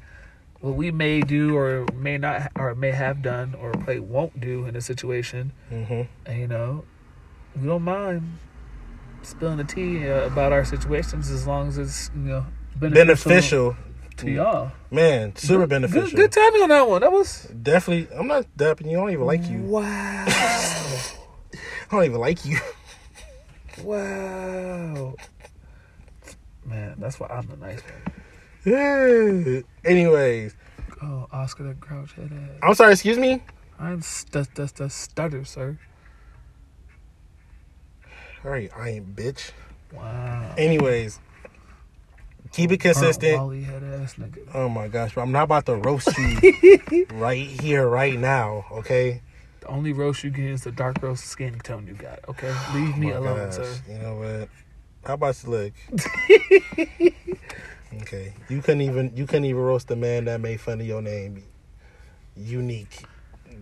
what 0.62 0.76
we 0.76 0.91
may 0.91 1.21
do 1.21 1.58
or 1.58 1.86
may 1.95 2.17
not 2.17 2.52
or 2.56 2.74
may 2.76 2.91
have 2.91 3.21
done 3.21 3.56
or 3.60 3.71
probably 3.71 4.00
won't 4.00 4.39
do 4.39 4.65
in 4.65 4.76
a 4.76 4.82
situation. 4.82 5.52
Mm-hmm. 5.71 6.02
And 6.26 6.39
you 6.39 6.47
know, 6.47 6.86
we 7.60 7.67
don't 7.67 7.84
mind 7.84 8.38
spilling 9.24 9.58
the 9.58 9.63
tea 9.63 10.08
uh, 10.10 10.26
about 10.26 10.52
our 10.52 10.63
situations 10.65 11.30
as 11.30 11.45
long 11.45 11.67
as 11.67 11.78
it's 11.78 12.10
you 12.15 12.21
know 12.21 12.45
Beneficial. 12.76 13.76
to 14.17 14.30
y'all. 14.32 14.71
Man, 14.91 15.36
super 15.36 15.62
Good- 15.62 15.69
beneficial. 15.69 16.10
Good, 16.12 16.15
good 16.15 16.32
timing 16.32 16.62
on 16.63 16.69
that 16.69 16.88
one. 16.88 17.02
That 17.02 17.12
was 17.12 17.43
Definitely. 17.62 18.15
I'm 18.15 18.28
not 18.28 18.45
dapping 18.58 18.89
you. 18.89 18.97
I 18.97 19.02
don't 19.02 19.12
even 19.12 19.26
like 19.26 19.47
you. 19.50 19.62
wow, 19.62 20.26
I 20.28 21.15
don't 21.91 22.06
even 22.06 22.19
like 22.19 22.45
you. 22.45 22.58
wow. 23.84 25.15
Man, 26.65 26.95
that's 27.00 27.19
why 27.19 27.28
I'm 27.28 27.47
the 27.47 27.58
nice 27.58 27.82
one. 27.82 28.13
Yeah. 28.65 29.62
Anyways, 29.86 30.56
Oh, 31.04 31.28
Oscar 31.32 31.63
the 31.63 31.74
Grouch 31.74 32.13
head 32.13 32.32
ass. 32.32 32.60
I'm 32.62 32.76
sorry. 32.76 32.93
Excuse 32.93 33.17
me. 33.17 33.41
I'm 33.80 34.02
st- 34.02 34.45
st- 34.56 34.69
st- 34.69 34.91
stutter, 34.91 35.43
sir. 35.43 35.80
All 38.45 38.52
right, 38.52 38.69
I 38.76 38.89
ain't 38.89 39.15
bitch. 39.15 39.52
Wow. 39.93 40.54
Anyways, 40.58 41.19
keep 42.52 42.71
it 42.71 42.80
consistent. 42.80 43.36
Wally 43.38 43.63
head 43.63 43.84
ass 43.84 44.15
nigga. 44.15 44.39
Oh 44.54 44.69
my 44.69 44.88
gosh, 44.88 45.13
bro. 45.13 45.24
I'm 45.24 45.32
not 45.32 45.43
about 45.43 45.65
to 45.67 45.76
roast 45.76 46.15
you 46.17 47.06
right 47.12 47.45
here, 47.47 47.88
right 47.88 48.17
now, 48.19 48.65
okay? 48.71 49.21
The 49.62 49.67
only 49.67 49.93
roast 49.93 50.24
you 50.24 50.30
get 50.30 50.45
is 50.45 50.63
the 50.63 50.71
dark 50.71 51.02
roast 51.02 51.26
skin 51.26 51.60
tone 51.60 51.88
you 51.88 51.93
got. 51.93 52.19
Okay, 52.30 52.50
oh 52.50 52.71
leave 52.76 52.97
me 52.97 53.12
Oh 53.12 53.19
alone, 53.19 53.47
gosh, 53.47 53.56
sir. 53.56 53.76
You 53.89 53.97
know 54.00 54.15
what? 54.15 54.50
How 55.06 55.13
about 55.15 55.43
you 55.43 55.50
look? 55.50 55.74
okay. 58.01 58.34
You 58.49 58.62
couldn't 58.62 58.82
even 58.82 59.15
you 59.15 59.25
couldn't 59.25 59.45
even 59.45 59.62
roast 59.62 59.88
the 59.88 59.95
man 59.95 60.25
that 60.25 60.39
made 60.41 60.60
fun 60.62 60.80
of 60.82 60.88
your 60.88 61.01
name. 61.01 61.43
Unique. 62.36 63.04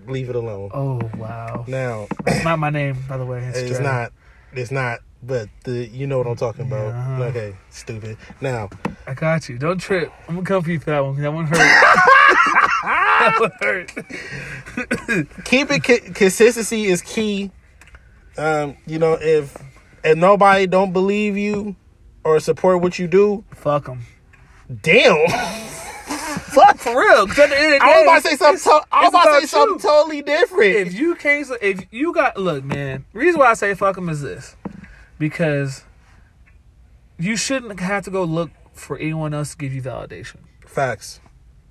Leave 0.07 0.29
it 0.29 0.35
alone. 0.35 0.69
Oh 0.73 0.99
wow. 1.17 1.65
Now, 1.67 2.07
That's 2.25 2.43
not 2.43 2.59
my 2.59 2.69
name, 2.69 2.97
by 3.07 3.17
the 3.17 3.25
way. 3.25 3.39
It's, 3.45 3.57
it's 3.59 3.79
not 3.79 4.11
it's 4.53 4.71
not 4.71 4.99
but 5.21 5.49
the 5.65 5.85
you 5.87 6.07
know 6.07 6.17
what 6.17 6.27
I'm 6.27 6.35
talking 6.37 6.65
about. 6.65 6.87
Yeah. 7.19 7.25
Okay, 7.27 7.55
stupid. 7.69 8.17
Now, 8.41 8.69
I 9.05 9.13
got 9.13 9.49
you. 9.49 9.57
Don't 9.57 9.77
trip. 9.79 10.11
I'm 10.27 10.35
gonna 10.35 10.45
come 10.45 10.63
for 10.63 10.71
you 10.71 10.79
for 10.79 10.91
that 10.91 10.99
one. 11.03 11.15
'cause 11.15 11.23
That 11.23 11.33
one 11.33 11.45
hurt. 11.45 11.57
that 12.83 13.35
one 13.39 13.51
hurt. 13.59 15.45
keep 15.45 15.69
it 15.71 15.83
co- 15.83 16.13
consistency 16.13 16.85
is 16.85 17.01
key. 17.01 17.51
Um, 18.37 18.77
you 18.85 18.99
know, 18.99 19.17
if 19.19 19.57
if 20.03 20.17
nobody 20.17 20.65
don't 20.67 20.93
believe 20.93 21.37
you 21.37 21.75
or 22.23 22.39
support 22.39 22.81
what 22.81 22.97
you 22.97 23.07
do, 23.07 23.43
Fuck 23.53 23.85
them. 23.85 24.03
Damn. 24.81 25.27
Fuck 26.09 26.77
for 26.77 26.99
real. 26.99 27.27
at 27.29 27.35
the 27.35 27.43
end 27.59 27.73
of 27.75 27.79
the 27.79 27.85
I 27.85 27.93
was 27.93 28.03
about 28.03 28.15
to 28.15 28.21
say 28.29 28.35
something. 28.35 28.63
To- 28.63 28.85
I 28.91 29.01
was 29.01 29.07
it's 29.07 29.09
about 29.09 29.23
to 29.23 29.31
say 29.31 29.37
about 29.37 29.49
something 29.49 29.73
you. 29.75 29.79
totally 29.79 30.21
different. 30.21 30.75
if 30.75 30.93
you 30.93 31.15
can't, 31.15 31.47
if 31.61 31.85
you 31.91 32.13
got, 32.13 32.37
look, 32.37 32.63
man. 32.63 33.05
Reason 33.13 33.39
why 33.39 33.51
I 33.51 33.53
say 33.53 33.73
fuck 33.75 33.95
them 33.95 34.09
is 34.09 34.21
this, 34.21 34.55
because 35.19 35.83
you 37.17 37.35
shouldn't 37.35 37.79
have 37.79 38.03
to 38.05 38.11
go 38.11 38.23
look 38.23 38.49
for 38.73 38.97
anyone 38.97 39.33
else 39.33 39.51
to 39.51 39.57
give 39.57 39.73
you 39.73 39.81
validation. 39.81 40.37
Facts, 40.65 41.19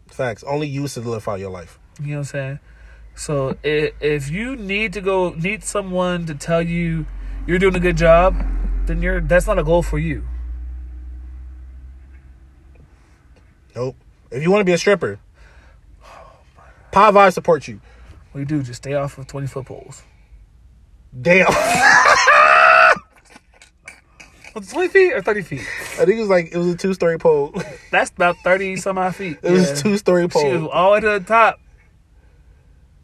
facts. 0.06 0.44
Only 0.44 0.68
you 0.68 0.86
solidify 0.86 1.36
your 1.36 1.50
life. 1.50 1.78
You 2.00 2.06
know 2.08 2.12
what 2.12 2.18
I'm 2.18 2.24
saying? 2.24 2.58
So 3.16 3.56
if, 3.64 3.94
if 4.00 4.30
you 4.30 4.54
need 4.54 4.92
to 4.92 5.00
go 5.00 5.30
need 5.30 5.64
someone 5.64 6.26
to 6.26 6.34
tell 6.34 6.62
you 6.62 7.06
you're 7.46 7.58
doing 7.58 7.74
a 7.74 7.80
good 7.80 7.96
job, 7.96 8.36
then 8.86 9.02
you're 9.02 9.20
that's 9.20 9.46
not 9.48 9.58
a 9.58 9.64
goal 9.64 9.82
for 9.82 9.98
you. 9.98 10.22
Nope. 13.78 13.94
If 14.32 14.42
you 14.42 14.50
want 14.50 14.62
to 14.62 14.64
be 14.64 14.72
a 14.72 14.78
stripper, 14.78 15.20
Vibe 16.92 17.32
supports 17.32 17.68
you. 17.68 17.80
What 18.32 18.40
you 18.40 18.44
do? 18.44 18.60
Just 18.64 18.78
stay 18.78 18.94
off 18.94 19.16
of 19.18 19.28
20 19.28 19.46
foot 19.46 19.66
poles. 19.66 20.02
Damn. 21.22 21.46
Was 24.56 24.68
it 24.68 24.72
20 24.72 24.88
feet 24.88 25.12
or 25.12 25.22
30 25.22 25.42
feet? 25.42 25.60
I 25.60 26.04
think 26.04 26.10
it 26.18 26.20
was 26.20 26.28
like 26.28 26.50
it 26.50 26.56
was 26.56 26.66
a 26.66 26.76
two 26.76 26.92
story 26.92 27.18
pole. 27.18 27.54
That's 27.92 28.10
about 28.10 28.34
30 28.42 28.78
some 28.78 28.98
odd 28.98 29.14
feet. 29.14 29.38
It 29.44 29.52
was 29.52 29.68
Yeah. 29.68 29.74
a 29.74 29.76
two 29.76 29.96
story 29.96 30.28
pole. 30.28 30.42
She 30.42 30.48
was 30.56 30.68
all 30.72 30.88
the 30.90 30.94
way 30.94 31.00
to 31.00 31.20
the 31.20 31.24
top. 31.24 31.60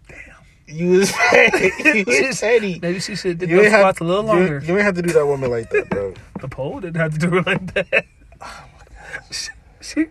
Damn. 0.09 0.18
You 0.66 0.90
was 0.98 1.12
petty. 1.12 1.70
You 2.01 2.26
was 2.26 2.40
petty. 2.40 2.80
Maybe 2.82 2.98
she 2.98 3.14
should 3.14 3.28
have 3.30 3.38
did 3.38 3.48
You 3.51 3.62
those 3.62 3.70
have, 3.70 4.01
a 4.01 4.05
little 4.05 4.22
you, 4.24 4.28
longer. 4.28 4.61
you 4.66 4.74
ain't 4.74 4.82
have 4.82 4.96
to 4.96 5.03
do 5.03 5.12
that 5.12 5.24
woman 5.24 5.53
like 5.53 5.70
that, 5.70 5.88
bro. 5.88 6.14
the 6.40 6.48
pole 6.48 6.80
didn't 6.80 6.96
have 6.96 7.12
to 7.16 7.18
do 7.28 7.36
it 7.38 7.46
like 7.46 7.72
that. 7.74 8.07
Oh 8.40 8.64
she, 9.30 9.51
she, 9.80 10.07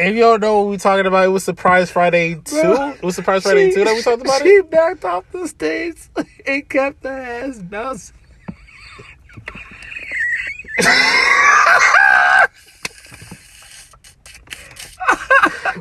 If 0.00 0.14
you 0.14 0.20
don't 0.20 0.40
know 0.40 0.60
what 0.60 0.70
we 0.70 0.76
talking 0.76 1.06
about, 1.06 1.24
it 1.24 1.28
was 1.28 1.44
Surprise 1.44 1.90
Friday 1.90 2.34
2. 2.36 2.40
It 2.56 3.02
was 3.02 3.16
Surprise 3.16 3.42
Friday 3.42 3.72
2 3.72 3.84
that 3.84 3.94
we 3.94 4.02
talked 4.02 4.22
about 4.22 4.42
she 4.42 4.48
it? 4.48 4.70
backed 4.70 5.04
off 5.04 5.24
the 5.32 5.48
stage 5.48 5.96
and 6.46 6.68
kept 6.68 7.02
her 7.04 7.10
ass 7.10 7.58
bouncing. 7.58 8.14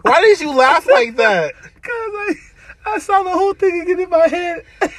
Why 0.02 0.22
did 0.22 0.40
you 0.40 0.54
laugh 0.56 0.88
like 0.88 1.16
that? 1.18 1.54
Cause 1.82 1.92
I, 1.92 2.36
I 2.86 3.00
saw 3.00 3.24
the 3.24 3.32
whole 3.32 3.54
thing 3.54 3.82
again 3.82 4.00
in 4.00 4.10
my 4.10 4.28
head. 4.28 4.64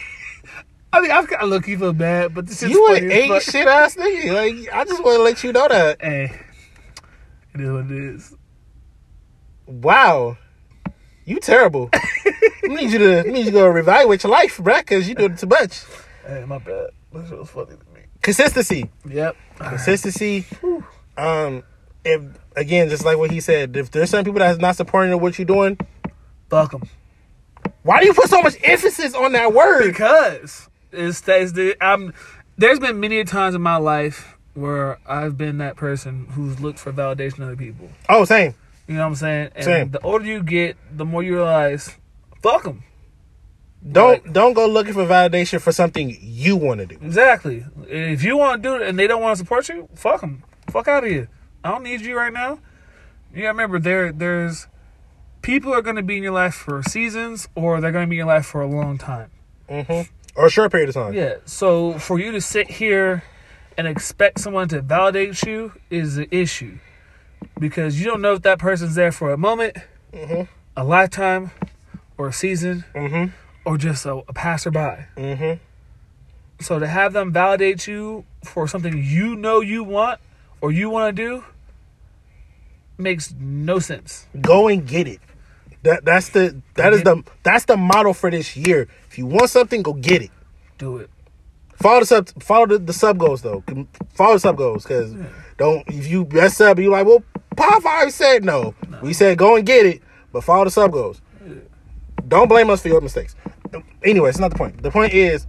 I 0.93 1.01
mean, 1.03 1.11
I've 1.11 1.29
got 1.29 1.41
to 1.41 1.47
look 1.47 1.69
even 1.69 1.97
bad, 1.97 2.35
but 2.35 2.47
this 2.47 2.63
is 2.63 2.71
You 2.71 2.95
an 2.95 3.11
ain't 3.11 3.43
shit 3.43 3.67
ass 3.67 3.97
nigga. 3.97 4.33
Like 4.33 4.73
I 4.73 4.85
just 4.85 5.03
want 5.05 5.17
to 5.19 5.23
let 5.23 5.45
you 5.45 5.53
know 5.53 5.69
that. 5.69 6.01
Hey, 6.01 6.41
it 7.55 7.61
is 7.61 7.71
what 7.71 7.85
it 7.85 7.91
is. 7.91 8.35
Wow, 9.69 10.39
you 11.27 11.39
terrible. 11.41 11.91
I 11.95 12.69
need 12.69 12.91
you 12.91 12.99
to 12.99 13.19
I 13.21 13.23
need 13.25 13.41
you 13.41 13.45
to 13.47 13.51
go 13.51 13.65
reevaluate 13.73 14.23
your 14.23 14.33
life, 14.33 14.57
bruh, 14.57 14.79
because 14.81 15.09
you 15.09 15.15
doing 15.15 15.37
too 15.37 15.47
much. 15.47 15.85
Hey, 16.27 16.45
my 16.47 16.57
bad. 16.59 16.89
This 17.13 17.31
was 17.31 17.51
funny 17.51 17.77
to 17.77 17.95
me. 17.95 18.01
Consistency, 18.23 18.91
Yep. 19.07 19.37
consistency. 19.59 20.47
Um, 21.17 21.63
if 22.05 22.23
again, 22.57 22.89
just 22.89 23.05
like 23.05 23.19
what 23.19 23.31
he 23.31 23.41
said, 23.41 23.77
if 23.77 23.91
there's 23.91 24.11
some 24.11 24.25
people 24.25 24.39
that's 24.39 24.59
not 24.59 24.77
supporting 24.77 25.19
what 25.21 25.39
you're 25.39 25.45
doing, 25.47 25.79
Fuck 26.49 26.71
them. 26.73 26.83
why 27.83 28.01
do 28.01 28.07
you 28.07 28.15
put 28.15 28.29
so 28.31 28.41
much 28.41 28.57
emphasis 28.63 29.15
on 29.15 29.33
that 29.33 29.53
word? 29.53 29.87
Because 29.89 30.69
it's, 30.93 31.23
it's 31.29 31.53
the 31.53 31.77
I'm. 31.81 32.15
There's 32.57 32.81
been 32.81 33.01
many 33.01 33.23
times 33.25 33.55
in 33.55 33.61
my 33.63 33.77
life 33.77 34.37
where 34.55 34.99
I've 35.07 35.37
been 35.37 35.59
that 35.59 35.77
person 35.77 36.27
who's 36.31 36.59
looked 36.59 36.79
for 36.79 36.91
validation 36.93 37.41
other 37.43 37.55
people. 37.55 37.91
Oh, 38.09 38.25
same. 38.25 38.55
You 38.89 38.95
know 38.95 39.01
what 39.01 39.07
I'm 39.09 39.15
saying? 39.17 39.51
And 39.55 39.65
Same. 39.65 39.91
the 39.91 40.01
older 40.01 40.25
you 40.25 40.43
get, 40.43 40.77
the 40.97 41.05
more 41.05 41.23
you 41.23 41.35
realize, 41.35 41.95
fuck 42.43 42.65
them. 42.65 42.83
Don't 43.93 44.33
don't 44.33 44.55
go 44.55 44.67
looking 44.67 44.95
for 44.95 45.05
validation 45.05 45.61
for 45.61 45.73
something 45.73 46.17
you 46.21 46.57
want 46.57 46.81
to 46.81 46.87
do. 46.87 46.97
Exactly. 46.97 47.65
If 47.87 48.25
you 48.25 48.37
want 48.37 48.63
to 48.63 48.69
do 48.69 48.75
it 48.77 48.89
and 48.89 48.99
they 48.99 49.07
don't 49.07 49.23
want 49.23 49.37
to 49.37 49.45
support 49.45 49.69
you, 49.69 49.89
fuck 49.95 50.23
them. 50.23 50.43
Fuck 50.71 50.89
out 50.89 51.05
of 51.05 51.11
here. 51.11 51.29
I 51.63 51.71
don't 51.71 51.83
need 51.85 52.01
you 52.01 52.17
right 52.17 52.33
now. 52.33 52.61
You 53.33 53.43
gotta 53.43 53.49
remember, 53.49 53.79
there 53.79 54.11
there's 54.11 54.67
people 55.43 55.73
are 55.73 55.83
gonna 55.83 56.03
be 56.03 56.17
in 56.17 56.23
your 56.23 56.33
life 56.33 56.55
for 56.55 56.83
seasons, 56.83 57.49
or 57.55 57.81
they're 57.81 57.93
gonna 57.93 58.07
be 58.07 58.17
in 58.17 58.19
your 58.19 58.27
life 58.27 58.47
for 58.47 58.63
a 58.63 58.67
long 58.67 58.97
time. 58.99 59.31
hmm 59.69 60.03
Or 60.35 60.47
a 60.47 60.51
short 60.51 60.73
period 60.73 60.89
of 60.89 60.95
time. 60.95 61.13
Yeah. 61.13 61.35
So 61.45 61.99
for 61.99 62.19
you 62.19 62.33
to 62.33 62.41
sit 62.41 62.71
here 62.71 63.23
and 63.77 63.87
expect 63.87 64.41
someone 64.41 64.69
to 64.69 64.81
validate 64.81 65.43
you 65.45 65.75
is 65.91 66.17
an 66.17 66.27
issue 66.31 66.79
because 67.59 67.99
you 68.01 68.07
don't 68.07 68.21
know 68.21 68.35
if 68.35 68.43
that 68.43 68.59
person's 68.59 68.95
there 68.95 69.13
for 69.13 69.33
a 69.33 69.37
moment, 69.39 69.77
a 70.77 70.85
lifetime, 70.85 71.51
or 72.17 72.29
a 72.29 72.33
season, 72.33 72.85
hmm 72.95 73.27
or 73.65 73.77
just 73.77 74.07
a, 74.07 74.15
a 74.29 74.33
passerby. 74.33 75.05
hmm 75.17 75.53
So 76.61 76.79
to 76.79 76.87
have 76.87 77.13
them 77.13 77.33
validate 77.33 77.87
you 77.87 78.25
for 78.45 78.67
something 78.67 78.97
you 78.97 79.37
know 79.37 79.61
you 79.61 79.85
want 79.85 80.21
or 80.61 80.73
you 80.73 80.89
want 80.91 81.15
to 81.15 81.23
do 81.23 81.45
makes 82.97 83.35
no 83.39 83.79
sense. 83.79 84.27
Go 84.41 84.69
and 84.69 84.87
get 84.87 85.07
it. 85.07 85.21
That 85.83 86.05
that's 86.05 86.31
the 86.31 86.61
that 86.75 86.93
is 86.93 87.03
the 87.05 87.23
that's 87.45 87.65
the 87.67 87.77
model 87.77 88.13
for 88.15 88.31
this 88.31 88.57
year. 88.57 88.89
If 89.09 89.19
you 89.19 89.27
want 89.27 89.51
something, 89.51 89.83
go 89.83 89.93
get 89.93 90.23
it. 90.23 90.31
Do 90.77 90.97
it. 90.99 91.11
Follow 91.77 92.01
the 92.01 92.07
sub 92.07 92.29
follow 92.43 92.67
the, 92.67 92.79
the 92.79 92.93
sub 92.93 93.19
goals 93.19 93.43
though. 93.43 93.63
Follow 94.15 94.35
the 94.35 94.41
sub 94.41 94.57
goals 94.57 94.83
because 94.83 95.15
don't 95.59 95.87
if 95.89 96.07
you 96.07 96.27
mess 96.33 96.61
up, 96.61 96.79
you 96.79 96.91
like 96.91 97.07
well, 97.07 97.23
Pop 97.57 97.85
already 97.85 98.11
said 98.11 98.45
no. 98.45 98.75
We 99.03 99.13
said 99.13 99.37
go 99.37 99.57
and 99.57 99.67
get 99.67 99.85
it, 99.85 100.03
but 100.33 100.43
follow 100.45 100.65
the 100.65 100.71
sub 100.71 100.93
goals. 100.93 101.21
Don't 102.27 102.49
blame 102.49 102.71
us 102.71 102.83
for 102.83 102.89
your 102.89 103.01
mistakes. 103.01 103.35
Anyway, 104.03 104.29
it's 104.31 104.39
not 104.39 104.51
the 104.51 104.57
point. 104.57 104.83
The 104.83 104.91
point 104.91 105.13
is, 105.13 105.47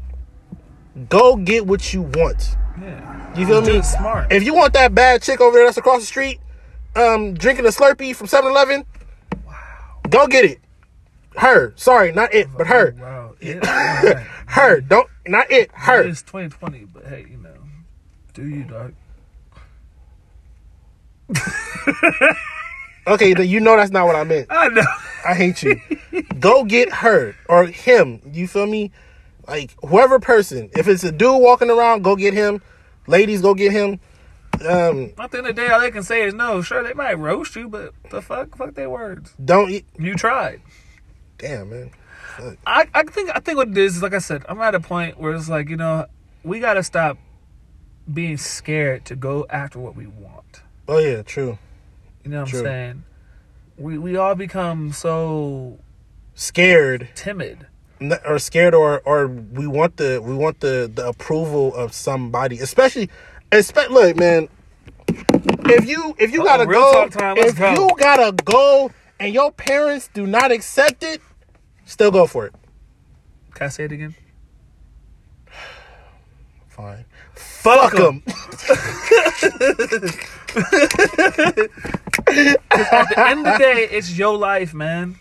go 1.09 1.35
get 1.35 1.65
what 1.65 1.93
you 1.93 2.01
want. 2.01 2.55
Yeah. 2.81 3.37
You 3.37 3.45
feel 3.45 3.61
me? 3.61 3.81
smart. 3.81 4.31
If 4.31 4.43
you 4.43 4.53
want 4.53 4.73
that 4.73 4.95
bad 4.95 5.21
chick 5.21 5.41
over 5.41 5.55
there 5.55 5.65
that's 5.65 5.77
across 5.77 6.01
the 6.01 6.05
street, 6.05 6.39
um, 6.95 7.33
drinking 7.33 7.65
a 7.65 7.69
Slurpee 7.69 8.15
from 8.15 8.27
7-Eleven, 8.27 8.85
go 10.09 10.27
get 10.27 10.45
it. 10.45 10.59
Her, 11.35 11.73
sorry, 11.75 12.11
not 12.11 12.33
it, 12.33 12.47
but 12.57 12.67
her, 12.67 12.95
Wow. 12.99 13.35
Yeah. 13.41 14.23
Her. 14.47 14.81
Don't 14.81 15.07
not 15.27 15.49
it, 15.51 15.69
her. 15.73 16.01
It's 16.01 16.21
2020, 16.23 16.85
but 16.85 17.05
hey, 17.05 17.25
you 17.29 17.37
know, 17.37 17.53
do 18.33 18.47
you, 18.47 18.63
dog? 18.63 18.93
Okay, 23.07 23.33
you 23.43 23.59
know 23.59 23.75
that's 23.75 23.89
not 23.89 24.05
what 24.05 24.15
I 24.15 24.23
meant. 24.23 24.47
I 24.51 24.67
know. 24.67 24.83
I 25.27 25.33
hate 25.33 25.63
you. 25.63 25.81
go 26.39 26.63
get 26.63 26.91
her 26.91 27.35
or 27.47 27.65
him. 27.65 28.21
You 28.31 28.47
feel 28.47 28.67
me? 28.67 28.91
Like 29.47 29.73
whoever 29.81 30.19
person. 30.19 30.69
If 30.75 30.87
it's 30.87 31.03
a 31.03 31.11
dude 31.11 31.41
walking 31.41 31.71
around, 31.71 32.03
go 32.03 32.15
get 32.15 32.35
him. 32.35 32.61
Ladies, 33.07 33.41
go 33.41 33.55
get 33.55 33.71
him. 33.71 33.99
Um, 34.67 35.13
At 35.17 35.31
the 35.31 35.39
end 35.39 35.47
of 35.47 35.55
the 35.55 35.61
day, 35.61 35.69
all 35.69 35.79
they 35.79 35.89
can 35.89 36.03
say 36.03 36.21
is 36.21 36.35
no. 36.35 36.61
Sure, 36.61 36.83
they 36.83 36.93
might 36.93 37.17
roast 37.17 37.55
you, 37.55 37.67
but 37.67 37.93
the 38.11 38.21
fuck, 38.21 38.55
fuck 38.55 38.75
their 38.75 38.89
words. 38.91 39.33
don't 39.43 39.71
eat. 39.71 39.85
You 39.97 40.13
tried. 40.13 40.61
Damn, 41.39 41.69
man. 41.71 41.91
I, 42.67 42.87
I 42.93 43.03
think 43.03 43.31
I 43.33 43.39
think 43.39 43.57
what 43.57 43.69
it 43.69 43.77
is 43.77 43.95
is 43.97 44.03
like 44.03 44.13
I 44.13 44.19
said, 44.19 44.45
I'm 44.47 44.61
at 44.61 44.75
a 44.75 44.79
point 44.79 45.19
where 45.19 45.33
it's 45.33 45.49
like 45.49 45.69
you 45.69 45.77
know 45.77 46.05
we 46.43 46.59
got 46.59 46.75
to 46.75 46.83
stop 46.83 47.17
being 48.13 48.37
scared 48.37 49.05
to 49.05 49.15
go 49.15 49.47
after 49.49 49.79
what 49.79 49.95
we 49.95 50.05
want. 50.05 50.61
Oh 50.89 50.97
yeah, 50.97 51.21
true. 51.21 51.59
You 52.23 52.31
know 52.31 52.39
what 52.41 52.49
True. 52.49 52.59
I'm 52.61 52.65
saying? 52.65 53.03
We 53.77 53.97
we 53.99 54.17
all 54.17 54.33
become 54.35 54.91
so 54.91 55.77
Scared. 56.33 57.09
timid. 57.15 57.67
or 58.25 58.39
scared 58.39 58.73
or 58.73 59.01
or 59.05 59.27
we 59.27 59.67
want 59.67 59.97
the 59.97 60.19
we 60.21 60.33
want 60.33 60.59
the 60.61 60.89
the 60.93 61.07
approval 61.07 61.75
of 61.75 61.93
somebody 61.93 62.57
especially 62.59 63.09
especially 63.51 63.93
look 63.93 64.17
man 64.17 64.47
if 65.65 65.87
you 65.87 66.15
if 66.17 66.31
you 66.33 66.41
Uh-oh, 66.41 66.45
gotta 66.45 66.65
go 66.65 67.07
time, 67.09 67.37
if 67.37 67.57
go. 67.57 67.71
you 67.73 67.89
gotta 67.97 68.31
go 68.43 68.89
and 69.19 69.33
your 69.33 69.51
parents 69.51 70.09
do 70.13 70.25
not 70.25 70.51
accept 70.51 71.03
it 71.03 71.21
still 71.85 72.09
go 72.11 72.25
for 72.25 72.45
it 72.47 72.55
Can 73.53 73.65
I 73.65 73.69
say 73.69 73.83
it 73.85 73.91
again? 73.91 74.15
fine 76.67 77.05
fuck 77.63 77.93
'em. 77.95 77.99
them 77.99 78.23
At 81.39 83.09
the 83.09 83.23
end 83.27 83.39
of 83.47 83.53
the 83.53 83.57
day, 83.59 83.87
it's 83.91 84.17
your 84.17 84.37
life, 84.37 84.73
man. 84.73 85.15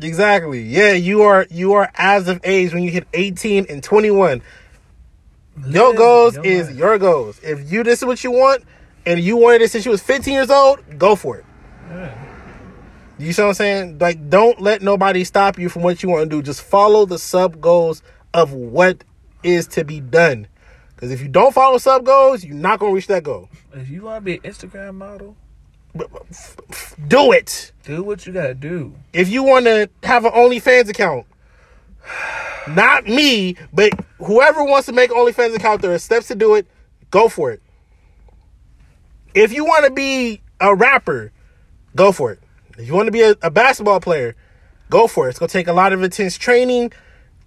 exactly 0.00 0.60
yeah 0.60 0.92
you 0.92 1.22
are 1.22 1.46
you 1.50 1.72
are 1.74 1.88
as 1.94 2.26
of 2.28 2.40
age 2.44 2.74
when 2.74 2.82
you 2.82 2.90
hit 2.90 3.06
18 3.14 3.66
and 3.68 3.80
21 3.82 4.42
your 5.68 5.94
goals 5.94 6.34
your 6.34 6.44
is 6.44 6.66
life. 6.66 6.76
your 6.76 6.98
goals 6.98 7.38
if 7.44 7.70
you 7.70 7.84
this 7.84 8.00
is 8.00 8.04
what 8.04 8.24
you 8.24 8.32
want 8.32 8.64
and 9.06 9.20
you 9.20 9.36
wanted 9.36 9.62
it 9.62 9.70
since 9.70 9.84
you 9.84 9.92
was 9.92 10.02
15 10.02 10.34
years 10.34 10.50
old 10.50 10.80
go 10.98 11.14
for 11.14 11.36
it 11.38 11.44
Yeah. 11.90 12.12
You 13.18 13.32
see 13.32 13.42
what 13.42 13.48
I'm 13.50 13.54
saying? 13.54 13.98
Like, 14.00 14.28
don't 14.28 14.60
let 14.60 14.82
nobody 14.82 15.22
stop 15.22 15.56
you 15.56 15.68
from 15.68 15.82
what 15.82 16.02
you 16.02 16.08
want 16.08 16.28
to 16.28 16.36
do. 16.36 16.42
Just 16.42 16.62
follow 16.62 17.06
the 17.06 17.16
sub 17.16 17.60
goals 17.60 18.02
of 18.32 18.52
what 18.52 19.04
is 19.44 19.68
to 19.68 19.84
be 19.84 20.00
done. 20.00 20.48
Because 20.94 21.10
if 21.10 21.20
you 21.20 21.28
don't 21.28 21.52
follow 21.52 21.78
sub 21.78 22.04
goals, 22.04 22.44
you're 22.44 22.54
not 22.54 22.78
gonna 22.78 22.92
reach 22.94 23.08
that 23.08 23.22
goal. 23.24 23.48
If 23.72 23.88
you 23.90 24.02
want 24.02 24.18
to 24.18 24.20
be 24.24 24.34
an 24.34 24.40
Instagram 24.40 24.94
model, 24.94 25.36
But- 25.94 26.12
but 26.12 26.22
f- 26.30 26.56
f- 26.70 26.96
Do 27.08 27.32
it. 27.32 27.72
do 27.84 28.02
what 28.02 28.26
you 28.26 28.32
gotta 28.32 28.54
do. 28.54 28.94
If 29.12 29.28
you 29.28 29.42
want 29.42 29.66
to 29.66 29.88
have 30.02 30.24
an 30.24 30.32
OnlyFans 30.32 30.88
account, 30.88 31.26
not 32.68 33.06
me, 33.06 33.56
but 33.72 33.92
whoever 34.18 34.62
wants 34.64 34.86
to 34.86 34.92
make 34.92 35.10
an 35.10 35.16
OnlyFans 35.16 35.54
account, 35.54 35.82
there 35.82 35.92
are 35.94 35.98
steps 35.98 36.28
to 36.28 36.34
do 36.34 36.54
it. 36.54 36.66
Go 37.10 37.28
for 37.28 37.50
it. 37.52 37.60
If 39.34 39.52
you 39.52 39.64
want 39.64 39.84
to 39.84 39.90
be 39.90 40.40
a 40.60 40.74
rapper, 40.74 41.32
go 41.94 42.12
for 42.12 42.32
it. 42.32 42.40
If 42.78 42.86
you 42.86 42.94
want 42.94 43.06
to 43.06 43.12
be 43.12 43.22
a, 43.22 43.34
a 43.42 43.50
basketball 43.50 44.00
player, 44.00 44.34
go 44.90 45.06
for 45.06 45.26
it. 45.26 45.30
It's 45.30 45.38
gonna 45.38 45.48
take 45.48 45.68
a 45.68 45.72
lot 45.72 45.92
of 45.92 46.02
intense 46.02 46.36
training. 46.36 46.92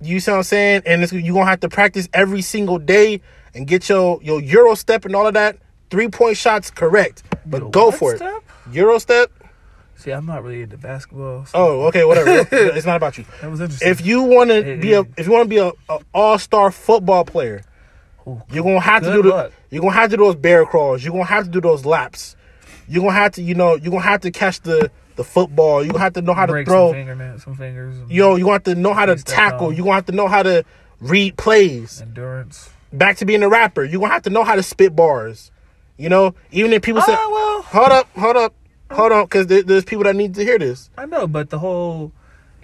You 0.02 0.20
see 0.20 0.32
what 0.32 0.38
I'm 0.38 0.44
saying? 0.44 0.84
And 0.86 1.04
it's, 1.04 1.12
you're 1.14 1.34
gonna 1.34 1.50
have 1.50 1.62
to 1.62 1.70
practice 1.70 2.08
every 2.14 2.42
single 2.42 2.78
day 2.78 3.22
and 3.54 3.66
get 3.66 3.90
your 3.90 4.20
your 4.22 4.42
Euro 4.42 4.76
step 4.76 5.06
and 5.06 5.16
all 5.16 5.28
of 5.28 5.34
that 5.34 5.58
three 5.90 6.08
point 6.08 6.38
shots 6.38 6.70
correct. 6.70 7.24
But 7.46 7.72
go 7.72 7.92
for 7.92 8.16
step? 8.16 8.44
it. 8.68 8.74
Euro 8.76 9.00
step. 9.00 9.32
See, 9.96 10.12
I'm 10.12 10.28
not 10.28 10.44
really 10.44 10.62
into 10.62 10.78
basketball. 10.78 11.46
So 11.48 11.52
Oh, 11.58 11.88
okay, 11.88 12.06
whatever. 12.06 12.48
it's 12.56 12.86
not 12.86 12.98
about 12.98 13.18
you. 13.18 13.26
that 13.42 13.50
was 13.50 13.62
interesting. 13.62 13.90
If 13.90 14.06
you 14.06 14.22
want 14.22 14.52
to 14.52 14.78
be 14.78 14.94
a 14.94 15.02
if 15.18 15.26
you 15.26 15.32
want 15.32 15.46
to 15.46 15.50
be 15.50 15.58
a, 15.58 15.72
a 15.90 16.00
all 16.14 16.38
star 16.38 16.72
football 16.72 17.26
player, 17.26 17.64
Ooh, 18.28 18.42
you're 18.52 18.64
gonna 18.64 18.80
have 18.80 19.02
to 19.04 19.12
do 19.12 19.24
the 19.24 19.52
you're 19.72 19.82
gonna 19.82 19.94
have 19.94 20.12
to 20.12 20.18
do 20.18 20.24
those 20.24 20.36
bear 20.36 20.66
crawls. 20.66 21.04
You're 21.04 21.14
gonna 21.14 21.26
have 21.26 21.46
to 21.46 21.50
do 21.50 21.62
those 21.62 21.86
laps. 21.86 22.36
You're 22.88 23.02
gonna 23.02 23.16
have 23.16 23.32
to 23.34 23.42
you 23.42 23.56
know 23.56 23.74
you're 23.76 23.92
gonna 23.92 24.04
have 24.04 24.22
to 24.22 24.32
catch 24.32 24.62
the 24.62 24.92
the 25.18 25.24
football. 25.24 25.84
You're 25.84 25.98
have 26.00 26.14
to 26.14 26.22
know 26.22 26.34
how 26.34 26.46
to 26.46 26.54
break 26.54 26.68
throw. 26.68 26.88
some 26.88 26.96
fingernails, 26.96 27.44
some 27.44 27.56
fingers, 27.56 27.98
and 27.98 28.10
You 28.10 28.38
you 28.38 28.50
have 28.52 28.64
to 28.64 28.76
know 28.76 28.94
how 28.94 29.06
to 29.06 29.16
tackle. 29.16 29.72
Gonna 29.72 29.94
have 29.94 30.06
to 30.06 30.12
know 30.14 30.28
how 30.28 30.44
to 30.44 30.64
read 31.02 31.36
plays. 31.38 32.02
endurance. 32.02 32.70
Back 32.94 33.18
to 33.18 33.26
being 33.26 33.44
a 33.44 33.50
rapper, 33.50 33.84
you're 33.84 34.00
gonna 34.00 34.14
have 34.14 34.24
to 34.24 34.30
know 34.30 34.44
how 34.46 34.56
to 34.56 34.64
spit 34.64 34.96
bars. 34.96 35.52
You 35.98 36.10
know, 36.10 36.36
even 36.52 36.72
if 36.74 36.82
people 36.84 37.02
say, 37.02 37.14
Ah, 37.18 37.30
well, 37.32 37.62
"Hold 37.64 37.92
up, 37.92 38.08
hold 38.18 38.38
up, 38.38 38.54
hold 38.92 39.12
on," 39.12 39.26
because 39.26 39.48
there, 39.48 39.64
there's 39.64 39.84
people 39.84 40.04
that 40.06 40.16
need 40.16 40.36
to 40.36 40.44
hear 40.46 40.58
this. 40.60 40.90
I 40.98 41.06
know, 41.06 41.28
but 41.28 41.50
the 41.50 41.60
whole 41.60 42.14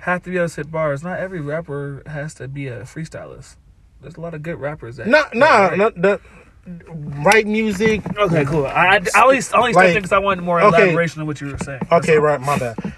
have 0.01 0.24
to 0.24 0.30
be 0.30 0.38
able 0.38 0.45
to 0.45 0.49
spit 0.49 0.72
bars. 0.72 1.04
Not 1.04 1.20
every 1.20 1.41
rapper 1.41 2.04
has 2.06 2.34
to 2.36 2.47
be 2.47 2.68
a 2.68 2.82
freestylist. 2.84 3.56
There's 4.01 4.16
a 4.16 4.22
lot 4.22 4.34
of 4.34 4.43
good 4.43 4.60
rappers 4.60 4.97
that. 4.97 5.08
Nah, 5.08 5.24
that 5.24 5.36
nah, 5.36 5.68
write. 5.68 5.97
no, 5.97 6.20
right 6.66 7.45
music. 7.45 8.01
Okay, 8.18 8.45
cool. 8.45 8.66
I, 8.66 8.99
I 9.16 9.24
only 9.24 9.39
I 9.53 9.57
only 9.57 9.74
Like- 9.74 9.74
stepped 9.74 9.88
in 9.89 9.93
because 9.95 10.11
I 10.14 10.20
wanted 10.20 10.43
more 10.43 10.61
okay. 10.61 10.84
elaboration 10.84 11.22
on 11.22 11.28
what 11.28 11.41
you 11.41 11.47
were 11.51 11.57
saying. 11.57 11.82
Okay, 11.91 12.18
right, 12.18 12.39
my 12.39 12.57
bad. 12.57 12.93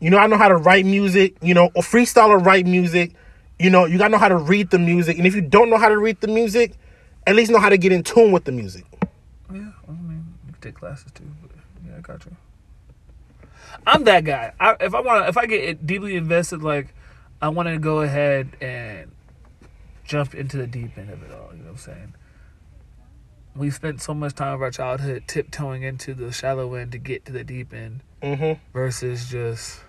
You 0.00 0.10
know, 0.10 0.18
I 0.18 0.26
know 0.26 0.36
how 0.36 0.48
to 0.48 0.56
write 0.56 0.84
music. 0.84 1.36
You 1.40 1.54
know, 1.54 1.66
a 1.74 1.80
freestyler 1.80 2.44
write 2.44 2.66
music. 2.66 3.12
you 3.58 3.70
know, 3.70 3.86
you 3.86 3.96
gotta 3.96 4.10
know 4.10 4.18
how 4.18 4.28
to 4.28 4.36
read 4.36 4.68
the 4.70 4.78
music. 4.78 5.16
And 5.16 5.26
if 5.26 5.34
you 5.34 5.40
don't 5.40 5.70
know 5.70 5.78
how 5.78 5.88
to 5.88 5.96
read 5.96 6.20
the 6.20 6.28
music, 6.28 6.74
at 7.26 7.34
least 7.34 7.50
know 7.50 7.58
how 7.58 7.70
to 7.70 7.78
get 7.78 7.92
in 7.92 8.02
tune 8.02 8.30
with 8.30 8.44
the 8.44 8.52
music. 8.52 8.84
Yeah, 9.50 9.70
I 9.88 9.92
mean, 9.92 10.34
you 10.46 10.52
can 10.52 10.60
take 10.60 10.74
classes 10.74 11.10
too. 11.12 11.24
But 11.40 11.52
yeah, 11.86 11.96
I 11.96 12.00
got 12.00 12.24
you. 12.26 12.36
I'm 13.86 14.04
that 14.04 14.24
guy. 14.24 14.52
I, 14.60 14.76
if 14.80 14.94
I 14.94 15.00
want, 15.00 15.28
if 15.28 15.38
I 15.38 15.46
get 15.46 15.86
deeply 15.86 16.16
invested, 16.16 16.62
like 16.62 16.92
I 17.40 17.48
want 17.48 17.68
to 17.68 17.78
go 17.78 18.00
ahead 18.02 18.48
and 18.60 19.10
jump 20.04 20.34
into 20.34 20.58
the 20.58 20.66
deep 20.66 20.98
end 20.98 21.08
of 21.10 21.22
it 21.22 21.30
all. 21.32 21.50
You 21.52 21.58
know 21.60 21.64
what 21.66 21.70
I'm 21.72 21.76
saying? 21.78 22.14
We 23.56 23.70
spent 23.70 24.02
so 24.02 24.12
much 24.14 24.34
time 24.34 24.54
of 24.54 24.62
our 24.62 24.70
childhood 24.70 25.24
tiptoeing 25.26 25.82
into 25.82 26.12
the 26.14 26.30
shallow 26.30 26.74
end 26.74 26.92
to 26.92 26.98
get 26.98 27.24
to 27.26 27.32
the 27.32 27.44
deep 27.44 27.72
end, 27.72 28.00
Mm-hmm. 28.22 28.60
versus 28.72 29.28
just 29.30 29.80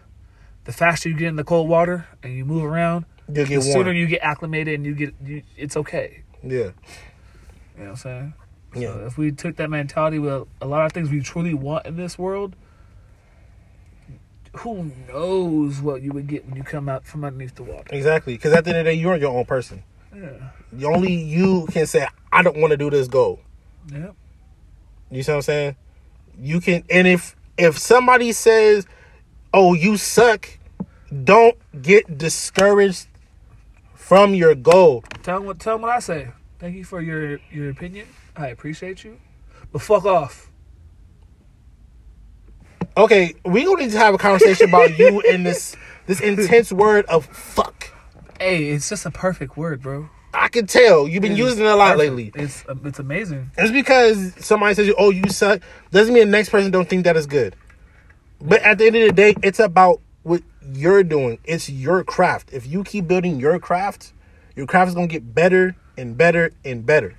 the 0.66 0.72
faster 0.72 1.10
you 1.10 1.16
get 1.16 1.28
in 1.30 1.36
the 1.38 1.44
cold 1.44 1.68
water 1.68 2.08
and 2.24 2.34
you 2.34 2.46
move 2.46 2.64
around, 2.64 3.06
the 3.28 3.46
get 3.46 3.62
sooner 3.64 3.86
warm. 3.86 3.96
you 3.96 4.08
get 4.08 4.22
acclimated 4.22 4.76
and 4.76 4.86
you 4.86 4.94
get, 4.96 5.14
you, 5.24 5.42
it's 5.58 5.76
okay. 5.78 6.24
Yeah. 6.44 6.50
You 6.50 6.64
know 6.64 6.72
what 7.84 7.90
I'm 7.90 7.96
saying? 7.96 8.34
Yeah. 8.76 8.94
So 8.94 9.06
if 9.08 9.18
we 9.18 9.32
took 9.32 9.56
that 9.58 9.70
mentality 9.70 10.20
with 10.20 10.48
a 10.62 10.66
lot 10.68 10.86
of 10.86 10.92
things 10.92 11.10
we 11.10 11.22
truly 11.22 11.54
want 11.54 11.86
in 11.86 11.96
this 11.98 12.18
world, 12.18 12.56
who 14.58 14.92
knows 15.08 15.82
what 15.82 16.02
you 16.02 16.12
would 16.12 16.28
get 16.28 16.46
when 16.48 16.56
you 16.56 16.64
come 16.64 16.90
out 16.90 17.06
from 17.06 17.24
underneath 17.24 17.56
the 17.56 17.64
water? 17.64 17.88
Exactly. 17.92 18.34
Because 18.36 18.54
at 18.54 18.64
the 18.64 18.72
end 18.72 18.80
of 18.80 18.86
the 18.86 18.92
day, 18.92 18.98
you're 18.98 19.16
your 19.18 19.38
own 19.38 19.46
person. 19.46 19.84
Yeah. 20.16 20.86
Only 20.88 21.14
you 21.14 21.68
can 21.72 21.86
say, 21.86 22.08
I 22.32 22.42
don't 22.42 22.58
want 22.58 22.72
to 22.72 22.78
do 22.78 22.90
this 22.90 23.08
goal. 23.08 23.40
Yep. 23.92 24.16
You 25.12 25.24
see 25.24 25.32
what 25.32 25.36
I'm 25.38 25.42
saying? 25.42 25.76
You 26.40 26.60
can, 26.62 26.84
and 26.90 27.08
if 27.08 27.36
if 27.58 27.78
somebody 27.78 28.32
says, 28.32 28.86
"Oh, 29.54 29.74
you 29.74 29.98
suck," 29.98 30.48
don't 31.24 31.58
get 31.82 32.18
discouraged 32.18 33.08
from 33.94 34.34
your 34.34 34.56
goal. 34.56 35.04
Tell 35.24 35.40
them 35.40 35.48
what 35.48 35.60
tell 35.60 35.76
them 35.76 35.84
what 35.84 35.92
I 35.92 36.00
say. 36.00 36.30
Thank 36.60 36.76
you 36.76 36.84
for 36.84 37.02
your 37.02 37.40
your 37.52 37.70
opinion. 37.70 38.08
I 38.36 38.48
appreciate 38.48 39.04
you. 39.04 39.20
But 39.72 39.82
fuck 39.82 40.06
off. 40.06 40.52
Okay, 42.96 43.36
we 43.46 43.64
gonna 43.64 43.84
need 43.84 43.92
to 43.92 43.98
have 43.98 44.14
a 44.14 44.18
conversation 44.18 44.70
about 44.70 44.98
you 44.98 45.22
and 45.30 45.46
this 45.46 45.76
this 46.08 46.20
intense 46.20 46.72
word 46.72 47.06
of 47.06 47.26
fuck. 47.26 47.92
Hey, 48.40 48.70
it's 48.70 48.90
just 48.90 49.06
a 49.06 49.12
perfect 49.12 49.56
word, 49.58 49.82
bro. 49.82 50.10
I 50.34 50.50
can 50.50 50.68
tell 50.68 51.08
you've 51.08 51.22
been 51.22 51.32
It's 51.34 51.40
using 51.40 51.66
it 51.66 51.70
a 51.70 51.76
lot 51.76 51.96
perfect. 51.98 52.16
lately. 52.16 52.44
It's 52.44 52.64
um, 52.70 52.82
it's 52.86 53.00
amazing. 53.00 53.52
It's 53.58 53.72
because 53.72 54.34
somebody 54.46 54.76
says, 54.76 54.94
"Oh, 54.98 55.10
you 55.10 55.24
suck," 55.30 55.62
doesn't 55.92 56.14
mean 56.14 56.26
the 56.28 56.32
next 56.32 56.50
person 56.50 56.70
don't 56.72 56.88
think 56.88 57.06
that 57.06 57.16
is 57.18 57.26
good. 57.26 57.56
But 58.42 58.62
at 58.62 58.78
the 58.78 58.88
end 58.88 58.96
of 58.98 59.04
the 59.08 59.12
day, 59.14 59.36
it's 59.42 59.60
about 59.60 60.02
what 60.24 60.44
you're 60.74 61.04
doing. 61.04 61.40
It's 61.46 61.70
your 61.70 62.04
craft. 62.04 62.54
If 62.54 62.68
you 62.68 62.84
keep 62.84 63.08
building 63.08 63.40
your 63.40 63.58
craft, 63.60 64.14
your 64.56 64.68
craft 64.68 64.90
is 64.90 64.96
gonna 64.96 65.08
get 65.08 65.34
better 65.34 65.76
and 65.98 66.16
better 66.18 66.52
and 66.64 66.86
better. 66.86 67.16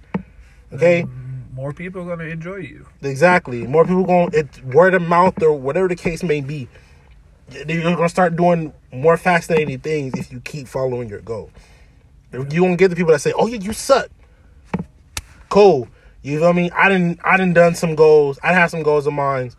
Okay, 0.72 1.06
More 1.54 1.72
people 1.72 2.02
are 2.02 2.16
gonna 2.16 2.28
enjoy 2.30 2.56
you. 2.56 2.86
exactly. 3.02 3.66
More 3.66 3.84
people 3.84 4.04
going 4.04 4.30
it's 4.32 4.62
word 4.62 4.94
of 4.94 5.02
mouth 5.02 5.42
or 5.42 5.52
whatever 5.54 5.88
the 5.88 5.96
case 5.96 6.22
may 6.22 6.40
be. 6.40 6.68
You're 7.66 7.94
gonna 7.96 8.08
start 8.10 8.36
doing 8.36 8.72
more 8.92 9.16
fascinating 9.16 9.78
things 9.80 10.14
if 10.18 10.30
you 10.30 10.40
keep 10.40 10.68
following 10.68 11.08
your 11.08 11.20
goal. 11.22 11.50
You 12.32 12.62
gonna 12.62 12.76
get 12.76 12.88
the 12.88 12.96
people 12.96 13.12
that 13.12 13.20
say, 13.20 13.32
"Oh, 13.36 13.46
yeah, 13.46 13.58
you 13.58 13.72
suck." 13.72 14.08
Cool. 15.48 15.88
You 16.22 16.40
feel 16.40 16.52
me? 16.52 16.62
I 16.62 16.62
mean? 16.62 16.72
I 16.76 16.88
didn't. 16.88 17.20
I 17.24 17.36
didn't 17.36 17.54
done 17.54 17.74
some 17.74 17.94
goals. 17.94 18.38
I 18.42 18.52
had 18.52 18.66
some 18.66 18.82
goals 18.82 19.06
of 19.06 19.12
mine. 19.14 19.52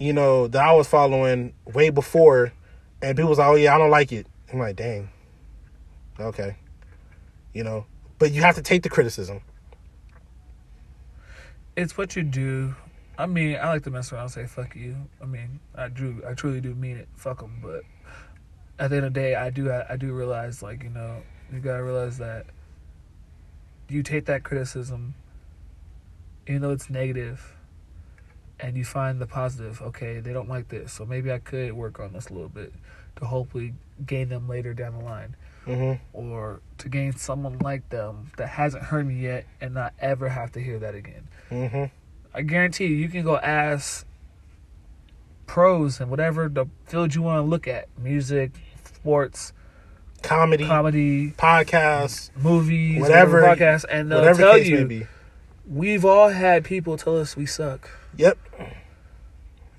You 0.00 0.12
know 0.12 0.48
that 0.48 0.64
I 0.64 0.72
was 0.72 0.88
following 0.88 1.54
way 1.64 1.90
before, 1.90 2.52
and 3.00 3.16
people 3.16 3.30
was 3.30 3.38
like, 3.38 3.48
"Oh 3.48 3.54
yeah, 3.54 3.74
I 3.74 3.78
don't 3.78 3.90
like 3.90 4.10
it." 4.10 4.26
I'm 4.52 4.58
like, 4.58 4.76
"Dang." 4.76 5.10
Okay. 6.18 6.56
You 7.52 7.64
know, 7.64 7.86
but 8.18 8.32
you 8.32 8.42
have 8.42 8.56
to 8.56 8.62
take 8.62 8.82
the 8.82 8.88
criticism. 8.88 9.42
It's 11.76 11.96
what 11.96 12.16
you 12.16 12.22
do. 12.22 12.74
I 13.16 13.26
mean, 13.26 13.56
I 13.56 13.68
like 13.68 13.84
to 13.84 13.90
mess 13.90 14.12
around 14.12 14.24
and 14.24 14.32
say 14.32 14.46
"fuck 14.46 14.74
you." 14.74 14.96
I 15.22 15.26
mean, 15.26 15.60
I 15.76 15.88
do. 15.88 16.22
I 16.26 16.34
truly 16.34 16.60
do 16.60 16.74
mean 16.74 16.96
it. 16.96 17.08
Fuck 17.14 17.40
them. 17.40 17.60
But 17.62 17.82
at 18.78 18.90
the 18.90 18.96
end 18.96 19.06
of 19.06 19.14
the 19.14 19.20
day, 19.20 19.34
I 19.36 19.50
do. 19.50 19.70
I, 19.70 19.92
I 19.92 19.96
do 19.96 20.12
realize, 20.12 20.62
like 20.62 20.82
you 20.82 20.90
know, 20.90 21.22
you 21.52 21.60
gotta 21.60 21.82
realize 21.82 22.18
that 22.18 22.46
you 23.88 24.02
take 24.02 24.24
that 24.26 24.42
criticism, 24.42 25.14
even 26.46 26.62
though 26.62 26.70
it's 26.70 26.88
negative, 26.88 27.54
and 28.58 28.76
you 28.76 28.84
find 28.84 29.20
the 29.20 29.26
positive. 29.26 29.82
Okay, 29.82 30.20
they 30.20 30.32
don't 30.32 30.48
like 30.48 30.68
this, 30.68 30.92
so 30.92 31.04
maybe 31.04 31.30
I 31.30 31.38
could 31.38 31.72
work 31.74 32.00
on 32.00 32.12
this 32.12 32.28
a 32.28 32.32
little 32.32 32.48
bit 32.48 32.72
to 33.16 33.26
hopefully 33.26 33.74
gain 34.06 34.28
them 34.28 34.48
later 34.48 34.72
down 34.74 34.98
the 34.98 35.04
line 35.04 35.36
hmm 35.64 35.92
or 36.12 36.60
to 36.78 36.88
gain 36.88 37.12
someone 37.12 37.56
like 37.58 37.88
them 37.90 38.32
that 38.36 38.48
hasn't 38.48 38.82
heard 38.84 39.06
me 39.06 39.14
yet 39.14 39.44
and 39.60 39.74
not 39.74 39.92
ever 40.00 40.28
have 40.28 40.50
to 40.52 40.60
hear 40.60 40.78
that 40.78 40.94
again. 40.94 41.28
hmm 41.50 41.84
I 42.34 42.42
guarantee 42.42 42.86
you, 42.86 42.96
you 42.96 43.08
can 43.08 43.22
go 43.22 43.36
ask 43.36 44.06
pros 45.46 46.00
and 46.00 46.10
whatever 46.10 46.48
the 46.48 46.66
field 46.86 47.14
you 47.14 47.22
want 47.22 47.44
to 47.44 47.48
look 47.48 47.68
at 47.68 47.86
music, 47.98 48.52
sports, 48.82 49.52
Comedy, 50.22 50.64
comedy, 50.66 51.30
podcasts, 51.32 52.30
movies, 52.36 53.00
Whatever- 53.00 53.40
whatever, 53.42 53.56
podcasts, 53.60 53.84
and 53.90 54.10
they'll 54.10 54.20
whatever 54.20 54.38
tell 54.42 54.58
you 54.58 55.06
we've 55.68 56.04
all 56.04 56.28
had 56.30 56.64
people 56.64 56.96
tell 56.96 57.16
us 57.18 57.36
we 57.36 57.46
suck. 57.46 57.90
Yep. 58.16 58.38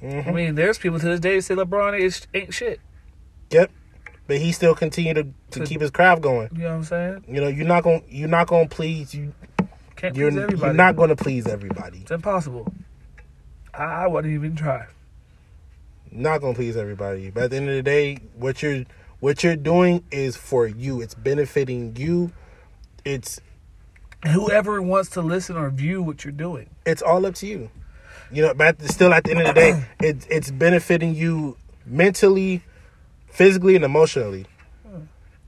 I 0.02 0.22
hmm 0.22 0.36
mean, 0.36 0.56
there's 0.56 0.78
people 0.78 1.00
to 1.00 1.06
this 1.06 1.20
day 1.20 1.36
that 1.38 1.41
say 1.44 1.56
LeBron 1.56 1.98
is, 2.00 2.28
ain't 2.34 2.54
shit. 2.54 2.80
Yep. 3.52 3.72
But 4.28 4.38
he 4.38 4.52
still 4.52 4.76
continue 4.76 5.14
to, 5.14 5.24
to 5.24 5.60
To- 5.60 5.66
keep 5.66 5.82
his 5.82 5.91
craft 5.91 6.22
going. 6.22 6.50
You 6.54 6.64
know 6.64 6.70
what 6.70 6.76
I'm 6.76 6.84
saying? 6.84 7.24
You 7.28 7.41
know, 7.41 7.48
you're 7.48 7.68
not 7.68 7.84
gonna 7.84 8.02
you're 8.10 8.30
not 8.30 8.48
gonna 8.48 8.68
please 8.68 9.14
you. 9.14 9.34
Can't 9.96 10.16
You're, 10.16 10.32
please 10.32 10.60
you're 10.62 10.74
not 10.74 10.96
gonna 10.96 11.16
please 11.16 11.48
everybody. 11.48 12.00
It's 12.00 12.12
impossible. 12.12 12.74
I, 13.74 13.84
I 13.84 14.08
wouldn't 14.08 14.34
even 14.34 14.56
try. 14.56 14.86
Not 16.12 16.41
gonna 16.41 16.54
please 16.54 16.76
everybody. 16.78 17.30
But 17.32 17.44
at 17.44 17.50
the 17.52 17.58
end 17.58 17.70
of 17.70 17.76
the 17.76 17.84
day, 17.84 18.18
what 18.36 18.62
you're 18.62 18.84
what 19.24 19.41
you're 19.41 19.55
doing 19.55 20.03
is 20.11 20.36
for 20.36 20.67
you. 20.67 20.99
It's 20.99 21.13
benefiting 21.13 21.95
you. 21.95 22.34
It's 23.05 23.39
Whoever 24.28 24.82
wants 24.82 25.11
to 25.11 25.21
listen 25.21 25.55
or 25.55 25.69
view 25.69 26.03
what 26.03 26.26
you're 26.26 26.34
doing. 26.34 26.69
it's 26.86 27.01
all 27.01 27.26
up 27.26 27.36
to 27.36 27.47
you. 27.47 27.69
You 28.34 28.41
know, 28.41 28.53
but 28.53 28.82
still 28.82 29.13
at 29.13 29.24
the 29.24 29.32
end 29.32 29.39
of 29.39 29.47
the 29.47 29.53
day, 29.53 29.86
it's 30.01 30.28
it's 30.30 30.51
benefiting 30.51 31.15
you 31.15 31.55
mentally, 31.86 32.63
physically, 33.28 33.78
and 33.78 33.86
emotionally. 33.86 34.45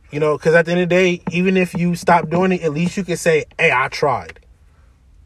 You 0.10 0.22
know, 0.22 0.38
because 0.38 0.56
at 0.56 0.68
the 0.68 0.72
end 0.72 0.80
of 0.80 0.88
the 0.88 0.96
day, 0.96 1.22
even 1.32 1.58
if 1.58 1.74
you 1.74 1.96
stop 1.96 2.30
doing 2.30 2.54
it, 2.54 2.62
at 2.62 2.72
least 2.72 2.96
you 2.96 3.04
can 3.04 3.18
say, 3.18 3.44
"Hey, 3.60 3.74
I 3.74 3.90
tried." 3.90 4.40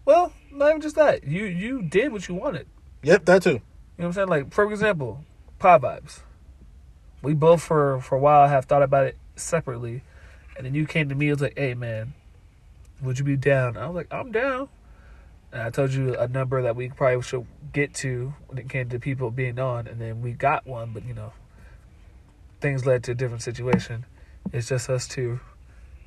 Well, 0.05 0.33
not 0.51 0.69
even 0.69 0.81
just 0.81 0.95
that. 0.95 1.23
You 1.23 1.45
you 1.45 1.83
did 1.83 2.11
what 2.11 2.27
you 2.27 2.33
wanted. 2.33 2.65
Yep, 3.03 3.25
that 3.25 3.43
too. 3.43 3.49
You 3.49 3.55
know 3.55 3.61
what 3.97 4.05
I'm 4.05 4.13
saying? 4.13 4.27
Like, 4.27 4.51
for 4.51 4.71
example, 4.71 5.23
Pod 5.59 5.83
Vibes. 5.83 6.21
We 7.21 7.33
both, 7.33 7.61
for, 7.61 7.99
for 8.01 8.15
a 8.15 8.19
while, 8.19 8.47
have 8.47 8.65
thought 8.65 8.83
about 8.83 9.05
it 9.07 9.17
separately. 9.35 10.03
And 10.57 10.65
then 10.65 10.73
you 10.73 10.85
came 10.85 11.09
to 11.09 11.15
me 11.15 11.27
and 11.27 11.35
was 11.35 11.41
like, 11.41 11.57
hey, 11.57 11.73
man, 11.73 12.13
would 13.01 13.19
you 13.19 13.25
be 13.25 13.35
down? 13.37 13.77
I 13.77 13.87
was 13.87 13.95
like, 13.95 14.07
I'm 14.11 14.31
down. 14.31 14.69
And 15.51 15.61
I 15.63 15.69
told 15.69 15.91
you 15.93 16.15
a 16.15 16.27
number 16.27 16.61
that 16.61 16.75
we 16.75 16.89
probably 16.89 17.21
should 17.23 17.45
get 17.73 17.93
to 17.95 18.33
when 18.47 18.57
it 18.57 18.69
came 18.69 18.89
to 18.89 18.99
people 18.99 19.31
being 19.31 19.57
on. 19.59 19.87
And 19.87 19.99
then 19.99 20.21
we 20.21 20.31
got 20.33 20.67
one, 20.67 20.91
but, 20.93 21.05
you 21.05 21.13
know, 21.13 21.33
things 22.61 22.85
led 22.85 23.03
to 23.05 23.11
a 23.11 23.15
different 23.15 23.41
situation. 23.41 24.05
It's 24.53 24.67
just 24.69 24.89
us 24.89 25.07
two. 25.07 25.39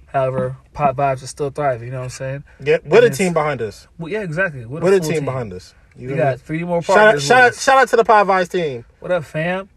However, 0.07 0.57
Pod 0.75 0.97
Vibes 0.97 1.23
is 1.23 1.31
still 1.31 1.51
thriving, 1.51 1.87
you 1.87 1.93
know 1.93 1.99
what 2.01 2.05
I'm 2.05 2.11
saying? 2.11 2.45
Yep, 2.63 2.85
what 2.85 3.03
a 3.03 3.09
team 3.11 3.33
behind 3.33 3.63
us. 3.63 3.89
Well, 3.99 4.13
yeah, 4.13 4.21
exactly. 4.23 4.67
What, 4.67 4.83
What 4.83 4.93
a 4.93 5.01
full 5.01 5.11
team 5.11 5.25
behind 5.25 5.53
us. 5.55 5.75
You 5.97 6.09
We 6.09 6.15
me? 6.15 6.19
got 6.21 6.41
three 6.41 6.63
more 6.65 6.83
Shout 6.83 6.97
out, 6.97 7.01
partners. 7.03 7.25
shout 7.27 7.43
out, 7.45 7.55
shout 7.55 7.79
out 7.79 7.89
to 7.89 7.97
the 7.97 8.05
Pod 8.05 8.27
Vibes 8.27 8.51
team. 8.51 8.85
What 9.01 9.11
up, 9.11 9.25
fam? 9.25 9.71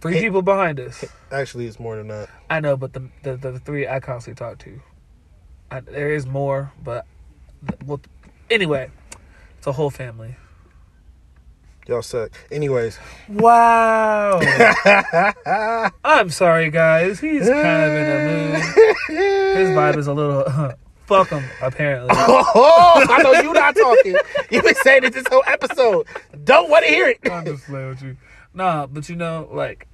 Three 0.00 0.20
people 0.20 0.42
behind 0.42 0.78
us. 0.78 1.04
Actually, 1.32 1.66
it's 1.66 1.80
more 1.80 1.96
than 1.96 2.08
that. 2.08 2.28
I 2.48 2.60
know, 2.60 2.76
but 2.76 2.92
the 2.92 3.08
the, 3.22 3.36
the, 3.36 3.58
three 3.58 3.88
I 3.88 4.00
constantly 4.00 4.38
talk 4.38 4.58
to. 4.60 4.80
I, 5.70 5.80
there 5.80 6.12
is 6.14 6.26
more, 6.26 6.72
but 6.82 7.04
well, 7.84 8.00
anyway, 8.50 8.90
it's 9.56 9.66
a 9.66 9.72
whole 9.72 9.90
family. 9.90 10.36
Y'all 11.88 12.02
suck. 12.02 12.30
Anyways, 12.52 12.98
Wow. 13.30 14.40
I'm 16.04 16.28
sorry, 16.28 16.70
guys. 16.70 17.18
He's 17.18 17.48
kind 17.48 17.82
of 17.82 17.92
in 17.92 18.10
a 18.10 18.24
mood. 18.26 19.56
His 19.56 19.68
vibe 19.70 19.96
is 19.96 20.06
a 20.06 20.12
little. 20.12 20.74
fuck 21.08 21.30
him, 21.30 21.42
apparently. 21.62 22.10
oh, 22.12 23.06
I 23.08 23.22
know 23.22 23.32
you're 23.40 23.54
not 23.54 23.74
talking. 23.74 24.16
You've 24.50 24.64
been 24.64 24.74
saying 24.74 25.04
it 25.04 25.14
this 25.14 25.26
whole 25.28 25.42
episode. 25.46 26.06
Don't 26.44 26.68
want 26.68 26.84
to 26.84 26.90
hear 26.90 27.08
it. 27.08 27.18
I'm 27.32 27.46
just 27.46 27.64
playing 27.64 27.88
with 27.88 28.02
you. 28.02 28.16
Nah, 28.52 28.86
but 28.86 29.08
you 29.08 29.16
know, 29.16 29.48
like, 29.50 29.87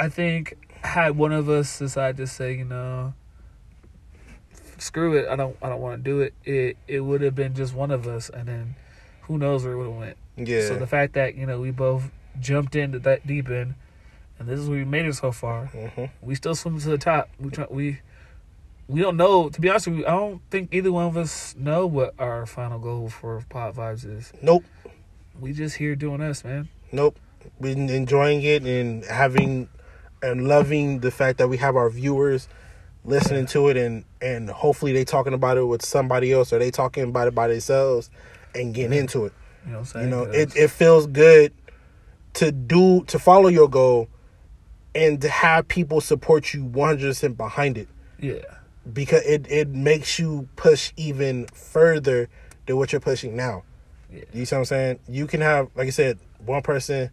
I 0.00 0.08
think 0.08 0.56
had 0.82 1.18
one 1.18 1.30
of 1.30 1.50
us 1.50 1.78
decide 1.78 2.16
to 2.16 2.26
say, 2.26 2.56
you 2.56 2.64
know, 2.64 3.12
screw 4.78 5.14
it, 5.14 5.28
I 5.28 5.36
don't, 5.36 5.54
I 5.60 5.68
don't 5.68 5.82
want 5.82 6.02
to 6.02 6.10
do 6.10 6.20
it. 6.20 6.32
It, 6.42 6.78
it 6.88 7.00
would 7.00 7.20
have 7.20 7.34
been 7.34 7.54
just 7.54 7.74
one 7.74 7.90
of 7.90 8.06
us, 8.06 8.30
and 8.30 8.48
then 8.48 8.76
who 9.22 9.36
knows 9.36 9.62
where 9.62 9.74
it 9.74 9.76
would 9.76 9.88
have 9.88 9.96
went. 9.96 10.16
Yeah. 10.36 10.66
So 10.66 10.76
the 10.76 10.86
fact 10.86 11.12
that 11.14 11.34
you 11.34 11.44
know 11.44 11.60
we 11.60 11.70
both 11.70 12.10
jumped 12.40 12.74
into 12.74 12.98
that 13.00 13.26
deep 13.26 13.50
end, 13.50 13.74
and 14.38 14.48
this 14.48 14.58
is 14.58 14.70
where 14.70 14.78
we 14.78 14.84
made 14.86 15.04
it 15.04 15.14
so 15.14 15.32
far. 15.32 15.66
hmm 15.66 16.06
We 16.22 16.34
still 16.34 16.54
swim 16.54 16.80
to 16.80 16.88
the 16.88 16.96
top. 16.96 17.28
We 17.38 17.50
try, 17.50 17.66
we 17.68 18.00
we 18.88 19.02
don't 19.02 19.18
know. 19.18 19.50
To 19.50 19.60
be 19.60 19.68
honest 19.68 19.86
with 19.86 19.98
you, 19.98 20.06
I 20.06 20.12
don't 20.12 20.40
think 20.50 20.74
either 20.74 20.90
one 20.90 21.04
of 21.04 21.16
us 21.18 21.54
know 21.58 21.86
what 21.86 22.14
our 22.18 22.46
final 22.46 22.78
goal 22.78 23.10
for 23.10 23.44
Pod 23.50 23.74
Vibes 23.74 24.06
is. 24.06 24.32
Nope. 24.40 24.64
We 25.38 25.52
just 25.52 25.76
here 25.76 25.94
doing 25.94 26.22
us, 26.22 26.42
man. 26.42 26.70
Nope. 26.90 27.18
Been 27.60 27.90
enjoying 27.90 28.42
it 28.42 28.64
and 28.64 29.04
having 29.04 29.68
and 30.22 30.48
loving 30.48 31.00
the 31.00 31.10
fact 31.10 31.38
that 31.38 31.48
we 31.48 31.56
have 31.56 31.76
our 31.76 31.90
viewers 31.90 32.48
listening 33.04 33.46
to 33.46 33.68
it 33.68 33.76
and 33.76 34.04
and 34.20 34.50
hopefully 34.50 34.92
they 34.92 35.04
talking 35.04 35.32
about 35.32 35.56
it 35.56 35.64
with 35.64 35.82
somebody 35.84 36.32
else 36.32 36.52
or 36.52 36.58
they 36.58 36.70
talking 36.70 37.04
about 37.04 37.28
it 37.28 37.34
by 37.34 37.48
themselves 37.48 38.10
and 38.54 38.74
getting 38.74 38.98
into 38.98 39.24
it. 39.26 39.32
You 39.64 39.72
know 39.72 39.78
what 39.78 39.80
I'm 39.80 39.84
saying? 39.86 40.04
You 40.04 40.10
know, 40.10 40.22
it, 40.24 40.54
it 40.56 40.70
feels 40.70 41.06
good 41.06 41.52
to 42.34 42.52
do 42.52 43.04
to 43.04 43.18
follow 43.18 43.48
your 43.48 43.68
goal 43.68 44.08
and 44.94 45.20
to 45.22 45.28
have 45.28 45.68
people 45.68 46.00
support 46.00 46.52
you 46.52 46.64
100% 46.64 47.36
behind 47.36 47.78
it 47.78 47.88
yeah, 48.18 48.38
because 48.92 49.22
it, 49.22 49.50
it 49.50 49.68
makes 49.68 50.18
you 50.18 50.48
push 50.56 50.92
even 50.96 51.46
further 51.46 52.28
than 52.66 52.76
what 52.76 52.92
you're 52.92 53.00
pushing 53.00 53.36
now. 53.36 53.62
Yeah. 54.12 54.24
You 54.32 54.44
see 54.44 54.56
what 54.56 54.60
I'm 54.60 54.64
saying? 54.66 54.98
You 55.08 55.26
can 55.26 55.40
have, 55.40 55.68
like 55.74 55.86
I 55.86 55.90
said, 55.90 56.18
one 56.44 56.62
person 56.62 57.10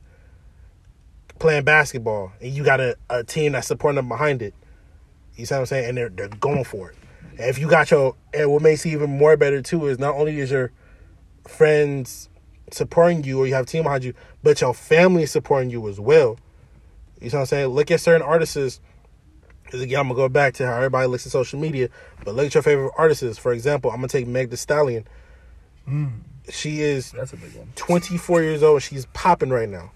playing 1.39 1.63
basketball 1.63 2.31
and 2.41 2.51
you 2.51 2.63
got 2.63 2.79
a, 2.79 2.95
a 3.09 3.23
team 3.23 3.53
that's 3.53 3.67
supporting 3.67 3.95
them 3.95 4.07
behind 4.07 4.41
it. 4.41 4.53
You 5.35 5.45
see 5.45 5.53
what 5.55 5.61
I'm 5.61 5.65
saying? 5.67 5.89
And 5.89 5.97
they're 5.97 6.09
they're 6.09 6.27
going 6.27 6.63
for 6.63 6.91
it. 6.91 6.97
And 7.31 7.49
if 7.49 7.59
you 7.59 7.67
got 7.67 7.91
your 7.91 8.15
and 8.33 8.51
what 8.51 8.61
makes 8.61 8.85
it 8.85 8.89
even 8.89 9.17
more 9.17 9.37
better 9.37 9.61
too 9.61 9.87
is 9.87 9.99
not 9.99 10.15
only 10.15 10.39
is 10.39 10.51
your 10.51 10.71
friends 11.47 12.29
supporting 12.71 13.23
you 13.23 13.39
or 13.39 13.47
you 13.47 13.53
have 13.53 13.63
a 13.65 13.67
team 13.67 13.83
behind 13.83 14.03
you, 14.03 14.13
but 14.43 14.59
your 14.61 14.73
family 14.73 15.23
is 15.23 15.31
supporting 15.31 15.69
you 15.69 15.87
as 15.87 15.99
well. 15.99 16.37
You 17.21 17.29
see 17.29 17.35
what 17.35 17.41
I'm 17.41 17.45
saying? 17.47 17.67
Look 17.67 17.91
at 17.91 18.01
certain 18.01 18.21
artists. 18.21 18.79
Because 19.63 19.81
again, 19.81 19.99
I'm 19.99 20.07
gonna 20.07 20.15
go 20.15 20.29
back 20.29 20.53
to 20.55 20.65
how 20.65 20.77
everybody 20.77 21.07
looks 21.07 21.25
at 21.25 21.31
social 21.31 21.59
media, 21.59 21.89
but 22.23 22.35
look 22.35 22.47
at 22.47 22.53
your 22.53 22.63
favorite 22.63 22.93
artists. 22.97 23.37
For 23.37 23.51
example, 23.51 23.91
I'm 23.91 23.97
gonna 23.97 24.07
take 24.07 24.27
Meg 24.27 24.49
Thee 24.49 24.55
Stallion. 24.55 25.05
Hmm. 25.85 26.07
She 26.49 26.81
is 26.81 27.11
that's 27.11 27.33
a 27.33 27.37
big 27.37 27.53
one. 27.53 27.71
24 27.75 28.41
years 28.41 28.63
old. 28.63 28.81
She's 28.81 29.05
popping 29.07 29.49
right 29.49 29.67
now. 29.67 29.91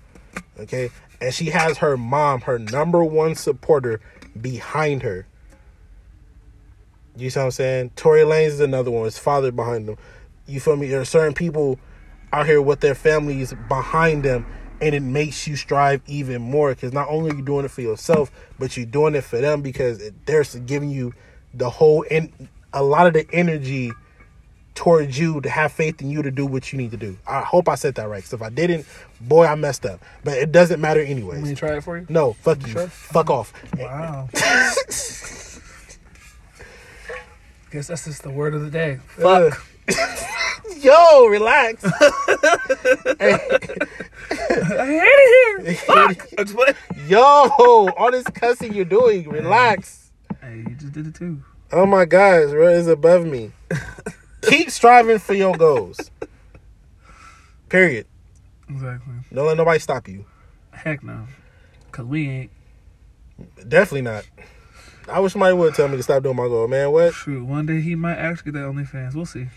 Okay. 0.60 0.90
And 1.22 1.34
she 1.34 1.52
has 1.52 1.78
her 1.78 1.96
mom, 1.98 2.42
her 2.42 2.58
number 2.58 3.04
one 3.04 3.36
supporter, 3.36 4.02
behind 4.40 5.04
her. 5.04 5.28
You 7.16 7.30
see 7.30 7.40
what 7.40 7.46
I'm 7.46 7.52
saying? 7.52 7.92
Tory 7.96 8.22
Lanez 8.22 8.48
is 8.48 8.60
another 8.60 8.90
one. 8.90 9.06
His 9.06 9.20
father 9.20 9.52
behind 9.52 9.88
them. 9.88 9.98
You 10.48 10.60
feel 10.60 10.76
me? 10.76 10.88
There 10.88 11.00
are 11.00 11.06
certain 11.06 11.34
people 11.34 11.80
out 12.34 12.46
here 12.46 12.62
with 12.62 12.80
their 12.80 12.96
families 12.96 13.54
behind 13.68 14.24
them, 14.24 14.46
and 14.82 14.96
it 14.96 15.02
makes 15.02 15.48
you 15.48 15.56
strive 15.56 16.02
even 16.08 16.42
more 16.42 16.74
because 16.74 16.94
not 16.94 17.08
only 17.10 17.32
are 17.32 17.36
you 17.36 17.44
doing 17.44 17.66
it 17.66 17.72
for 17.72 17.82
yourself, 17.82 18.32
but 18.58 18.76
you're 18.76 18.86
doing 18.86 19.14
it 19.16 19.24
for 19.24 19.38
them 19.38 19.62
because 19.62 20.02
they're 20.26 20.44
giving 20.66 20.90
you 20.90 21.14
the 21.54 21.70
whole 21.70 22.06
and 22.10 22.32
a 22.74 22.82
lot 22.82 23.06
of 23.06 23.14
the 23.14 23.30
energy 23.34 23.92
towards 24.76 25.20
you 25.20 25.42
to 25.42 25.50
have 25.50 25.72
faith 25.72 26.02
in 26.02 26.10
you 26.10 26.22
to 26.22 26.32
do 26.32 26.46
what 26.46 26.72
you 26.72 26.78
need 26.78 26.92
to 26.92 26.98
do. 26.98 27.18
I 27.28 27.42
hope 27.42 27.68
I 27.70 27.76
said 27.76 27.96
that 27.96 28.08
right. 28.10 28.18
Because 28.18 28.34
if 28.34 28.42
I 28.42 28.50
didn't, 28.50 28.86
boy, 29.20 29.46
I 29.46 29.56
messed 29.56 29.86
up. 29.86 30.00
But 30.24 30.38
it 30.38 30.52
doesn't 30.52 30.80
matter 30.80 31.02
Let 31.02 31.08
me 31.10 31.12
anyways. 31.12 31.58
try 31.60 31.78
it 31.78 31.84
for 31.84 31.98
you. 31.98 32.06
No, 32.10 32.34
fuck 32.34 32.62
you. 32.66 32.74
Sure. 32.74 32.88
Fuck 32.88 33.30
off. 33.30 33.54
Wow. 33.78 34.30
Guess 37.72 37.88
that's 37.88 38.06
just 38.06 38.24
the 38.24 38.30
word 38.30 38.54
of 38.54 38.62
the 38.64 38.70
day. 38.70 39.00
Fuck. 39.08 39.66
Yo, 40.78 41.26
relax. 41.28 41.84
I 41.86 41.90
hate 44.86 45.02
it 45.04 45.66
here. 45.66 45.74
Fuck. 45.76 46.28
I'm 46.38 46.46
just 46.46 46.56
playing. 46.56 46.76
Yo, 47.08 47.20
all 47.22 48.12
this 48.12 48.26
cussing 48.26 48.74
you're 48.74 48.86
doing, 48.86 49.30
relax. 49.30 50.12
Hey, 50.42 50.58
you 50.68 50.76
just 50.76 50.92
did 50.94 51.08
it 51.08 51.16
too. 51.16 51.42
Oh 51.72 51.86
my 51.86 52.06
gosh, 52.06 52.50
bro, 52.50 52.68
it's 52.70 52.88
above 52.88 53.26
me. 53.26 53.52
Keep 54.42 54.72
striving 54.72 55.20
for 55.20 55.34
your 55.34 55.56
goals. 55.56 56.12
Period. 57.70 58.08
Exactly. 58.70 59.14
Don't 59.34 59.48
let 59.48 59.58
nobody 59.58 59.80
stop 59.80 60.08
you. 60.08 60.26
Heck 60.72 61.04
no. 61.04 61.28
Cause 61.92 62.06
we 62.06 62.30
ain't. 62.30 62.52
Definitely 63.68 64.04
not. 64.04 64.26
I 65.08 65.20
wish 65.20 65.34
somebody 65.34 65.54
would 65.54 65.74
tell 65.74 65.88
me 65.88 65.98
to 65.98 66.04
stop 66.04 66.24
doing 66.24 66.36
my 66.36 66.48
goal, 66.48 66.68
man. 66.68 66.92
What? 66.92 67.14
True. 67.14 67.44
One 67.44 67.66
day 67.66 67.82
he 67.82 67.96
might 67.96 68.18
actually 68.18 68.52
get 68.52 68.60
that 68.60 68.68
OnlyFans. 68.68 69.16
We'll 69.16 69.26
see. 69.26 69.48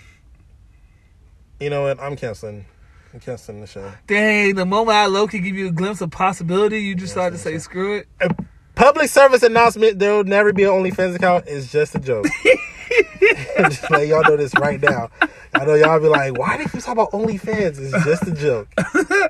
You 1.60 1.70
know 1.70 1.82
what? 1.82 2.00
I'm 2.00 2.16
canceling. 2.16 2.64
I'm 3.12 3.20
canceling 3.20 3.60
the 3.60 3.66
show. 3.66 3.92
Dang, 4.06 4.56
the 4.56 4.66
moment 4.66 4.96
I 4.96 5.06
low 5.06 5.28
key 5.28 5.38
give 5.38 5.54
you 5.54 5.68
a 5.68 5.72
glimpse 5.72 6.00
of 6.00 6.10
possibility, 6.10 6.80
you 6.80 6.94
just 6.94 7.12
started 7.12 7.36
to 7.36 7.42
say 7.42 7.58
screw 7.58 7.98
it. 7.98 8.08
A 8.20 8.34
public 8.74 9.08
service 9.08 9.42
announcement: 9.42 9.98
There 10.00 10.14
will 10.14 10.24
never 10.24 10.52
be 10.52 10.64
an 10.64 10.70
OnlyFans 10.70 11.14
account. 11.14 11.44
It's 11.46 11.70
just 11.70 11.94
a 11.94 12.00
joke. 12.00 12.26
just 13.70 13.90
let 13.90 14.06
y'all 14.06 14.22
know 14.22 14.36
this 14.36 14.54
right 14.58 14.80
now. 14.80 15.10
I 15.54 15.64
know 15.64 15.74
y'all 15.74 16.00
be 16.00 16.08
like, 16.08 16.36
"Why 16.38 16.56
did 16.56 16.72
you 16.74 16.80
talk 16.80 16.92
about 16.92 17.12
OnlyFans?" 17.12 17.78
It's 17.78 18.04
just 18.04 18.26
a 18.26 18.32
joke. 18.32 18.68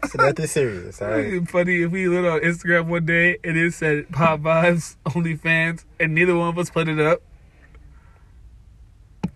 so 0.09 0.19
nothing 0.19 0.47
serious. 0.47 1.01
All 1.03 1.09
right. 1.09 1.49
Funny 1.49 1.83
if 1.83 1.91
we 1.91 2.09
looked 2.09 2.27
on 2.27 2.41
Instagram 2.41 2.87
one 2.87 3.05
day 3.07 3.39
and 3.45 3.57
it 3.57 3.75
said 3.75 4.11
Pod 4.11 4.43
Vibes 4.43 4.97
OnlyFans 5.07 5.85
and 6.01 6.15
neither 6.15 6.35
one 6.37 6.49
of 6.49 6.59
us 6.59 6.71
put 6.71 6.89
it 6.89 7.01
up. 7.01 7.21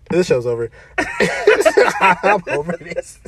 This 0.09 0.27
show's 0.27 0.47
over. 0.47 0.71
I'm 2.01 2.41
over 2.47 2.75
this. 2.77 3.19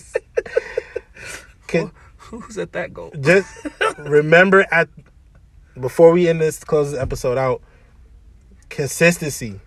Can, 1.67 1.91
Who 2.17 2.43
set 2.49 2.71
that 2.73 2.93
goal? 2.93 3.13
just 3.21 3.47
remember 3.99 4.65
at 4.71 4.89
before 5.79 6.11
we 6.11 6.27
end 6.27 6.41
this 6.41 6.63
close 6.63 6.91
this 6.91 6.99
episode 6.99 7.37
out, 7.37 7.61
consistency. 8.69 9.59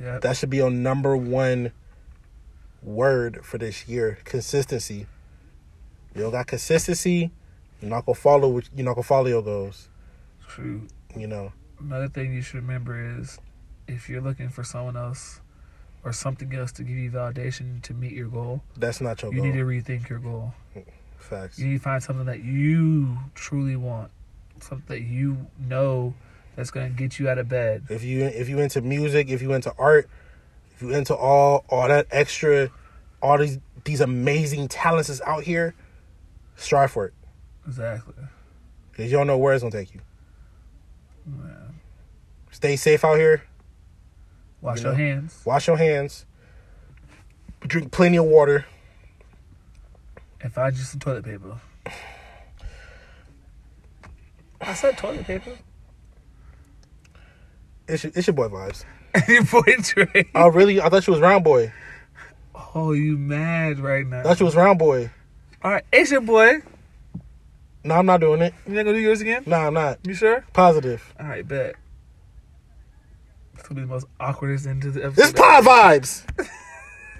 Yeah. 0.00 0.18
That 0.18 0.36
should 0.36 0.50
be 0.50 0.60
on 0.60 0.82
number 0.82 1.16
one 1.16 1.72
word 2.82 3.44
for 3.44 3.58
this 3.58 3.86
year. 3.86 4.18
Consistency. 4.24 5.06
You 6.14 6.22
don't 6.22 6.32
got 6.32 6.46
consistency, 6.46 7.30
you're 7.80 7.90
not 7.90 8.06
gonna 8.06 8.16
follow. 8.16 8.50
You're 8.74 8.84
not 8.84 8.94
gonna 8.94 9.02
follow 9.04 9.26
your 9.28 9.42
goals. 9.42 9.88
True. 10.48 10.88
You 11.16 11.26
know. 11.26 11.52
Another 11.78 12.08
thing 12.08 12.34
you 12.34 12.42
should 12.42 12.56
remember 12.56 13.18
is 13.20 13.38
if 13.86 14.08
you're 14.08 14.20
looking 14.20 14.48
for 14.48 14.64
someone 14.64 14.96
else 14.96 15.40
or 16.04 16.12
something 16.12 16.52
else 16.54 16.72
to 16.72 16.82
give 16.82 16.96
you 16.96 17.10
validation 17.10 17.80
to 17.82 17.94
meet 17.94 18.12
your 18.12 18.28
goal, 18.28 18.62
That's 18.76 19.00
not 19.00 19.22
your 19.22 19.32
you 19.32 19.38
goal. 19.42 19.46
need 19.46 19.58
to 19.58 19.64
rethink 19.64 20.08
your 20.08 20.18
goal. 20.18 20.52
Facts. 21.18 21.58
You 21.58 21.68
need 21.68 21.76
to 21.78 21.82
find 21.82 22.02
something 22.02 22.26
that 22.26 22.42
you 22.42 23.18
truly 23.34 23.76
want, 23.76 24.10
something 24.60 24.86
that 24.88 25.02
you 25.02 25.46
know 25.58 26.14
that's 26.56 26.70
going 26.70 26.90
to 26.90 26.96
get 26.96 27.18
you 27.18 27.28
out 27.28 27.38
of 27.38 27.48
bed. 27.48 27.84
If 27.88 28.02
you 28.04 28.22
if 28.24 28.48
you 28.48 28.58
into 28.60 28.80
music, 28.80 29.28
if 29.28 29.40
you 29.42 29.52
into 29.52 29.72
art, 29.78 30.08
if 30.74 30.82
you 30.82 30.90
into 30.92 31.14
all 31.14 31.64
all 31.68 31.88
that 31.88 32.06
extra, 32.10 32.70
all 33.22 33.38
these 33.38 33.58
these 33.84 34.00
amazing 34.00 34.68
talents 34.68 35.08
is 35.08 35.20
out 35.22 35.42
here, 35.44 35.74
strive 36.56 36.90
for 36.90 37.06
it. 37.06 37.14
Exactly. 37.66 38.14
Cause 38.96 39.06
you 39.06 39.12
don't 39.12 39.26
know 39.26 39.38
where 39.38 39.54
it's 39.54 39.62
gonna 39.62 39.72
take 39.72 39.94
you. 39.94 40.00
Yeah. 41.26 41.52
Stay 42.50 42.76
safe 42.76 43.04
out 43.04 43.16
here. 43.16 43.42
Wash 44.60 44.78
You 44.78 44.84
your 44.84 44.92
know. 44.92 44.98
hands 44.98 45.42
Wash 45.46 45.66
your 45.68 45.76
hands. 45.78 46.26
Drink 47.66 47.90
plenty 47.92 48.16
of 48.18 48.24
water. 48.24 48.66
and 50.42 50.52
find 50.52 50.76
you 50.76 50.82
some 50.82 50.98
toilet 51.00 51.24
paper. 51.24 51.56
I 54.60 54.74
said 54.74 54.98
toilet 54.98 55.26
paper. 55.26 55.52
It's 57.90 58.04
your, 58.04 58.12
it's 58.14 58.26
your 58.26 58.34
boy 58.34 58.48
vibes. 58.48 58.84
your 59.28 59.44
boy 59.44 59.74
Trey. 59.82 60.30
Oh 60.34 60.48
really? 60.48 60.80
I 60.80 60.88
thought 60.88 61.06
you 61.06 61.12
was 61.12 61.20
round 61.20 61.44
boy. 61.44 61.72
Oh, 62.74 62.92
you 62.92 63.18
mad 63.18 63.80
right 63.80 64.06
now? 64.06 64.20
I 64.20 64.22
thought 64.22 64.40
you 64.40 64.46
was 64.46 64.54
round 64.54 64.78
boy. 64.78 65.10
All 65.62 65.72
right, 65.72 65.84
it's 65.92 66.10
your 66.10 66.20
boy. 66.20 66.62
No, 67.82 67.94
I'm 67.94 68.06
not 68.06 68.20
doing 68.20 68.42
it. 68.42 68.54
You 68.66 68.74
not 68.74 68.84
gonna 68.84 68.96
do 68.96 69.02
yours 69.02 69.20
again? 69.20 69.42
No, 69.46 69.56
I'm 69.56 69.74
not. 69.74 69.98
You 70.06 70.14
sure? 70.14 70.44
Positive. 70.52 71.14
All 71.18 71.26
right, 71.26 71.46
bet. 71.46 71.74
This 73.56 73.68
will 73.68 73.76
be 73.76 73.82
the 73.82 73.88
most 73.88 74.06
awkwardest 74.20 74.66
end 74.66 74.82
to 74.82 74.90
the 74.90 75.04
episode. 75.04 75.22
This 75.22 75.32
pod 75.32 75.64
vibes. 75.64 76.24